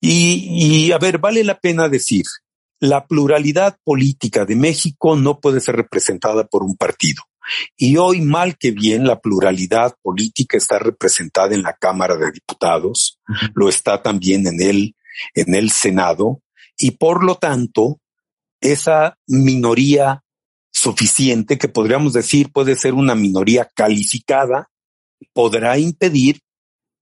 Y, 0.00 0.86
y 0.86 0.92
a 0.92 0.98
ver, 0.98 1.18
vale 1.18 1.44
la 1.44 1.58
pena 1.58 1.88
decir, 1.88 2.24
la 2.80 3.06
pluralidad 3.06 3.76
política 3.84 4.46
de 4.46 4.56
México 4.56 5.14
no 5.14 5.38
puede 5.40 5.60
ser 5.60 5.76
representada 5.76 6.44
por 6.44 6.62
un 6.62 6.76
partido. 6.76 7.22
Y 7.76 7.96
hoy, 7.96 8.20
mal 8.20 8.56
que 8.56 8.70
bien, 8.70 9.06
la 9.06 9.20
pluralidad 9.20 9.94
política 10.02 10.56
está 10.56 10.78
representada 10.78 11.54
en 11.54 11.62
la 11.62 11.74
Cámara 11.74 12.16
de 12.16 12.30
Diputados, 12.32 13.18
lo 13.54 13.68
está 13.68 14.02
también 14.02 14.46
en 14.46 14.60
el, 14.62 14.94
en 15.34 15.54
el 15.54 15.70
Senado, 15.70 16.40
y 16.80 16.92
por 16.92 17.22
lo 17.22 17.36
tanto, 17.36 18.00
esa 18.60 19.16
minoría 19.26 20.22
suficiente, 20.72 21.58
que 21.58 21.68
podríamos 21.68 22.14
decir 22.14 22.50
puede 22.52 22.74
ser 22.74 22.94
una 22.94 23.14
minoría 23.14 23.68
calificada, 23.74 24.70
podrá 25.32 25.78
impedir 25.78 26.40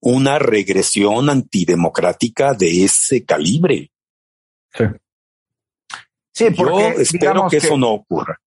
una 0.00 0.38
regresión 0.38 1.30
antidemocrática 1.30 2.54
de 2.54 2.84
ese 2.84 3.24
calibre. 3.24 3.90
Sí. 4.72 4.84
Sí, 6.32 6.50
porque 6.56 6.94
Yo 6.96 7.02
espero 7.02 7.48
que 7.48 7.56
eso 7.56 7.76
no 7.76 7.92
ocurra. 7.92 8.38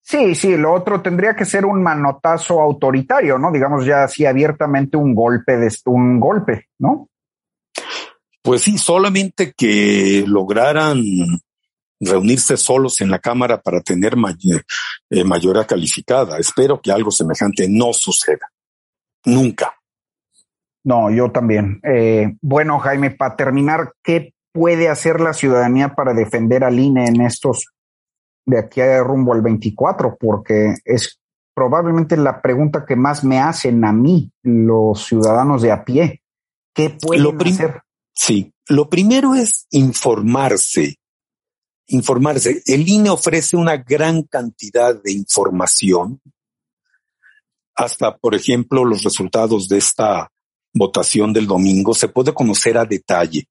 Sí, 0.00 0.34
sí, 0.34 0.56
lo 0.56 0.74
otro 0.74 1.00
tendría 1.00 1.34
que 1.34 1.46
ser 1.46 1.64
un 1.64 1.82
manotazo 1.82 2.60
autoritario, 2.60 3.38
¿no? 3.38 3.50
Digamos 3.50 3.86
ya 3.86 4.04
así 4.04 4.26
abiertamente 4.26 4.98
un 4.98 5.14
golpe 5.14 5.56
de 5.56 5.70
un 5.86 6.20
golpe, 6.20 6.68
¿no? 6.78 7.08
Pues 8.44 8.60
sí, 8.60 8.76
solamente 8.76 9.54
que 9.56 10.22
lograran 10.26 11.02
reunirse 11.98 12.58
solos 12.58 13.00
en 13.00 13.10
la 13.10 13.18
Cámara 13.18 13.62
para 13.62 13.80
tener 13.80 14.16
eh, 15.08 15.24
mayoría 15.24 15.66
calificada. 15.66 16.36
Espero 16.36 16.78
que 16.78 16.92
algo 16.92 17.10
semejante 17.10 17.66
no 17.70 17.94
suceda. 17.94 18.50
Nunca. 19.24 19.72
No, 20.84 21.10
yo 21.10 21.32
también. 21.32 21.80
Eh, 21.84 22.36
bueno, 22.42 22.78
Jaime, 22.80 23.12
para 23.12 23.34
terminar, 23.34 23.94
¿qué 24.02 24.34
puede 24.52 24.90
hacer 24.90 25.22
la 25.22 25.32
ciudadanía 25.32 25.94
para 25.94 26.12
defender 26.12 26.64
al 26.64 26.78
INE 26.78 27.06
en 27.06 27.22
estos 27.22 27.72
de 28.44 28.58
aquí 28.58 28.82
a 28.82 29.02
rumbo 29.02 29.32
al 29.32 29.40
24? 29.40 30.18
Porque 30.20 30.74
es 30.84 31.18
probablemente 31.54 32.18
la 32.18 32.42
pregunta 32.42 32.84
que 32.86 32.94
más 32.94 33.24
me 33.24 33.40
hacen 33.40 33.86
a 33.86 33.92
mí, 33.94 34.30
los 34.42 35.02
ciudadanos 35.06 35.62
de 35.62 35.72
a 35.72 35.82
pie. 35.82 36.20
¿Qué 36.74 36.90
pueden 36.90 37.40
hacer? 37.40 37.83
Sí, 38.14 38.52
lo 38.68 38.88
primero 38.88 39.34
es 39.34 39.66
informarse. 39.70 40.96
Informarse. 41.88 42.62
El 42.66 42.88
INE 42.88 43.10
ofrece 43.10 43.56
una 43.56 43.76
gran 43.76 44.22
cantidad 44.22 44.94
de 45.02 45.12
información, 45.12 46.20
hasta, 47.74 48.16
por 48.16 48.34
ejemplo, 48.34 48.84
los 48.84 49.02
resultados 49.02 49.68
de 49.68 49.78
esta 49.78 50.30
votación 50.72 51.32
del 51.32 51.46
domingo 51.46 51.94
se 51.94 52.08
puede 52.08 52.32
conocer 52.32 52.78
a 52.78 52.84
detalle 52.84 53.48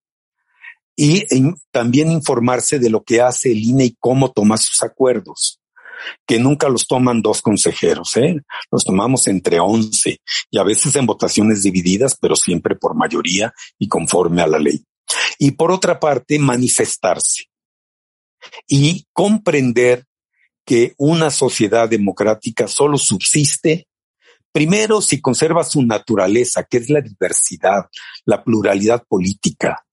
y 0.95 1.26
también 1.72 2.11
informarse 2.11 2.80
de 2.80 2.89
lo 2.89 3.03
que 3.03 3.22
hace 3.22 3.51
el 3.51 3.59
INE 3.59 3.86
y 3.86 3.97
cómo 3.99 4.32
toma 4.32 4.57
sus 4.57 4.84
acuerdos, 4.84 5.59
que 6.26 6.39
nunca 6.39 6.70
los 6.70 6.88
toman 6.88 7.22
dos 7.22 7.41
consejeros, 7.41 8.16
¿eh? 8.18 8.41
los 8.72 8.84
tomamos 8.84 9.28
entre 9.28 9.60
once 9.60 10.20
y 10.49 10.58
a 10.58 10.64
veces 10.64 10.95
en 10.95 11.06
votaciones 11.06 11.64
divididas, 11.64 12.18
pero 12.20 12.36
siempre 12.36 12.76
por 12.76 12.95
mayoría 12.95 13.54
y 13.78 13.88
conforme 13.88 14.41
a 14.41 14.47
la 14.47 14.60
ley. 14.60 14.84
Y 15.39 15.51
por 15.51 15.72
otra 15.72 15.99
parte, 15.99 16.39
manifestarse 16.39 17.45
y 18.68 19.06
comprender 19.14 20.06
que 20.66 20.93
una 20.97 21.30
sociedad 21.30 21.89
democrática 21.89 22.68
solo 22.68 22.97
subsiste 22.97 23.88
primero 24.54 25.01
si 25.01 25.20
conserva 25.20 25.64
su 25.64 25.82
naturaleza, 25.82 26.64
que 26.64 26.78
es 26.78 26.89
la 26.89 27.01
diversidad, 27.01 27.89
la 28.24 28.43
pluralidad 28.43 29.04
política, 29.06 29.86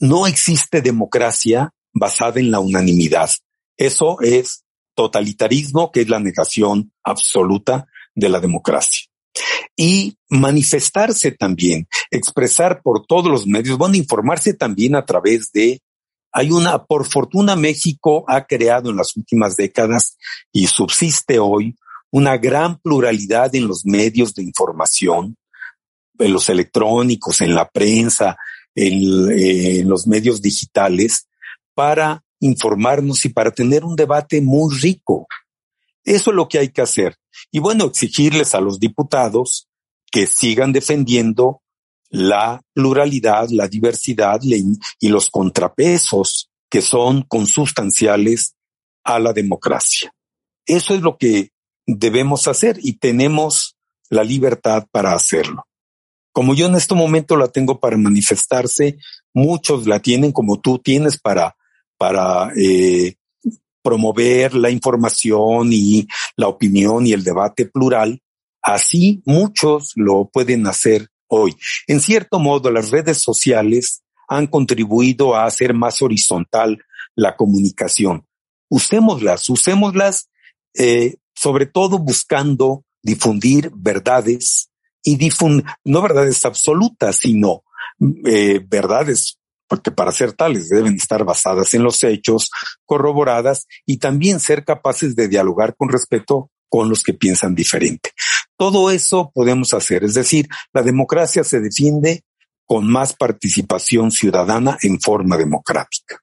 no 0.00 0.26
existe 0.26 0.82
democracia 0.82 1.72
basada 1.94 2.40
en 2.40 2.50
la 2.50 2.60
unanimidad. 2.60 3.30
Eso 3.78 4.20
es 4.20 4.64
totalitarismo, 4.96 5.92
que 5.92 6.00
es 6.00 6.08
la 6.08 6.18
negación 6.18 6.92
absoluta 7.04 7.86
de 8.14 8.28
la 8.28 8.40
democracia. 8.40 9.06
Y 9.76 10.16
manifestarse 10.28 11.30
también, 11.30 11.86
expresar 12.10 12.80
por 12.82 13.06
todos 13.06 13.30
los 13.30 13.46
medios, 13.46 13.78
bueno, 13.78 13.94
informarse 13.94 14.54
también 14.54 14.96
a 14.96 15.04
través 15.04 15.52
de, 15.52 15.80
hay 16.32 16.50
una, 16.50 16.84
por 16.84 17.06
fortuna 17.06 17.54
México 17.54 18.24
ha 18.26 18.46
creado 18.46 18.90
en 18.90 18.96
las 18.96 19.16
últimas 19.16 19.56
décadas 19.56 20.16
y 20.52 20.66
subsiste 20.66 21.38
hoy 21.38 21.76
una 22.10 22.38
gran 22.38 22.78
pluralidad 22.78 23.54
en 23.54 23.68
los 23.68 23.84
medios 23.84 24.34
de 24.34 24.42
información, 24.42 25.36
en 26.18 26.32
los 26.32 26.48
electrónicos, 26.48 27.42
en 27.42 27.54
la 27.54 27.68
prensa, 27.68 28.38
eh, 28.74 29.80
en, 29.80 29.88
los 29.88 30.06
medios 30.06 30.42
digitales 30.42 31.28
para 31.74 32.22
informarnos 32.46 33.24
y 33.24 33.28
para 33.28 33.50
tener 33.50 33.84
un 33.84 33.96
debate 33.96 34.40
muy 34.40 34.74
rico. 34.74 35.26
Eso 36.04 36.30
es 36.30 36.36
lo 36.36 36.48
que 36.48 36.58
hay 36.58 36.68
que 36.68 36.82
hacer. 36.82 37.16
Y 37.50 37.58
bueno, 37.58 37.84
exigirles 37.84 38.54
a 38.54 38.60
los 38.60 38.78
diputados 38.78 39.68
que 40.10 40.26
sigan 40.26 40.72
defendiendo 40.72 41.62
la 42.08 42.62
pluralidad, 42.72 43.48
la 43.50 43.68
diversidad 43.68 44.40
y 44.42 45.08
los 45.08 45.28
contrapesos 45.30 46.50
que 46.70 46.80
son 46.80 47.22
consustanciales 47.22 48.54
a 49.04 49.18
la 49.18 49.32
democracia. 49.32 50.12
Eso 50.64 50.94
es 50.94 51.02
lo 51.02 51.16
que 51.16 51.50
debemos 51.86 52.48
hacer 52.48 52.78
y 52.80 52.94
tenemos 52.94 53.76
la 54.10 54.24
libertad 54.24 54.86
para 54.90 55.12
hacerlo. 55.12 55.66
Como 56.32 56.54
yo 56.54 56.66
en 56.66 56.74
este 56.74 56.94
momento 56.94 57.36
la 57.36 57.48
tengo 57.48 57.80
para 57.80 57.96
manifestarse, 57.96 58.98
muchos 59.32 59.86
la 59.86 60.00
tienen 60.00 60.32
como 60.32 60.60
tú 60.60 60.78
tienes 60.78 61.18
para, 61.18 61.56
para 61.96 62.52
eh, 62.56 63.14
promover 63.82 64.54
la 64.54 64.70
información 64.70 65.68
y 65.72 66.06
la 66.36 66.48
opinión 66.48 67.06
y 67.06 67.12
el 67.12 67.24
debate 67.24 67.66
plural. 67.66 68.22
Así 68.62 69.22
muchos 69.24 69.92
lo 69.94 70.28
pueden 70.28 70.66
hacer 70.66 71.08
hoy. 71.28 71.54
En 71.86 72.00
cierto 72.00 72.38
modo, 72.38 72.70
las 72.70 72.90
redes 72.90 73.22
sociales 73.22 74.02
han 74.28 74.46
contribuido 74.48 75.36
a 75.36 75.44
hacer 75.44 75.72
más 75.72 76.02
horizontal 76.02 76.82
la 77.14 77.36
comunicación. 77.36 78.26
Usémoslas, 78.68 79.48
usémoslas 79.48 80.28
eh, 80.74 81.16
sobre 81.34 81.66
todo 81.66 81.98
buscando 81.98 82.84
difundir 83.02 83.70
verdades, 83.74 84.70
y 85.06 85.16
difundir, 85.16 85.64
no 85.84 86.02
verdades 86.02 86.44
absolutas, 86.44 87.16
sino 87.16 87.62
eh, 88.26 88.60
verdades 88.66 89.38
porque 89.68 89.90
para 89.90 90.12
ser 90.12 90.32
tales 90.32 90.68
deben 90.68 90.94
estar 90.94 91.24
basadas 91.24 91.74
en 91.74 91.82
los 91.82 92.02
hechos, 92.04 92.50
corroboradas 92.84 93.66
y 93.84 93.98
también 93.98 94.40
ser 94.40 94.64
capaces 94.64 95.16
de 95.16 95.28
dialogar 95.28 95.74
con 95.76 95.88
respeto 95.88 96.50
con 96.68 96.88
los 96.88 97.02
que 97.02 97.14
piensan 97.14 97.54
diferente. 97.54 98.10
Todo 98.56 98.90
eso 98.90 99.30
podemos 99.34 99.74
hacer, 99.74 100.04
es 100.04 100.14
decir, 100.14 100.48
la 100.72 100.82
democracia 100.82 101.44
se 101.44 101.60
defiende 101.60 102.22
con 102.64 102.90
más 102.90 103.14
participación 103.14 104.10
ciudadana 104.10 104.76
en 104.82 105.00
forma 105.00 105.36
democrática. 105.36 106.20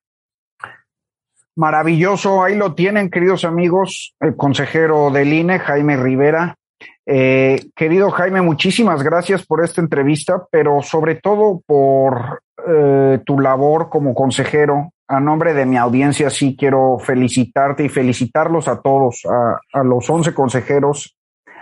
Maravilloso, 1.56 2.44
ahí 2.44 2.56
lo 2.56 2.74
tienen, 2.74 3.10
queridos 3.10 3.46
amigos, 3.46 4.16
el 4.20 4.36
consejero 4.36 5.12
del 5.12 5.32
INE, 5.32 5.60
Jaime 5.60 5.96
Rivera, 5.96 6.58
eh, 7.06 7.60
querido 7.76 8.12
Jaime, 8.12 8.41
muchísimas 8.41 9.04
gracias 9.04 9.46
por 9.46 9.64
esta 9.64 9.82
entrevista, 9.82 10.48
pero 10.50 10.82
sobre 10.82 11.16
todo 11.16 11.62
por 11.66 12.41
eh, 12.68 13.20
tu 13.26 13.39
labor 13.39 13.89
como 13.89 14.14
consejero. 14.14 14.93
A 15.07 15.20
nombre 15.20 15.53
de 15.53 15.66
mi 15.66 15.78
audiencia, 15.78 16.30
sí 16.30 16.55
quiero 16.57 16.97
felicitarte 16.99 17.84
y 17.84 17.89
felicitarlos 17.89 18.68
a 18.68 18.82
todos, 18.82 19.24
a, 19.26 19.84
los 19.84 20.09
11 20.09 20.34
consejeros, 20.34 21.18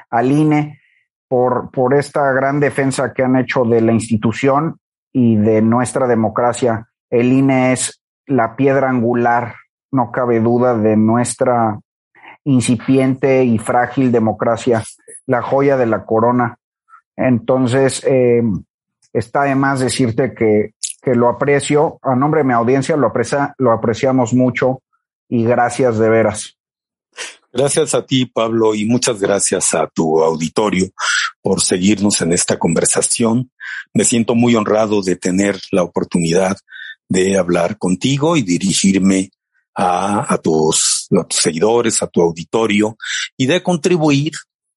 al 0.10 0.32
INE, 0.32 0.80
por, 1.28 1.72
por 1.72 1.94
esta 1.94 2.32
gran 2.34 2.60
defensa 2.60 3.14
que 3.14 3.24
han 3.24 3.36
hecho 3.36 3.64
de 3.64 3.82
la 3.82 3.92
institución 3.92 4.78
y 5.12 5.38
de 5.38 5.62
nuestra 5.62 6.08
democracia. 6.08 6.88
El 7.10 7.34
INE 7.34 7.74
es 7.74 8.02
la 8.28 8.56
piedra 8.56 8.90
angular, 8.90 9.56
no 9.92 10.12
cabe 10.12 10.40
duda, 10.40 10.78
de 10.78 10.96
nuestra 10.96 11.80
incipiente 12.44 13.44
y 13.44 13.58
frágil 13.58 14.12
democracia 14.12 14.84
la 15.26 15.42
joya 15.42 15.78
de 15.78 15.86
la 15.86 16.06
corona. 16.06 16.58
Entonces, 17.16 18.04
eh, 18.06 18.42
está 19.14 19.44
de 19.44 19.56
más 19.56 19.80
decirte 19.80 20.34
que, 20.34 20.74
que, 21.02 21.16
lo 21.16 21.30
aprecio, 21.30 22.00
a 22.02 22.16
nombre 22.16 22.42
de 22.42 22.48
mi 22.48 22.54
audiencia 22.54 22.96
lo, 22.96 23.08
aprecia, 23.08 23.54
lo 23.58 23.72
apreciamos 23.72 24.34
mucho 24.34 24.82
y 25.30 25.44
gracias 25.44 25.98
de 25.98 26.10
veras. 26.10 26.58
Gracias 27.54 27.94
a 27.94 28.06
ti, 28.06 28.26
Pablo, 28.26 28.76
y 28.76 28.86
muchas 28.86 29.20
gracias 29.20 29.74
a 29.74 29.88
tu 29.88 30.24
auditorio 30.24 30.88
por 31.42 31.62
seguirnos 31.62 32.22
en 32.22 32.32
esta 32.32 32.58
conversación. 32.58 33.52
Me 33.94 34.06
siento 34.06 34.36
muy 34.36 34.56
honrado 34.56 35.02
de 35.02 35.18
tener 35.18 35.60
la 35.72 35.84
oportunidad 35.84 36.58
de 37.10 37.38
hablar 37.38 37.78
contigo 37.78 38.38
y 38.38 38.42
dirigirme 38.42 39.32
a, 39.76 40.34
a, 40.34 40.38
tus, 40.38 41.08
a 41.20 41.26
tus 41.26 41.40
seguidores, 41.40 42.02
a 42.02 42.08
tu 42.08 42.22
auditorio 42.22 42.96
y 43.36 43.48
de 43.48 43.62
contribuir 43.62 44.32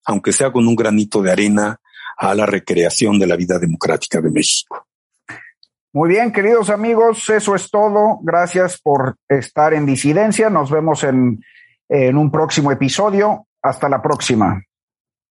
aunque 0.05 0.33
sea 0.33 0.53
con 0.53 0.67
un 0.67 0.77
granito 0.77 1.23
de 1.23 1.33
arena, 1.33 1.81
a 2.17 2.35
la 2.35 2.47
recreación 2.47 3.19
de 3.19 3.27
la 3.27 3.37
vida 3.37 3.59
democrática 3.59 4.21
de 4.21 4.31
México. 4.31 4.87
Muy 5.95 6.09
bien, 6.09 6.33
queridos 6.33 6.71
amigos, 6.71 7.29
eso 7.31 7.55
es 7.55 7.71
todo. 7.71 8.19
Gracias 8.23 8.81
por 8.81 9.15
estar 9.29 9.73
en 9.75 9.87
disidencia. 9.87 10.51
Nos 10.51 10.69
vemos 10.69 11.05
en, 11.05 11.41
en 11.89 12.17
un 12.19 12.33
próximo 12.33 12.73
episodio. 12.73 13.47
Hasta 13.63 13.89
la 13.89 14.03
próxima. 14.03 14.61